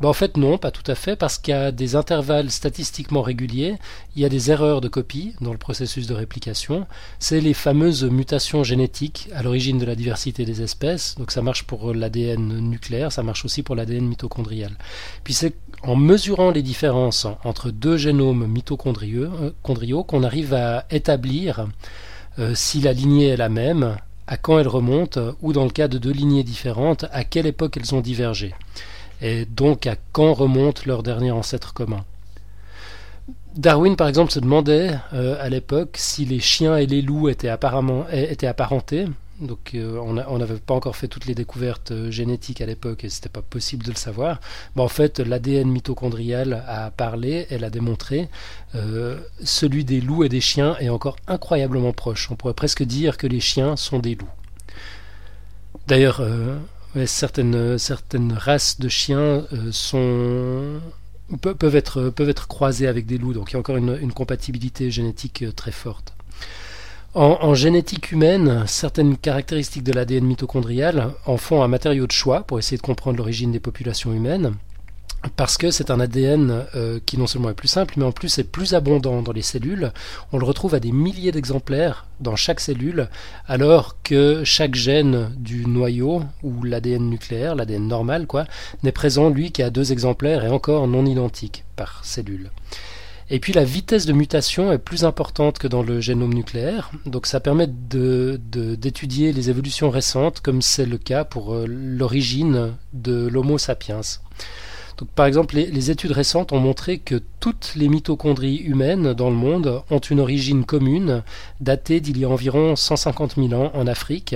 Ben, 0.00 0.08
en 0.08 0.12
fait, 0.12 0.36
non, 0.36 0.58
pas 0.58 0.70
tout 0.70 0.88
à 0.90 0.94
fait, 0.94 1.16
parce 1.16 1.38
qu'à 1.38 1.72
des 1.72 1.96
intervalles 1.96 2.50
statistiquement 2.50 3.22
réguliers, 3.22 3.76
il 4.16 4.22
y 4.22 4.24
a 4.26 4.28
des 4.28 4.50
erreurs 4.50 4.82
de 4.82 4.88
copie 4.88 5.34
dans 5.40 5.52
le 5.52 5.58
processus 5.58 6.06
de 6.06 6.14
réplication. 6.14 6.86
C'est 7.18 7.40
les 7.40 7.54
fameuses 7.54 8.04
mutations 8.04 8.64
génétiques 8.64 9.30
à 9.34 9.42
l'origine 9.42 9.78
de 9.78 9.86
la 9.86 9.94
diversité 9.94 10.44
des 10.44 10.60
espèces. 10.60 11.14
Donc 11.16 11.30
ça 11.30 11.40
marche 11.40 11.64
pour 11.64 11.94
l'ADN 11.94 12.58
nucléaire, 12.60 13.12
ça 13.12 13.22
marche 13.22 13.46
aussi 13.46 13.62
pour 13.62 13.76
l'ADN 13.76 14.06
mitochondrial. 14.06 14.76
Puis 15.24 15.32
c'est 15.32 15.54
en 15.82 15.96
mesurant 15.96 16.50
les 16.50 16.62
différences 16.62 17.26
entre 17.44 17.70
deux 17.70 17.96
génomes 17.96 18.46
mitochondriaux 18.46 19.30
euh, 19.40 20.02
qu'on 20.02 20.22
arrive 20.22 20.54
à 20.54 20.84
établir 20.90 21.66
euh, 22.38 22.54
si 22.54 22.80
la 22.80 22.92
lignée 22.92 23.28
est 23.28 23.36
la 23.36 23.48
même, 23.48 23.96
à 24.26 24.36
quand 24.36 24.58
elle 24.58 24.68
remonte, 24.68 25.18
ou 25.42 25.52
dans 25.52 25.64
le 25.64 25.70
cas 25.70 25.88
de 25.88 25.98
deux 25.98 26.12
lignées 26.12 26.44
différentes, 26.44 27.06
à 27.12 27.24
quelle 27.24 27.46
époque 27.46 27.76
elles 27.76 27.94
ont 27.94 28.00
divergé, 28.00 28.54
et 29.20 29.44
donc 29.44 29.86
à 29.86 29.96
quand 30.12 30.34
remonte 30.34 30.86
leur 30.86 31.02
dernier 31.02 31.30
ancêtre 31.30 31.72
commun. 31.72 32.04
Darwin, 33.56 33.96
par 33.96 34.06
exemple, 34.06 34.30
se 34.30 34.38
demandait 34.38 34.90
euh, 35.14 35.36
à 35.40 35.48
l'époque 35.48 35.96
si 35.96 36.24
les 36.24 36.38
chiens 36.38 36.76
et 36.76 36.86
les 36.86 37.02
loups 37.02 37.28
étaient, 37.28 37.48
apparentés, 37.48 39.06
donc 39.40 39.72
euh, 39.74 39.98
on 39.98 40.38
n'avait 40.38 40.56
pas 40.56 40.74
encore 40.74 40.96
fait 40.96 41.06
toutes 41.06 41.26
les 41.26 41.34
découvertes 41.34 41.92
euh, 41.92 42.10
génétiques 42.10 42.60
à 42.60 42.66
l'époque 42.66 43.04
et 43.04 43.08
c'était 43.08 43.28
pas 43.28 43.42
possible 43.42 43.84
de 43.84 43.90
le 43.90 43.96
savoir. 43.96 44.40
Mais 44.74 44.82
en 44.82 44.88
fait, 44.88 45.20
l'ADN 45.20 45.68
mitochondrial 45.68 46.64
a 46.66 46.90
parlé, 46.90 47.46
elle 47.50 47.64
a 47.64 47.70
démontré. 47.70 48.28
Euh, 48.74 49.18
celui 49.42 49.84
des 49.84 50.00
loups 50.00 50.24
et 50.24 50.28
des 50.28 50.40
chiens 50.40 50.76
est 50.80 50.88
encore 50.88 51.16
incroyablement 51.28 51.92
proche. 51.92 52.30
On 52.30 52.36
pourrait 52.36 52.54
presque 52.54 52.82
dire 52.82 53.16
que 53.16 53.26
les 53.26 53.40
chiens 53.40 53.76
sont 53.76 54.00
des 54.00 54.16
loups. 54.16 54.26
D'ailleurs, 55.86 56.20
certaines, 57.06 57.78
races 58.32 58.78
de 58.78 58.90
chiens 58.90 59.46
sont 59.70 60.80
peuvent 61.40 61.76
être, 61.76 62.10
peuvent 62.10 62.28
être 62.28 62.46
croisées 62.46 62.88
avec 62.88 63.06
des 63.06 63.16
loups, 63.16 63.32
donc 63.32 63.50
il 63.50 63.54
y 63.54 63.56
a 63.56 63.60
encore 63.60 63.78
une 63.78 64.12
compatibilité 64.12 64.90
génétique 64.90 65.44
très 65.56 65.72
forte. 65.72 66.17
En, 67.14 67.54
génétique 67.54 68.12
humaine, 68.12 68.64
certaines 68.66 69.16
caractéristiques 69.16 69.82
de 69.82 69.92
l'ADN 69.92 70.24
mitochondrial 70.24 71.14
en 71.24 71.38
font 71.38 71.62
un 71.62 71.68
matériau 71.68 72.06
de 72.06 72.12
choix 72.12 72.42
pour 72.42 72.58
essayer 72.58 72.76
de 72.76 72.82
comprendre 72.82 73.16
l'origine 73.16 73.50
des 73.50 73.60
populations 73.60 74.12
humaines, 74.12 74.52
parce 75.34 75.56
que 75.56 75.70
c'est 75.70 75.90
un 75.90 76.00
ADN 76.00 76.66
euh, 76.74 77.00
qui 77.04 77.18
non 77.18 77.26
seulement 77.26 77.48
est 77.48 77.54
plus 77.54 77.66
simple, 77.66 77.94
mais 77.96 78.04
en 78.04 78.12
plus 78.12 78.38
est 78.38 78.44
plus 78.44 78.74
abondant 78.74 79.22
dans 79.22 79.32
les 79.32 79.42
cellules. 79.42 79.90
On 80.32 80.38
le 80.38 80.44
retrouve 80.44 80.74
à 80.74 80.80
des 80.80 80.92
milliers 80.92 81.32
d'exemplaires 81.32 82.06
dans 82.20 82.36
chaque 82.36 82.60
cellule, 82.60 83.08
alors 83.46 83.96
que 84.02 84.44
chaque 84.44 84.74
gène 84.74 85.34
du 85.36 85.66
noyau, 85.66 86.22
ou 86.42 86.62
l'ADN 86.62 87.08
nucléaire, 87.08 87.56
l'ADN 87.56 87.88
normal, 87.88 88.26
quoi, 88.26 88.44
n'est 88.82 88.92
présent, 88.92 89.30
lui, 89.30 89.50
qu'à 89.50 89.70
deux 89.70 89.92
exemplaires 89.92 90.44
et 90.44 90.50
encore 90.50 90.86
non 90.86 91.06
identiques 91.06 91.64
par 91.74 92.04
cellule. 92.04 92.50
Et 93.30 93.40
puis 93.40 93.52
la 93.52 93.64
vitesse 93.64 94.06
de 94.06 94.12
mutation 94.12 94.72
est 94.72 94.78
plus 94.78 95.04
importante 95.04 95.58
que 95.58 95.68
dans 95.68 95.82
le 95.82 96.00
génome 96.00 96.32
nucléaire, 96.32 96.90
donc 97.04 97.26
ça 97.26 97.40
permet 97.40 97.66
d'étudier 97.66 99.32
de, 99.32 99.36
les 99.36 99.50
évolutions 99.50 99.90
récentes, 99.90 100.40
comme 100.40 100.62
c'est 100.62 100.86
le 100.86 100.96
cas 100.96 101.24
pour 101.24 101.54
euh, 101.54 101.66
l'origine 101.66 102.72
de 102.94 103.28
l'Homo 103.28 103.58
sapiens. 103.58 104.00
Donc, 104.98 105.10
par 105.10 105.26
exemple, 105.26 105.54
les, 105.54 105.90
études 105.92 106.10
récentes 106.10 106.52
ont 106.52 106.58
montré 106.58 106.98
que 106.98 107.22
toutes 107.38 107.74
les 107.76 107.88
mitochondries 107.88 108.56
humaines 108.56 109.14
dans 109.14 109.30
le 109.30 109.36
monde 109.36 109.82
ont 109.90 110.00
une 110.00 110.18
origine 110.18 110.64
commune, 110.64 111.22
datée 111.60 112.00
d'il 112.00 112.18
y 112.18 112.24
a 112.24 112.28
environ 112.28 112.74
150 112.74 113.36
000 113.36 113.52
ans 113.52 113.70
en 113.74 113.86
Afrique. 113.86 114.34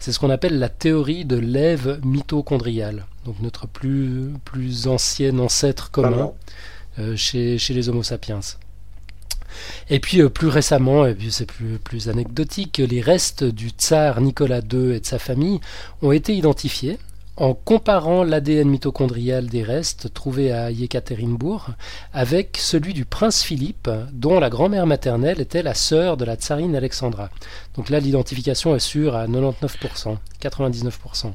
C'est 0.00 0.12
ce 0.12 0.18
qu'on 0.18 0.28
appelle 0.28 0.58
la 0.58 0.68
théorie 0.68 1.24
de 1.24 1.36
l'ève 1.36 1.98
mitochondriale, 2.04 3.06
donc 3.24 3.36
notre 3.40 3.66
plus, 3.66 4.32
plus 4.44 4.86
ancien 4.86 5.38
ancêtre 5.38 5.90
commun. 5.90 6.32
Chez, 7.16 7.58
les 7.70 7.88
Homo 7.88 8.02
sapiens. 8.02 8.40
Et 9.90 10.00
puis 10.00 10.20
euh, 10.20 10.28
plus 10.28 10.48
récemment, 10.48 11.06
et 11.06 11.14
puis 11.14 11.30
c'est 11.30 11.46
plus, 11.46 11.78
plus 11.78 12.08
anecdotique, 12.08 12.78
les 12.78 13.00
restes 13.00 13.44
du 13.44 13.68
tsar 13.70 14.20
Nicolas 14.20 14.60
II 14.60 14.94
et 14.94 15.00
de 15.00 15.06
sa 15.06 15.18
famille 15.18 15.60
ont 16.00 16.12
été 16.12 16.34
identifiés 16.34 16.98
en 17.36 17.54
comparant 17.54 18.24
l'ADN 18.24 18.68
mitochondrial 18.68 19.46
des 19.46 19.62
restes 19.62 20.12
trouvés 20.12 20.52
à 20.52 20.70
Yekaterinbourg 20.70 21.70
avec 22.12 22.58
celui 22.58 22.92
du 22.92 23.06
prince 23.06 23.42
Philippe, 23.42 23.88
dont 24.12 24.38
la 24.38 24.50
grand-mère 24.50 24.86
maternelle 24.86 25.40
était 25.40 25.62
la 25.62 25.74
sœur 25.74 26.18
de 26.18 26.26
la 26.26 26.36
tsarine 26.36 26.76
Alexandra. 26.76 27.30
Donc 27.74 27.88
là, 27.88 28.00
l'identification 28.00 28.76
est 28.76 28.80
sûre 28.80 29.16
à 29.16 29.26
99%, 29.26 30.18
99%. 30.42 31.32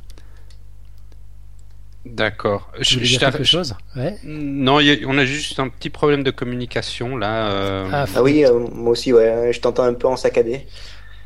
D'accord. 2.14 2.72
Je, 2.80 3.00
dire 3.00 3.20
quelque 3.20 3.44
chose 3.44 3.76
Non, 4.24 4.80
on 5.08 5.18
a 5.18 5.26
juste 5.26 5.60
un 5.60 5.70
petit 5.70 5.90
problème 5.90 6.24
de 6.24 6.32
communication 6.32 7.18
là. 7.18 7.52
Euh. 7.52 7.90
Ah, 7.92 8.06
ah, 8.16 8.24
oui, 8.24 8.46
euh, 8.46 8.60
moi 8.72 8.92
aussi, 8.92 9.14
ouais. 9.14 9.52
Je 9.52 9.60
t'entends 9.60 9.84
un 9.84 9.94
peu 9.94 10.08
en 10.08 10.16
saccadé. 10.16 10.66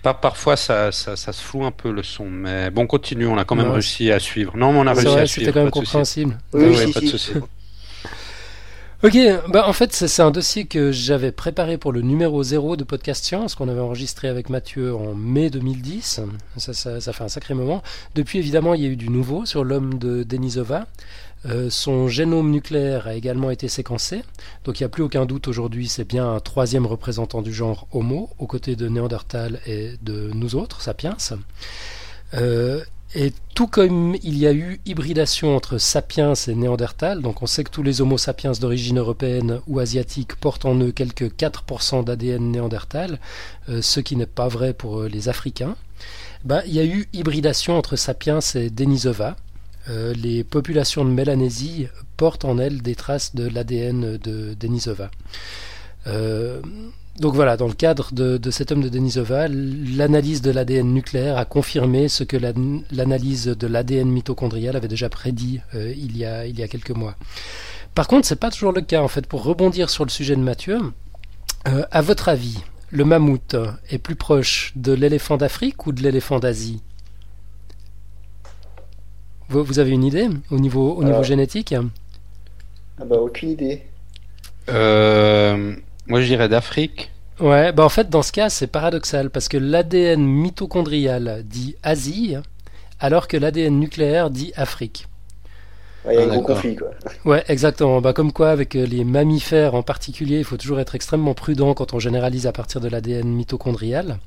Par, 0.04 0.20
parfois, 0.20 0.56
ça, 0.56 0.92
ça, 0.92 1.16
se 1.16 1.42
floue 1.44 1.64
un 1.64 1.72
peu 1.72 1.92
le 1.92 2.02
son, 2.02 2.26
mais 2.26 2.72
bon, 2.72 2.88
continue. 2.88 3.28
On 3.28 3.38
a 3.38 3.46
quand 3.46 3.56
même 3.56 3.70
réussi 3.70 4.12
à 4.12 4.20
suivre. 4.20 4.58
Non, 4.58 4.70
on 4.70 4.88
a 4.88 4.94
réussi 4.94 5.08
à 5.08 5.26
suivre. 5.26 5.46
C'était 5.46 5.54
quand 5.54 5.64
même 5.64 5.72
compréhensible. 5.72 6.38
Oui, 6.54 6.76
ah 6.76 6.92
pas 6.94 7.02
de 7.02 7.06
souci. 7.06 7.34
Ok, 9.04 9.18
bah 9.48 9.68
en 9.68 9.74
fait 9.74 9.94
c'est 9.94 10.22
un 10.22 10.30
dossier 10.30 10.66
que 10.66 10.92
j'avais 10.92 11.32
préparé 11.32 11.80
pour 11.80 11.92
le 11.92 12.02
numéro 12.02 12.44
0 12.44 12.76
de 12.76 12.84
Podcast 12.84 13.26
Science 13.26 13.56
qu'on 13.56 13.68
avait 13.68 13.80
enregistré 13.80 14.28
avec 14.28 14.48
Mathieu 14.48 14.96
en 14.96 15.16
mai 15.16 15.50
2010. 15.50 16.22
Ça, 16.58 16.74
ça, 16.74 17.12
fait 17.12 17.24
un 17.24 17.28
sacré 17.28 17.56
moment. 17.56 17.82
Depuis 18.14 18.38
évidemment 18.38 18.76
il 18.76 18.84
y 18.84 18.86
a 18.86 18.90
eu 18.90 18.96
du 18.96 19.10
nouveau 19.10 19.48
sur 19.48 19.64
l'homme 19.64 19.98
de 19.98 20.22
Denisova. 20.22 20.86
Euh, 21.48 21.72
son 21.72 22.10
génome 22.10 22.52
nucléaire 22.52 23.08
a 23.08 23.16
également 23.16 23.50
été 23.50 23.68
séquencé, 23.68 24.22
donc 24.66 24.80
il 24.80 24.84
n'y 24.84 24.86
a 24.86 24.90
plus 24.90 25.02
aucun 25.02 25.26
doute 25.26 25.48
aujourd'hui, 25.48 25.88
c'est 25.88 26.08
bien 26.08 26.36
un 26.36 26.40
troisième 26.40 26.86
représentant 26.86 27.42
du 27.42 27.52
genre 27.52 27.88
Homo, 27.92 28.30
aux 28.38 28.46
côtés 28.46 28.76
de 28.76 28.88
Néandertal 28.88 29.60
et 29.66 29.94
de 30.04 30.30
nous 30.36 30.54
autres, 30.54 30.82
sapiens. 30.82 31.18
Euh, 32.36 32.84
et 33.14 33.34
tout 33.56 33.68
comme 33.68 34.16
il 34.24 34.38
y 34.38 34.48
a 34.48 34.54
eu 34.54 34.80
hybridation 34.86 35.56
entre 35.56 35.78
sapiens 35.78 36.34
et 36.34 36.56
néandertal, 36.56 37.22
donc 37.22 37.42
on 37.42 37.46
sait 37.46 37.64
que 37.64 37.70
tous 37.70 37.84
les 37.84 38.02
homo 38.02 38.18
sapiens 38.18 38.54
d'origine 38.54 39.00
européenne 39.00 39.60
ou 39.68 39.80
asiatique 39.80 40.36
portent 40.36 40.66
en 40.66 40.80
eux 40.80 40.92
quelques 40.92 41.36
4% 41.36 42.06
d'ADN 42.06 42.52
néandertal, 42.52 43.20
euh, 43.70 43.82
ce 43.82 44.00
qui 44.00 44.16
n'est 44.16 44.26
pas 44.26 44.48
vrai 44.48 44.74
pour 44.74 45.02
euh, 45.02 45.10
les 45.10 45.28
Africains, 45.28 45.76
bah, 46.46 46.62
il 46.66 46.74
y 46.74 46.80
a 46.80 46.86
eu 46.86 47.10
hybridation 47.12 47.78
entre 47.78 47.98
sapiens 47.98 48.40
et 48.56 48.70
Denisova. 48.70 49.36
Euh, 49.90 50.14
les 50.14 50.44
populations 50.44 51.04
de 51.04 51.10
Mélanésie 51.10 51.88
portent 52.16 52.46
en 52.46 52.60
elles 52.60 52.82
des 52.82 52.96
traces 52.96 53.36
de 53.36 53.48
l'ADN 53.48 54.18
de 54.18 54.54
Denisova. 54.54 55.12
Donc 57.20 57.36
voilà, 57.36 57.58
dans 57.58 57.68
le 57.68 57.74
cadre 57.74 58.14
de, 58.14 58.52
cet 58.52 58.72
homme 58.72 58.82
de 58.82 58.90
Denisova, 58.90 59.48
l'analyse 59.48 60.42
de 60.42 60.50
l'ADN 60.50 60.94
nucléaire 60.94 61.38
a 61.38 61.46
confirmé 61.46 62.08
ce 62.08 62.24
que 62.24 62.38
l'analyse 62.38 63.46
de 63.46 63.68
l'ADN 63.68 64.10
mitochondrial 64.10 64.76
avait 64.76 64.88
déjà 64.88 65.10
prédit 65.10 65.60
euh, 65.76 65.94
il, 65.96 66.18
y 66.18 66.26
a, 66.26 66.46
il 66.46 66.58
y 66.58 66.64
a 66.64 66.68
quelques 66.68 66.92
mois. 66.92 67.16
Par 67.94 68.08
contre, 68.08 68.26
c'est 68.26 68.40
pas 68.40 68.50
toujours 68.50 68.72
le 68.72 68.82
cas 68.82 69.02
en 69.02 69.08
fait. 69.10 69.28
Pour 69.28 69.44
rebondir 69.44 69.90
sur 69.90 70.06
le 70.06 70.10
sujet 70.10 70.36
de 70.36 70.42
Mathieu, 70.42 70.80
euh, 71.68 71.84
à 71.92 72.02
votre 72.02 72.30
avis, 72.30 72.60
le 72.90 73.04
mammouth 73.04 73.56
est 73.90 73.98
plus 73.98 74.16
proche 74.16 74.72
de 74.76 74.94
l'éléphant 74.94 75.38
d'Afrique 75.38 75.86
ou 75.88 75.92
de 75.92 76.02
l'éléphant 76.02 76.40
d'Asie? 76.40 76.82
Vous, 79.50 79.80
avez 79.80 79.92
une 79.92 80.06
idée 80.06 80.30
au 80.50 80.60
niveau, 80.60 80.94
au 80.94 81.04
niveau 81.04 81.24
génétique? 81.24 81.76
Ah 82.98 83.04
bah, 83.04 83.18
Aucune 83.18 83.50
idée. 83.50 83.84
Euh, 84.70 85.76
moi, 86.08 86.22
je 86.22 86.26
dirais 86.26 86.50
d'Afrique. 86.50 87.12
Ouais, 87.40 87.72
bah 87.72 87.84
en 87.84 87.90
fait, 87.90 88.10
dans 88.10 88.22
ce 88.22 88.32
cas, 88.32 88.50
c'est 88.50 88.68
paradoxal 88.68 89.30
parce 89.30 89.48
que 89.48 89.58
l'ADN 89.58 90.24
mitochondrial 90.24 91.44
dit 91.46 91.76
Asie, 91.82 92.36
alors 93.00 93.28
que 93.28 93.38
l'ADN 93.38 93.80
nucléaire 93.80 94.30
dit 94.30 94.52
Afrique. 94.56 95.08
Il 96.06 96.14
y 96.14 96.18
a 96.18 96.22
un 96.22 96.24
ah, 96.24 96.28
gros 96.28 96.42
conflit, 96.42 96.76
quoi. 96.76 96.92
Ouais, 97.26 97.44
exactement. 97.48 98.02
Bah, 98.02 98.14
comme 98.14 98.32
quoi, 98.32 98.50
avec 98.50 98.76
euh, 98.76 98.86
les 98.86 99.04
mammifères 99.04 99.76
en 99.76 99.84
particulier, 99.84 100.40
il 100.40 100.44
faut 100.44 100.58
toujours 100.58 100.80
être 100.80 100.96
extrêmement 100.96 101.34
prudent 101.34 101.74
quand 101.74 101.94
on 101.94 102.00
généralise 102.00 102.48
à 102.48 102.52
partir 102.52 102.82
de 102.82 102.88
l'ADN 102.88 103.28
mitochondrial. 103.28 104.18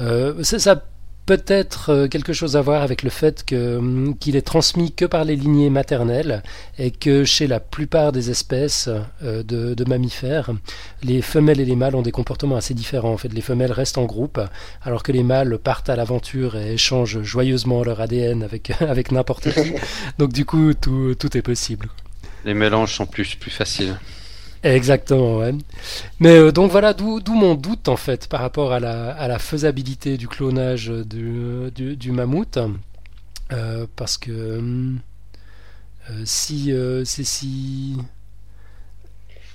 Euh, 0.00 0.42
ça 0.42 0.84
peut-être 1.28 1.90
euh, 1.90 2.08
quelque 2.08 2.32
chose 2.32 2.56
à 2.56 2.62
voir 2.62 2.80
avec 2.80 3.02
le 3.02 3.10
fait 3.10 3.44
hum, 3.52 4.16
qu'il 4.18 4.34
est 4.34 4.46
transmis 4.46 4.92
que 4.92 5.04
par 5.04 5.24
les 5.24 5.36
lignées 5.36 5.68
maternelles 5.68 6.42
et 6.78 6.90
que 6.90 7.24
chez 7.24 7.46
la 7.46 7.60
plupart 7.60 8.12
des 8.12 8.30
espèces 8.30 8.88
euh, 9.22 9.42
de, 9.42 9.84
mammifères, 9.84 10.50
les 11.02 11.20
femelles 11.20 11.60
et 11.60 11.66
les 11.66 11.76
mâles 11.76 11.96
ont 11.96 12.02
des 12.02 12.12
comportements 12.12 12.56
assez 12.56 12.72
différents. 12.72 13.12
En 13.12 13.18
fait, 13.18 13.30
les 13.30 13.42
femelles 13.42 13.72
restent 13.72 13.98
en 13.98 14.06
groupe 14.06 14.40
alors 14.80 15.02
que 15.02 15.12
les 15.12 15.22
mâles 15.22 15.58
partent 15.58 15.90
à 15.90 15.96
l'aventure 15.96 16.56
et 16.56 16.72
échangent 16.72 17.20
joyeusement 17.20 17.84
leur 17.84 18.00
ADN 18.00 18.42
avec, 18.42 18.70
avec 18.80 19.12
n'importe 19.12 19.52
qui. 19.52 19.74
Donc 20.18 20.32
du 20.32 20.46
coup, 20.46 20.72
tout, 20.72 21.14
tout 21.14 21.36
est 21.36 21.42
possible. 21.42 21.90
Les 22.46 22.54
mélanges 22.54 22.94
sont 22.94 23.06
plus, 23.06 23.34
plus 23.34 23.50
faciles. 23.50 23.98
Exactement, 24.62 25.38
ouais. 25.38 25.54
Mais 26.18 26.36
euh, 26.36 26.52
donc 26.52 26.70
voilà, 26.70 26.92
d'où 26.92 27.20
mon 27.28 27.54
doute 27.54 27.88
en 27.88 27.96
fait 27.96 28.26
par 28.28 28.40
rapport 28.40 28.72
à 28.72 28.80
la, 28.80 29.12
à 29.12 29.28
la 29.28 29.38
faisabilité 29.38 30.16
du 30.16 30.26
clonage 30.26 30.88
du, 30.88 31.70
du, 31.70 32.12
mammouth. 32.12 32.58
Euh, 33.52 33.86
parce 33.96 34.18
que 34.18 34.30
euh, 36.10 36.22
si 36.24 36.72
c'est 37.04 37.24
si 37.24 37.96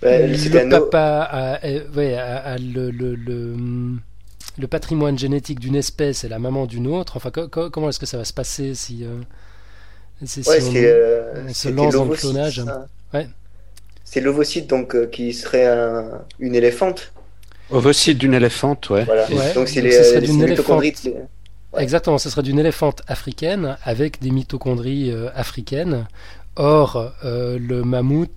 le 0.02 0.70
papa 0.70 1.30
a, 1.32 1.68
ouais, 1.96 2.16
a, 2.16 2.58
le, 2.58 2.90
le, 2.90 3.16
le, 3.16 4.68
patrimoine 4.68 5.18
génétique 5.18 5.60
d'une 5.60 5.76
espèce 5.76 6.24
et 6.24 6.30
la 6.30 6.40
maman 6.40 6.66
d'une 6.66 6.88
autre, 6.88 7.18
enfin 7.18 7.30
comment 7.30 7.90
est-ce 7.90 8.00
que 8.00 8.06
ça 8.06 8.18
va 8.18 8.26
se 8.26 8.34
passer 8.34 8.74
si, 8.74 9.06
si 10.26 10.40
on, 10.48 11.54
se 11.54 11.70
lance 11.70 11.94
dans 11.94 12.06
le 12.06 12.16
clonage? 12.16 12.64
ouais. 13.14 13.28
C'est 14.14 14.22
l'ovocyte 14.22 14.70
donc 14.70 14.94
euh, 14.94 15.08
qui 15.08 15.34
serait 15.34 15.66
une 16.40 16.54
éléphante. 16.54 17.14
Ovocyte 17.72 18.20
d'une 18.20 18.36
éléphante, 18.36 18.92
ouais. 18.92 19.08
Donc 19.56 19.68
c'est 19.68 19.82
les, 19.82 20.28
mitochondries. 20.28 20.94
Exactement, 21.80 22.20
ce 22.20 22.30
serait 22.30 22.44
d'une 22.44 22.60
éléphante 22.60 23.02
africaine 23.08 23.76
avec 23.84 24.22
des 24.22 24.30
mitochondries 24.30 25.10
euh, 25.10 25.30
africaines. 25.34 26.06
Or, 26.58 27.12
euh, 27.26 27.58
le 27.58 27.84
mammouth 27.84 28.30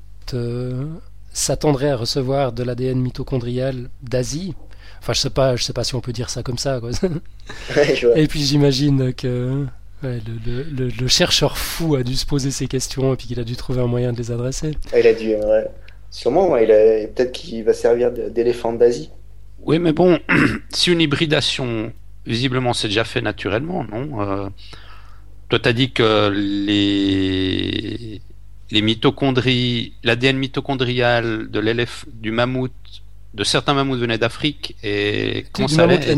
s'attendrait 1.34 1.90
à 1.90 1.96
recevoir 1.96 2.52
de 2.52 2.62
l'ADN 2.62 2.98
mitochondrial 2.98 3.90
d'Asie. 4.02 4.54
Enfin, 5.00 5.12
je 5.12 5.20
sais 5.20 5.28
pas, 5.28 5.56
je 5.56 5.62
sais 5.62 5.74
pas 5.74 5.84
si 5.84 5.94
on 5.94 6.00
peut 6.00 6.14
dire 6.14 6.30
ça 6.30 6.42
comme 6.42 6.56
ça. 6.56 6.80
Et 8.16 8.26
puis 8.28 8.40
j'imagine 8.42 9.12
que 9.12 9.66
le, 10.02 11.08
chercheur 11.08 11.58
fou 11.58 11.94
a 11.94 12.02
dû 12.02 12.14
se 12.14 12.26
poser 12.26 12.50
ces 12.50 12.66
questions 12.66 13.14
et 13.14 13.16
puis 13.16 13.26
qu'il 13.26 13.40
a 13.40 13.44
dû 13.44 13.56
trouver 13.56 13.80
un 13.80 13.86
moyen 13.86 14.12
de 14.12 14.18
les 14.18 14.30
adresser. 14.30 14.72
Ah, 14.92 15.00
il 15.00 15.06
a 15.06 15.14
dû, 15.14 15.34
sûrement, 16.10 16.56
il 16.56 16.70
a... 16.70 17.06
peut-être 17.08 17.32
qu'il 17.32 17.64
va 17.64 17.72
servir 17.72 18.10
d'éléphant 18.12 18.72
d'Asie. 18.72 19.10
Oui, 19.62 19.78
mais 19.78 19.92
bon, 19.92 20.18
si 20.70 20.92
une 20.92 21.00
hybridation, 21.00 21.92
visiblement, 22.24 22.72
c'est 22.72 22.88
déjà 22.88 23.04
fait 23.04 23.20
naturellement, 23.20 23.84
non 23.84 24.20
euh, 24.20 24.48
Toi, 25.48 25.58
tu 25.58 25.68
as 25.68 25.72
dit 25.72 25.92
que 25.92 26.30
les, 26.30 28.20
les 28.70 28.82
mitochondries, 28.82 29.94
l'ADN 30.04 30.36
mitochondrial 30.36 31.50
de 31.50 31.86
du 32.12 32.30
mammouth, 32.30 32.72
de 33.34 33.44
certains 33.44 33.74
mammouths 33.74 33.98
venait 33.98 34.18
d'Afrique 34.18 34.76
et 34.82 35.46
comment 35.52 35.68
ça 35.68 35.84
allait 35.84 36.16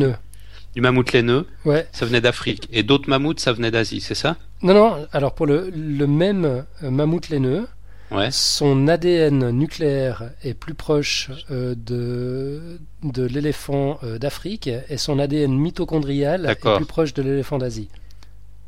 du 0.75 0.81
mammouth 0.81 1.13
laineux, 1.13 1.47
ouais. 1.65 1.87
ça 1.93 2.07
venait 2.07 2.21
d'Afrique. 2.21 2.69
Et 2.73 2.83
d'autres 2.83 3.09
mammouths, 3.09 3.41
ça 3.41 3.53
venait 3.53 3.71
d'Asie, 3.71 4.01
c'est 4.01 4.15
ça? 4.15 4.37
Non, 4.63 4.75
non. 4.75 5.07
Alors 5.13 5.35
pour 5.35 5.47
le, 5.47 5.71
le 5.75 6.07
même 6.07 6.45
euh, 6.45 6.91
mammouth 6.91 7.29
laineux, 7.29 7.67
ouais. 8.11 8.29
son 8.31 8.89
ADN 8.89 9.51
nucléaire 9.51 10.31
est 10.43 10.55
plus 10.55 10.75
proche 10.75 11.31
euh, 11.51 11.75
de, 11.77 12.79
de 13.03 13.25
l'éléphant 13.25 13.99
euh, 14.03 14.19
d'Afrique 14.19 14.69
et 14.89 14.97
son 14.97 15.19
ADN 15.19 15.57
mitochondrial 15.57 16.47
est 16.47 16.77
plus 16.77 16.87
proche 16.87 17.15
de 17.15 17.23
l'éléphant 17.23 17.59
d'Asie. 17.59 17.89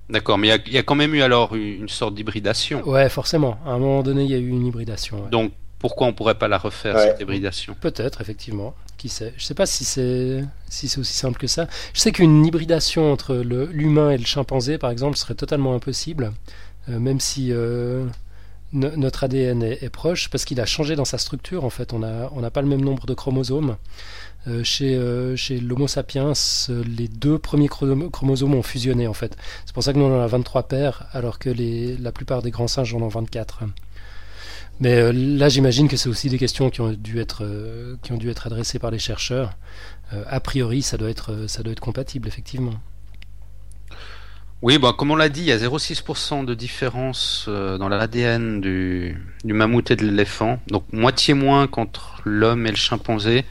D'accord, 0.09 0.38
mais 0.38 0.48
il 0.66 0.72
y, 0.72 0.78
a 0.78 0.82
quand 0.82 0.96
même 0.96 1.14
eu 1.14 1.22
alors 1.22 1.55
une 1.55 1.88
sorte 1.88 2.16
d'hybridation. 2.16 2.82
Ouais, 2.88 3.09
forcément. 3.09 3.59
À 3.64 3.70
un 3.70 3.78
moment 3.78 4.03
donné, 4.03 4.24
il 4.24 4.30
y 4.30 4.34
a 4.34 4.38
eu 4.38 4.48
une 4.48 4.66
hybridation. 4.66 5.28
Donc 5.30 5.53
pourquoi 5.81 6.07
on 6.07 6.12
pourrait 6.12 6.37
pas 6.37 6.47
la 6.47 6.59
refaire 6.59 6.99
cette 6.99 7.20
hybridation? 7.20 7.74
Peut-être, 7.81 8.20
effectivement. 8.20 8.74
Qui 8.99 9.09
sait? 9.09 9.33
Je 9.39 9.45
sais 9.45 9.55
pas 9.55 9.64
si 9.64 9.85
c'est 9.85 10.45
si 10.68 10.89
c'est 10.89 11.01
aussi 11.01 11.14
simple 11.14 11.39
que 11.39 11.47
ça. 11.47 11.66
Je 11.95 12.01
sais 12.01 12.12
qu'une 12.12 12.45
hybridation 12.45 13.11
entre 13.11 13.35
l'humain 13.35 14.11
et 14.11 14.18
le 14.18 14.26
chimpanzé, 14.26 14.76
par 14.76 14.91
exemple, 14.91 15.16
serait 15.16 15.35
totalement 15.35 15.74
impossible, 15.74 16.33
euh, 16.91 16.99
même 16.99 17.18
si 17.18 17.51
euh, 17.51 18.05
notre 18.74 19.24
ADN 19.24 19.62
est, 19.62 19.89
proche, 19.89 20.28
parce 20.28 20.45
qu'il 20.45 20.61
a 20.61 20.66
changé 20.66 20.97
dans 20.97 21.07
sa 21.07 21.16
structure. 21.16 21.64
En 21.64 21.70
fait, 21.70 21.95
on 21.95 22.01
n'a 22.01 22.31
on 22.37 22.43
pas 22.51 22.61
le 22.61 22.68
même 22.68 22.85
nombre 22.85 23.07
de 23.07 23.14
chromosomes. 23.14 23.76
Euh, 24.49 24.62
chez, 24.62 25.01
chez 25.37 25.61
l'Homo 25.61 25.89
sapiens, 25.89 26.35
les 26.68 27.09
deux 27.09 27.39
premiers 27.39 27.68
chromosomes 27.68 28.55
ont 28.55 28.62
fusionné 28.62 29.07
en 29.07 29.14
fait. 29.14 29.35
C'est 29.64 29.72
pour 29.72 29.83
ça 29.83 29.95
que 29.95 29.99
nous 29.99 30.05
on 30.05 30.18
en 30.18 30.22
a 30.22 30.26
23 30.26 30.64
paires, 30.64 31.07
alors 31.12 31.39
que 31.39 31.49
les, 31.49 31.97
la 31.97 32.12
plupart 32.12 32.43
des 32.43 32.51
grands 32.51 32.68
singes 32.68 32.95
en 32.95 33.01
ont 33.01 33.09
24. 33.09 33.64
Mais 34.81 34.95
euh, 34.95 35.12
là, 35.12 35.51
j'imagine 35.51 35.89
que 35.89 35.97
c'est 35.97 36.09
aussi 36.09 36.31
des 36.31 36.39
questions 36.39 36.70
qui 36.70 36.81
ont 36.81 36.93
dû 36.93 37.20
être, 37.20 37.45
euh, 37.45 37.97
qui 38.03 38.12
ont 38.12 38.16
dû 38.16 38.31
être 38.31 38.47
adressées 38.47 38.78
par 38.78 38.91
les 38.91 38.99
chercheurs. 38.99 39.53
Euh, 40.14 40.24
a 40.26 40.41
priori, 40.41 40.81
ça 40.81 40.97
doit, 40.97 41.11
être, 41.11 41.47
ça 41.47 41.62
doit 41.62 41.72
être 41.72 41.81
compatible, 41.81 42.26
effectivement. 42.26 42.74
Oui, 44.62 44.78
bon, 44.78 44.93
comme 44.93 45.11
on 45.11 45.16
l'a 45.16 45.28
dit, 45.28 45.43
il 45.43 45.47
y 45.47 45.53
a 45.53 45.59
0,6% 45.59 46.45
de 46.45 46.55
différence 46.55 47.49
dans 47.49 47.89
l'ADN 47.89 48.61
du, 48.61 49.16
du 49.43 49.55
mammouth 49.55 49.91
et 49.91 49.97
de 49.97 50.05
l'éléphant. 50.05 50.59
Donc 50.66 50.85
moitié 50.93 51.33
moins 51.33 51.66
qu'entre 51.66 52.20
l'homme 52.24 52.66
et 52.66 52.70
le 52.70 52.76
chimpanzé. 52.76 53.47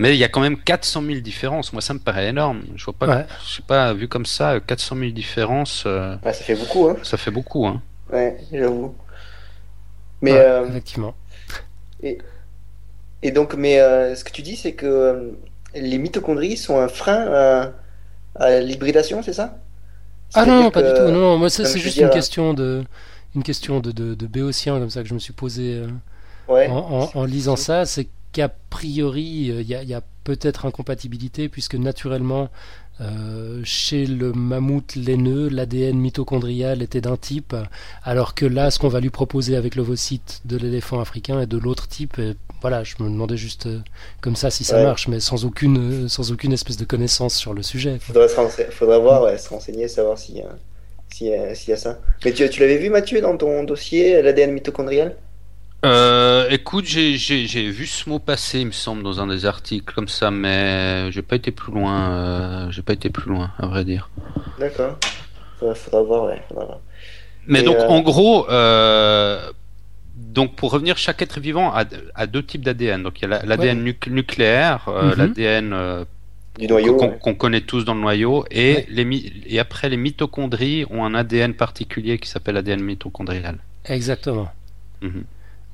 Mais 0.00 0.14
il 0.16 0.18
y 0.18 0.24
a 0.24 0.28
quand 0.28 0.40
même 0.40 0.56
400 0.56 1.02
000 1.02 1.20
différences. 1.20 1.72
Moi, 1.72 1.82
ça 1.82 1.94
me 1.94 2.00
paraît 2.00 2.28
énorme. 2.28 2.62
Je 2.74 2.84
vois 2.84 2.94
pas, 2.94 3.26
je 3.44 3.56
sais 3.56 3.62
pas, 3.62 3.92
vu 3.92 4.08
comme 4.08 4.26
ça, 4.26 4.58
400 4.58 4.96
000 4.96 5.10
différences. 5.12 5.82
ça 5.84 6.32
fait 6.32 6.56
beaucoup, 6.56 6.88
hein. 6.88 6.96
Ça 7.04 7.16
fait 7.16 7.30
beaucoup, 7.30 7.66
hein. 7.66 7.80
Ouais, 8.12 8.36
j'avoue. 8.52 8.96
Mais 10.22 10.32
euh, 10.32 10.66
effectivement. 10.66 11.14
Et, 12.02 12.18
et, 13.22 13.30
donc, 13.30 13.54
mais 13.54 13.80
euh, 13.80 14.14
ce 14.14 14.24
que 14.24 14.30
tu 14.30 14.42
dis, 14.42 14.56
c'est 14.56 14.72
que 14.72 14.86
euh, 14.86 15.30
les 15.74 15.98
mitochondries 15.98 16.56
sont 16.56 16.78
un 16.78 16.88
frein 16.88 17.72
à, 18.36 18.60
l'hybridation, 18.60 19.22
c'est 19.22 19.32
ça? 19.32 19.58
Ah 20.34 20.46
non, 20.46 20.70
pas 20.70 20.82
du 20.82 20.92
tout. 20.92 21.10
Non, 21.10 21.36
moi 21.38 21.50
c'est 21.50 21.78
juste 21.78 21.98
une 21.98 22.10
question 22.10 22.54
de 22.54 22.84
une 23.36 23.42
question 23.44 23.78
de, 23.78 23.92
de, 23.92 24.14
de, 24.14 24.26
béotien 24.26 24.78
comme 24.80 24.90
ça 24.90 25.02
que 25.02 25.08
je 25.08 25.14
me 25.14 25.20
suis 25.20 25.32
posé 25.32 25.82
en, 26.48 27.08
en, 27.14 27.24
lisant 27.24 27.56
ça. 27.56 27.84
C'est 27.86 28.08
qu'a 28.32 28.48
priori, 28.48 29.22
il 29.22 29.62
y 29.62 29.74
a, 29.74 29.82
y 29.82 29.94
a 29.94 30.02
peut-être 30.24 30.66
incompatibilité 30.66 31.48
puisque 31.48 31.74
naturellement 31.74 32.48
euh, 33.00 33.60
chez 33.64 34.04
le 34.04 34.32
mammouth 34.32 34.94
laineux, 34.94 35.48
l'ADN 35.48 35.96
mitochondrial 35.96 36.82
était 36.82 37.00
d'un 37.00 37.16
type, 37.16 37.56
alors 38.04 38.34
que 38.34 38.44
là, 38.44 38.70
ce 38.70 38.78
qu'on 38.78 38.88
va 38.88 39.00
lui 39.00 39.10
proposer 39.10 39.56
avec 39.56 39.74
l'ovocyte 39.74 40.42
de 40.44 40.56
l'éléphant 40.56 41.00
africain 41.00 41.40
est 41.40 41.46
de 41.46 41.56
l'autre 41.56 41.88
type. 41.88 42.18
Et 42.18 42.34
voilà, 42.60 42.84
je 42.84 42.96
me 43.00 43.08
demandais 43.08 43.36
juste 43.36 43.66
euh, 43.66 43.78
comme 44.20 44.36
ça 44.36 44.50
si 44.50 44.64
ça 44.64 44.82
marche, 44.82 45.08
mais 45.08 45.20
sans 45.20 45.44
aucune, 45.44 46.08
sans 46.08 46.30
aucune 46.30 46.52
espèce 46.52 46.76
de 46.76 46.84
connaissance 46.84 47.34
sur 47.34 47.54
le 47.54 47.62
sujet. 47.62 47.98
Faudrait, 48.00 48.28
faudrait 48.28 49.00
voir, 49.00 49.22
ouais, 49.22 49.38
se 49.38 49.48
renseigner, 49.48 49.88
savoir 49.88 50.18
s'il 50.18 50.36
y, 51.20 51.24
y, 51.24 51.32
a 51.72 51.76
ça. 51.76 51.98
Mais 52.24 52.32
tu, 52.32 52.48
tu 52.50 52.60
l'avais 52.60 52.76
vu, 52.76 52.90
Mathieu, 52.90 53.20
dans 53.20 53.36
ton 53.36 53.64
dossier, 53.64 54.20
l'ADN 54.20 54.52
mitochondrial? 54.52 55.16
Euh, 55.84 56.48
écoute, 56.50 56.84
j'ai 56.84 57.70
vu 57.70 57.86
ce 57.86 58.08
mot 58.08 58.18
passer, 58.18 58.60
il 58.60 58.66
me 58.66 58.72
semble, 58.72 59.02
dans 59.02 59.20
un 59.20 59.26
des 59.26 59.46
articles 59.46 59.92
comme 59.94 60.08
ça, 60.08 60.30
mais 60.30 61.10
j'ai 61.10 61.22
pas 61.22 61.36
été 61.36 61.50
plus 61.50 61.72
loin. 61.72 62.10
Euh, 62.10 62.70
j'ai 62.70 62.82
pas 62.82 62.92
été 62.92 63.08
plus 63.10 63.30
loin, 63.30 63.50
à 63.58 63.66
vrai 63.66 63.84
dire. 63.84 64.10
D'accord. 64.58 64.98
Faudra, 65.58 66.02
voir, 66.02 66.24
ouais. 66.24 66.42
Mais 67.46 67.62
donc, 67.62 67.76
euh, 67.76 67.86
en 67.88 68.00
gros, 68.00 68.46
donc 70.16 70.54
pour 70.54 70.70
revenir, 70.70 70.96
chaque 70.98 71.22
être 71.22 71.40
vivant 71.40 71.72
a, 71.72 72.26
deux 72.26 72.42
types 72.42 72.62
d'ADN. 72.62 73.02
Donc 73.02 73.20
il 73.20 73.28
y 73.28 73.32
a 73.32 73.42
l'ADN 73.44 73.94
nucléaire, 74.08 74.88
mhm. 74.88 75.14
l'ADN 75.16 76.06
du 76.58 76.66
noyau 76.66 76.96
qu'on 76.96 77.34
connaît 77.34 77.62
tous 77.62 77.84
dans 77.84 77.94
le 77.94 78.00
noyau, 78.00 78.44
et, 78.50 78.84
les, 78.90 79.32
et 79.46 79.58
après 79.58 79.88
les 79.88 79.96
mitochondries 79.96 80.84
ont 80.90 81.04
un 81.04 81.14
ADN 81.14 81.54
particulier 81.54 82.18
qui 82.18 82.28
s'appelle 82.28 82.56
ADN 82.58 82.82
mitochondrial. 82.82 83.58
Exactement. 83.86 84.50
Mhm. 85.00 85.24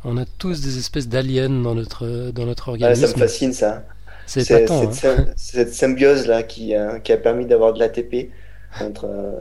On 0.08 0.16
a 0.18 0.24
tous 0.24 0.60
des 0.60 0.78
espèces 0.78 1.08
d'aliens 1.08 1.50
dans 1.50 1.74
notre, 1.74 2.30
dans 2.30 2.46
notre 2.46 2.68
organisme. 2.68 3.06
ça 3.08 3.12
me 3.12 3.18
fascine 3.18 3.52
ça. 3.52 3.82
C'est 4.24 4.44
cette, 4.44 4.70
hein. 4.70 4.88
cette, 5.34 5.74
symbiose 5.74 6.28
là 6.28 6.44
qui, 6.44 6.76
euh, 6.76 7.00
qui 7.00 7.12
a 7.12 7.16
permis 7.16 7.44
d'avoir 7.44 7.72
de 7.72 7.80
l'ATP. 7.80 8.30
Entre, 8.80 9.06
euh, 9.06 9.32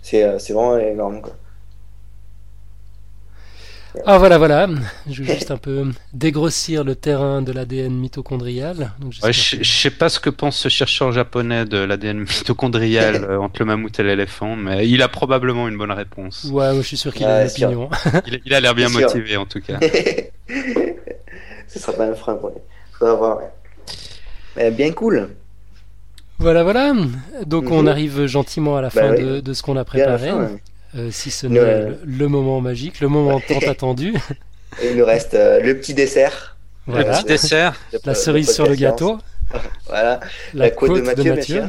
c'est, 0.00 0.22
euh, 0.22 0.38
c'est 0.38 0.52
vraiment 0.52 0.78
énorme. 0.78 1.20
Quoi. 1.20 1.36
Ah 4.06 4.18
voilà, 4.18 4.38
voilà. 4.38 4.68
Je 5.08 5.22
veux 5.22 5.34
juste 5.34 5.50
un 5.50 5.58
peu 5.58 5.84
dégrossir 6.12 6.82
le 6.82 6.94
terrain 6.94 7.42
de 7.42 7.52
l'ADN 7.52 7.92
mitochondrial. 7.92 8.92
je, 9.10 9.58
ne 9.58 9.64
sais 9.64 9.90
pas 9.90 10.08
ce 10.08 10.18
que 10.18 10.30
pense 10.30 10.56
ce 10.56 10.68
chercheur 10.68 11.12
japonais 11.12 11.64
de 11.64 11.78
l'ADN 11.78 12.20
mitochondrial 12.20 13.24
euh, 13.30 13.38
entre 13.38 13.60
le 13.60 13.66
mammouth 13.66 13.98
et 14.00 14.02
l'éléphant, 14.02 14.56
mais 14.56 14.88
il 14.88 15.02
a 15.02 15.08
probablement 15.08 15.68
une 15.68 15.76
bonne 15.76 15.92
réponse. 15.92 16.44
Ouais, 16.44 16.74
je 16.76 16.82
suis 16.82 16.96
sûr 16.96 17.12
qu'il 17.12 17.26
a 17.26 17.42
une 17.42 17.50
opinion. 17.50 17.90
il, 18.44 18.54
a 18.54 18.60
l'air 18.60 18.74
bien 18.74 18.88
motivé 18.88 19.36
en 19.36 19.46
tout 19.46 19.60
cas. 19.60 19.78
ce 21.68 21.78
sera 21.78 21.92
pas 21.92 22.06
un 22.06 22.14
frein 22.14 22.34
pour 22.34 22.50
lui. 22.50 22.58
Faudra 22.98 23.14
voir. 23.14 23.38
Mais 24.56 24.70
bien 24.70 24.92
cool. 24.92 25.28
Voilà, 26.38 26.62
voilà. 26.62 26.94
Donc 27.46 27.70
on 27.70 27.82
mhm. 27.82 27.88
arrive 27.88 28.26
gentiment 28.26 28.76
à 28.76 28.82
la 28.82 28.88
bah 28.88 29.02
fin 29.02 29.14
de, 29.14 29.52
ce 29.52 29.62
qu'on 29.62 29.76
a 29.76 29.84
préparé. 29.84 30.30
Euh, 30.94 31.10
si 31.10 31.30
ce 31.30 31.46
n'est 31.46 31.96
le, 32.04 32.28
moment 32.28 32.60
magique, 32.60 33.00
le 33.00 33.08
moment 33.08 33.40
tant 33.40 33.58
attendu. 33.66 34.14
il 34.82 34.96
nous 34.96 35.04
reste 35.04 35.34
euh, 35.34 35.60
le 35.60 35.78
petit 35.78 35.94
dessert. 35.94 36.56
Le 36.86 37.02
petit 37.02 37.24
dessert. 37.24 37.80
la 38.04 38.14
cerise 38.14 38.52
sur 38.52 38.66
le 38.66 38.74
gâteau. 38.74 39.18
voilà. 39.86 40.20
La, 40.52 40.70
côte, 40.70 40.96
de 40.96 41.00
Mathieu. 41.00 41.64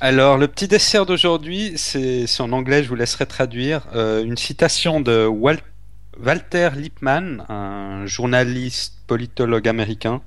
Alors, 0.00 0.38
le 0.38 0.48
petit 0.48 0.68
dessert 0.68 1.04
d'aujourd'hui, 1.06 1.74
c'est 1.76 2.26
en 2.38 2.52
anglais, 2.52 2.82
je 2.82 2.88
vous 2.88 2.94
laisserai 2.94 3.26
traduire. 3.26 3.82
Euh, 3.94 4.22
une 4.22 4.36
citation 4.36 5.00
de 5.00 5.26
Walter 5.26 6.70
Lippmann, 6.76 7.44
un 7.48 8.06
journaliste 8.06 8.94
politologue 9.06 9.68
américain, 9.68 10.22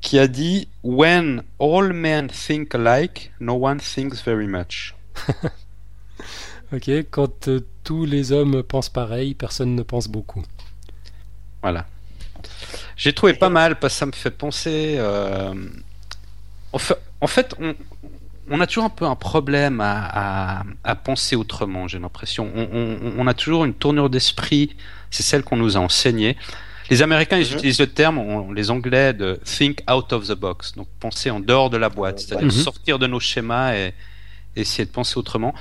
qui 0.00 0.18
a 0.18 0.26
dit 0.26 0.68
When 0.82 1.42
all 1.58 1.92
men 1.92 2.28
think 2.28 2.74
alike, 2.74 3.32
no 3.40 3.54
one 3.54 3.78
thinks 3.78 4.22
very 4.22 4.46
much. 4.46 4.94
Ok, 6.72 6.90
quand 7.10 7.48
euh, 7.48 7.60
tous 7.84 8.04
les 8.04 8.32
hommes 8.32 8.62
pensent 8.62 8.88
pareil, 8.88 9.34
personne 9.34 9.74
ne 9.74 9.82
pense 9.82 10.08
beaucoup. 10.08 10.42
Voilà. 11.62 11.86
J'ai 12.96 13.12
trouvé 13.12 13.34
pas 13.34 13.48
mal 13.48 13.78
parce 13.78 13.94
que 13.94 13.98
ça 13.98 14.06
me 14.06 14.12
fait 14.12 14.30
penser. 14.30 14.96
Euh, 14.98 15.54
en 16.72 17.26
fait, 17.26 17.54
on, 18.50 18.60
a 18.60 18.66
toujours 18.66 18.84
un 18.84 18.90
peu 18.90 19.04
un 19.04 19.14
problème 19.14 19.80
à, 19.80 20.64
penser 21.04 21.36
autrement, 21.36 21.88
j'ai 21.88 21.98
l'impression. 21.98 22.50
On, 22.54 23.26
a 23.26 23.34
toujours 23.34 23.64
une 23.64 23.74
tournure 23.74 24.10
d'esprit, 24.10 24.76
c'est 25.10 25.22
celle 25.22 25.42
qu'on 25.42 25.56
nous 25.56 25.76
a 25.76 25.80
enseignée. 25.80 26.36
Les 26.90 27.02
Américains, 27.02 27.38
ils 27.38 27.48
mhm. 27.48 27.54
utilisent 27.54 27.80
le 27.80 27.88
terme, 27.88 28.54
les 28.54 28.70
Anglais, 28.70 29.12
de 29.12 29.40
think 29.44 29.82
out 29.90 30.12
of 30.12 30.28
the 30.28 30.34
box, 30.34 30.74
donc 30.74 30.88
penser 31.00 31.30
en 31.30 31.40
dehors 31.40 31.70
de 31.70 31.76
la 31.76 31.88
boîte, 31.88 32.20
c'est-à-dire 32.20 32.46
mhm. 32.46 32.52
sortir 32.52 32.98
de 32.98 33.06
nos 33.06 33.20
schémas 33.20 33.74
et 33.74 33.92
essayer 34.54 34.84
de 34.84 34.90
penser 34.90 35.18
autrement. 35.18 35.54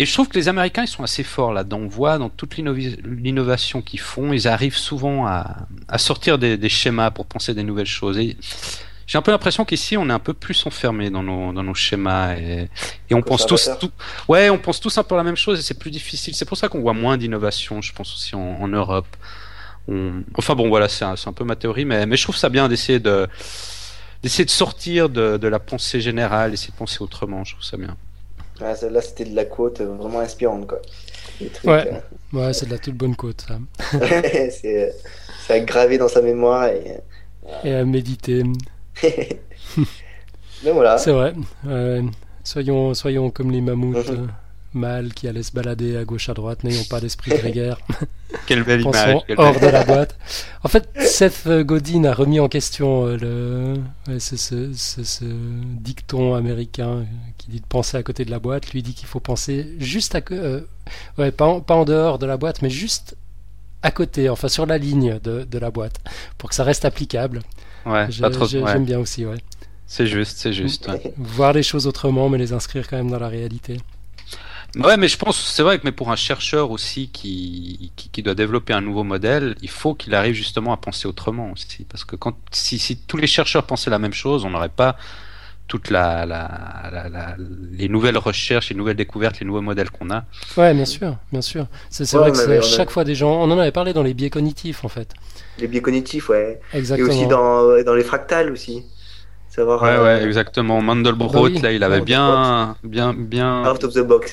Et 0.00 0.06
je 0.06 0.12
trouve 0.12 0.28
que 0.28 0.38
les 0.38 0.48
Américains, 0.48 0.84
ils 0.84 0.88
sont 0.88 1.02
assez 1.02 1.24
forts 1.24 1.52
là-dedans. 1.52 1.78
On 1.78 1.88
voit 1.88 2.18
dans 2.18 2.28
toute 2.28 2.56
l'innovation 2.56 3.82
qu'ils 3.82 3.98
font, 3.98 4.32
ils 4.32 4.46
arrivent 4.46 4.76
souvent 4.76 5.26
à, 5.26 5.66
sortir 5.98 6.38
des, 6.38 6.68
schémas 6.68 7.10
pour 7.10 7.26
penser 7.26 7.52
des 7.52 7.64
nouvelles 7.64 7.84
choses. 7.84 8.16
Et 8.16 8.36
j'ai 9.08 9.18
un 9.18 9.22
peu 9.22 9.32
l'impression 9.32 9.64
qu'ici, 9.64 9.96
on 9.96 10.08
est 10.08 10.12
un 10.12 10.20
peu 10.20 10.34
plus 10.34 10.64
enfermé 10.66 11.10
dans 11.10 11.24
nos, 11.24 11.52
dans 11.52 11.64
nos 11.64 11.74
schémas 11.74 12.36
et, 12.36 12.68
on 13.10 13.22
pense 13.22 13.44
tous, 13.44 13.70
tout, 13.80 13.90
ouais, 14.28 14.50
on 14.50 14.58
pense 14.58 14.78
tous 14.78 14.96
un 14.98 15.02
peu 15.02 15.16
la 15.16 15.24
même 15.24 15.36
chose 15.36 15.58
et 15.58 15.62
c'est 15.62 15.78
plus 15.78 15.90
difficile. 15.90 16.32
C'est 16.32 16.44
pour 16.44 16.56
ça 16.56 16.68
qu'on 16.68 16.80
voit 16.80 16.94
moins 16.94 17.16
d'innovation, 17.16 17.82
je 17.82 17.92
pense 17.92 18.14
aussi 18.14 18.36
en, 18.36 18.68
Europe. 18.68 19.08
Enfin 20.36 20.54
bon, 20.54 20.68
voilà, 20.68 20.88
c'est 20.88 21.06
un, 21.06 21.14
un, 21.26 21.32
peu 21.32 21.42
ma 21.42 21.56
théorie, 21.56 21.84
mais, 21.84 22.06
mais 22.06 22.16
je 22.16 22.22
trouve 22.22 22.36
ça 22.36 22.50
bien 22.50 22.68
d'essayer 22.68 23.00
de 23.00 23.26
d'essayer 24.22 24.44
de 24.44 24.50
sortir 24.50 25.08
de, 25.08 25.38
de 25.38 25.48
la 25.48 25.58
pensée 25.58 26.00
générale, 26.00 26.52
essayer 26.52 26.72
de 26.72 26.76
penser 26.76 27.02
autrement. 27.02 27.42
Je 27.42 27.54
trouve 27.54 27.64
ça 27.64 27.76
bien. 27.76 27.96
Ouais, 28.60 28.90
là, 28.90 29.00
c'était 29.00 29.24
de 29.24 29.34
la 29.36 29.44
côte 29.44 29.80
euh, 29.80 29.94
vraiment 29.94 30.20
inspirante, 30.20 30.66
quoi. 30.66 30.80
ouais, 31.40 31.50
euh. 31.64 32.00
ouais 32.32 32.52
c'est 32.52 32.66
de 32.66 32.72
la 32.72 32.78
toute 32.78 32.94
bonne 32.94 33.14
côte, 33.14 33.46
ça. 33.46 33.58
c'est 34.50 34.92
à 35.48 35.60
graver 35.60 35.98
dans 35.98 36.08
sa 36.08 36.20
mémoire 36.22 36.66
et, 36.66 36.98
et 37.64 37.74
à 37.74 37.84
méditer. 37.84 38.42
Mais 40.64 40.72
voilà. 40.72 40.98
C'est 40.98 41.12
vrai. 41.12 41.34
soyons, 42.42 42.94
soyons 42.94 43.30
comme 43.30 43.50
les 43.50 43.60
mammouths. 43.60 44.10
Euh, 44.74 44.78
mâles 44.78 45.14
qui 45.14 45.28
allaient 45.28 45.42
se 45.42 45.52
balader 45.52 45.96
à 45.96 46.04
gauche 46.04 46.28
à 46.28 46.34
droite, 46.34 46.64
n'ayant 46.64 46.84
pas 46.88 47.00
d'esprit 47.00 47.30
grégaire. 47.30 47.78
Quelle 48.46 48.62
belle 48.62 48.82
image. 48.82 49.24
hors 49.36 49.58
de 49.58 49.66
la 49.66 49.84
boîte. 49.84 50.16
En 50.62 50.68
fait, 50.68 50.88
Seth 51.00 51.48
Godin 51.48 52.04
a 52.04 52.12
remis 52.12 52.40
en 52.40 52.48
question 52.48 53.06
le, 53.06 53.74
ce, 54.18 55.24
dicton 55.24 56.34
américain 56.34 57.06
qui 57.38 57.50
dit 57.50 57.60
de 57.60 57.66
penser 57.66 57.96
à 57.96 58.02
côté 58.02 58.24
de 58.24 58.30
la 58.30 58.38
boîte. 58.38 58.72
Lui 58.72 58.82
dit 58.82 58.94
qu'il 58.94 59.06
faut 59.06 59.20
penser 59.20 59.74
juste 59.78 60.14
à 60.14 60.20
euh, 60.32 60.60
ouais, 61.16 61.30
pas 61.30 61.46
en, 61.46 61.60
pas 61.60 61.74
en 61.74 61.84
dehors 61.84 62.18
de 62.18 62.26
la 62.26 62.36
boîte, 62.36 62.62
mais 62.62 62.70
juste 62.70 63.16
à 63.82 63.90
côté, 63.90 64.28
enfin 64.28 64.48
sur 64.48 64.66
la 64.66 64.78
ligne 64.78 65.18
de, 65.22 65.44
de 65.44 65.58
la 65.58 65.70
boîte, 65.70 66.00
pour 66.36 66.50
que 66.50 66.54
ça 66.54 66.64
reste 66.64 66.84
applicable. 66.84 67.40
Ouais, 67.86 68.06
J'aime 68.10 68.84
bien 68.84 68.98
aussi, 68.98 69.24
ouais. 69.24 69.38
C'est 69.86 70.06
juste, 70.06 70.36
c'est 70.36 70.52
juste. 70.52 70.90
Voir 71.16 71.54
les 71.54 71.62
choses 71.62 71.86
autrement, 71.86 72.28
mais 72.28 72.36
les 72.36 72.52
inscrire 72.52 72.86
quand 72.86 72.98
même 72.98 73.10
dans 73.10 73.18
la 73.18 73.28
réalité. 73.28 73.78
Ouais, 74.76 74.96
mais 74.98 75.08
je 75.08 75.16
pense, 75.16 75.40
c'est 75.40 75.62
vrai 75.62 75.78
que 75.78 75.84
mais 75.84 75.92
pour 75.92 76.10
un 76.10 76.16
chercheur 76.16 76.70
aussi 76.70 77.08
qui, 77.08 77.90
qui, 77.96 78.22
doit 78.22 78.34
développer 78.34 78.74
un 78.74 78.82
nouveau 78.82 79.02
modèle, 79.02 79.56
il 79.62 79.70
faut 79.70 79.94
qu'il 79.94 80.14
arrive 80.14 80.34
justement 80.34 80.72
à 80.72 80.76
penser 80.76 81.08
autrement 81.08 81.50
aussi. 81.52 81.84
Parce 81.84 82.04
que 82.04 82.16
quand, 82.16 82.36
si, 82.52 82.78
si 82.78 82.96
tous 82.98 83.16
les 83.16 83.26
chercheurs 83.26 83.64
pensaient 83.64 83.90
la 83.90 83.98
même 83.98 84.12
chose, 84.12 84.44
on 84.44 84.50
n'aurait 84.50 84.68
pas 84.68 84.96
toutes 85.68 85.90
la, 85.90 86.26
la, 86.26 87.36
les 87.72 87.88
nouvelles 87.88 88.18
recherches, 88.18 88.70
les 88.70 88.76
nouvelles 88.76 88.96
découvertes, 88.96 89.40
les 89.40 89.46
nouveaux 89.46 89.62
modèles 89.62 89.90
qu'on 89.90 90.10
a. 90.10 90.24
Ouais, 90.56 90.74
bien 90.74 90.84
sûr, 90.84 91.16
bien 91.32 91.42
sûr. 91.42 91.66
C'est 91.88 92.10
vrai 92.14 92.32
que 92.32 92.60
chaque 92.60 92.90
fois 92.90 93.04
des 93.04 93.14
gens. 93.14 93.42
On 93.42 93.50
en 93.50 93.58
avait 93.58 93.72
parlé 93.72 93.94
dans 93.94 94.02
les 94.02 94.14
biais 94.14 94.30
cognitifs 94.30 94.84
en 94.84 94.88
fait. 94.88 95.14
Les 95.58 95.66
biais 95.66 95.82
cognitifs, 95.82 96.28
ouais. 96.28 96.60
Exactement. 96.74 97.08
Et 97.08 97.16
aussi 97.16 97.26
dans, 97.26 97.82
dans 97.82 97.94
les 97.94 98.04
fractals 98.04 98.52
aussi. 98.52 98.84
Savoir, 99.58 99.82
ouais, 99.82 99.88
ouais, 99.88 100.22
euh, 100.22 100.26
exactement. 100.28 100.80
Mandelbrot, 100.80 101.50
bah 101.50 101.60
là, 101.62 101.72
il 101.72 101.82
avait 101.82 102.00
bien, 102.00 102.76
bien, 102.84 103.12
bien. 103.12 103.68
Out 103.68 103.82
of 103.82 103.92
the 103.92 104.06
box, 104.06 104.32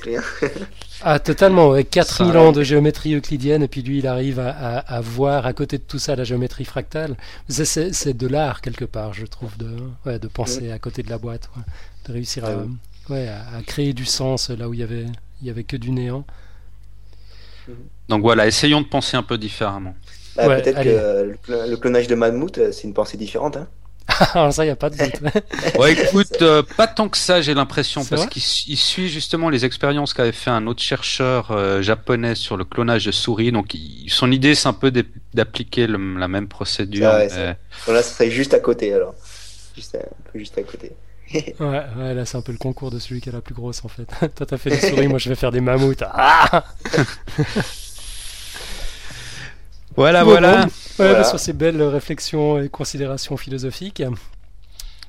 ah, 1.02 1.18
totalement. 1.18 1.72
Avec 1.72 1.90
4000 1.90 2.38
ans 2.38 2.52
de 2.52 2.62
géométrie 2.62 3.16
euclidienne, 3.16 3.64
et 3.64 3.68
puis 3.68 3.82
lui, 3.82 3.98
il 3.98 4.06
arrive 4.06 4.40
à, 4.40 4.52
à, 4.52 5.02
voir 5.02 5.48
à 5.48 5.54
côté 5.54 5.80
de 5.80 5.84
tout 5.84 5.98
ça 5.98 6.16
la 6.16 6.26
géométrie 6.26 6.64
fractale. 6.64 7.18
C'est 7.50 8.16
de 8.16 8.28
l'art, 8.28 8.62
quelque 8.62 8.86
part, 8.86 9.16
je 9.16 9.26
trouve, 9.26 9.58
de, 9.58 9.72
ouais, 10.06 10.20
de 10.20 10.28
penser 10.28 10.72
à 10.72 10.78
côté 10.78 11.02
de 11.02 11.10
la 11.10 11.18
boîte. 11.18 11.50
De 12.08 12.14
réussir 12.14 12.46
à, 12.46 12.52
ouais, 13.12 13.28
à, 13.28 13.64
créer 13.64 13.94
du 13.94 14.06
sens 14.06 14.52
là 14.52 14.70
où 14.70 14.76
il 14.76 14.82
y 14.82 14.84
avait, 14.84 15.08
il 15.42 15.48
y 15.48 15.50
avait 15.50 15.64
que 15.64 15.76
du 15.76 15.90
néant. 15.90 16.24
Donc 18.10 18.22
voilà, 18.22 18.46
essayons 18.46 18.82
de 18.82 18.88
penser 18.88 19.18
un 19.18 19.24
peu 19.24 19.40
différemment. 19.40 19.96
Bah, 20.36 20.62
Peut-être 20.62 20.84
que 20.84 21.36
le 21.68 21.78
clonage 21.78 22.06
de 22.06 22.14
mammouth, 22.14 22.60
euh, 22.60 22.72
c'est 22.72 22.84
une 22.84 22.94
pensée 22.94 23.18
différente. 23.18 23.58
Hein 23.58 23.68
Alors 24.34 24.54
ça, 24.54 24.64
il 24.64 24.68
n'y 24.68 24.72
a 24.72 24.76
pas 24.76 24.90
de 24.90 24.98
doute. 24.98 25.22
ouais, 25.80 25.94
écoute, 25.94 26.42
euh, 26.42 26.64
pas 26.78 26.88
tant 26.88 27.10
que 27.10 27.18
ça, 27.18 27.42
j'ai 27.42 27.54
l'impression, 27.54 28.06
parce 28.06 28.28
qu'il 28.28 28.42
suit 28.42 29.10
justement 29.10 29.50
les 29.50 29.66
expériences 29.66 30.14
qu'avait 30.14 30.32
fait 30.32 30.52
un 30.52 30.68
autre 30.68 30.82
chercheur 30.82 31.52
euh, 31.52 31.82
japonais 31.82 32.36
sur 32.36 32.58
le 32.58 32.66
clonage 32.66 33.06
de 33.06 33.12
souris. 33.12 33.52
Donc, 33.52 33.76
son 34.08 34.32
idée, 34.32 34.56
c'est 34.56 34.68
un 34.68 34.74
peu 34.74 34.92
d'appliquer 35.34 35.88
la 35.88 36.28
même 36.28 36.48
procédure. 36.48 37.08
Ah 37.08 37.18
ouais, 37.18 37.94
là, 37.94 38.02
ça 38.02 38.04
serait 38.04 38.32
juste 38.32 38.54
à 38.54 38.60
côté, 38.60 38.94
alors. 38.94 39.16
Juste, 39.76 39.96
un 39.96 40.32
peu 40.32 40.40
juste 40.40 40.58
à 40.58 40.64
côté. 40.64 40.92
ouais, 41.34 41.54
ouais, 41.60 42.14
là, 42.14 42.26
c'est 42.26 42.38
un 42.38 42.42
peu 42.42 42.52
le 42.52 42.58
concours 42.58 42.92
de 42.92 43.00
celui 43.00 43.20
qui 43.20 43.30
a 43.30 43.32
la 43.32 43.42
plus 43.42 43.56
grosse, 43.56 43.84
en 43.84 43.88
fait. 43.88 44.06
Toi, 44.36 44.46
t'as 44.46 44.58
fait 44.58 44.70
des 44.70 44.80
souris, 44.80 45.08
moi, 45.08 45.18
je 45.18 45.30
vais 45.30 45.36
faire 45.36 45.52
des 45.52 45.62
mammouths. 45.62 46.04
Ah 46.04 46.64
voilà, 49.96 50.24
voilà. 50.24 50.68
Ouais, 51.00 51.24
sur 51.24 51.40
ces 51.40 51.54
belles 51.54 51.82
réflexions 51.82 52.62
et 52.62 52.70
considérations 52.70 53.38
philosophiques. 53.38 54.04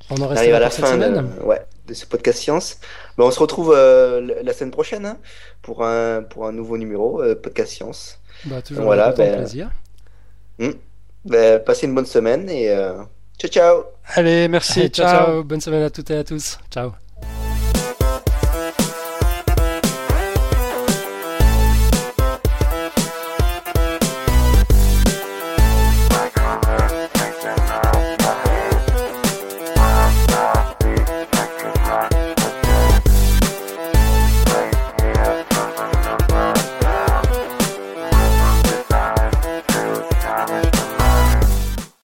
On 0.09 0.21
en 0.21 0.27
reste 0.27 0.43
à 0.43 0.59
la 0.59 0.69
fin 0.69 0.97
de, 0.97 1.43
ouais, 1.43 1.61
de 1.87 1.93
ce 1.93 2.05
podcast 2.05 2.39
science. 2.39 2.79
Ben, 3.17 3.25
on 3.25 3.31
se 3.31 3.39
retrouve 3.39 3.73
euh, 3.75 4.41
la 4.43 4.53
semaine 4.53 4.71
prochaine 4.71 5.05
hein, 5.05 5.17
pour, 5.61 5.83
un, 5.83 6.23
pour 6.23 6.47
un 6.47 6.51
nouveau 6.51 6.77
numéro, 6.77 7.21
euh, 7.21 7.35
podcast 7.35 7.71
science. 7.73 8.19
Bah, 8.45 8.61
toujours 8.61 8.85
voilà, 8.85 9.11
ben, 9.11 9.37
plaisir. 9.37 9.69
Hmm. 10.59 10.71
Ben, 11.25 11.59
passez 11.59 11.87
une 11.87 11.95
bonne 11.95 12.05
semaine 12.05 12.49
et 12.49 12.69
euh, 12.69 12.93
ciao 13.37 13.51
ciao. 13.51 13.83
Allez, 14.15 14.47
merci. 14.47 14.89
ciao, 14.89 15.05
ciao. 15.05 15.43
Bonne 15.43 15.61
semaine 15.61 15.83
à 15.83 15.89
toutes 15.89 16.09
et 16.11 16.17
à 16.17 16.23
tous. 16.23 16.57
Ciao. 16.71 17.06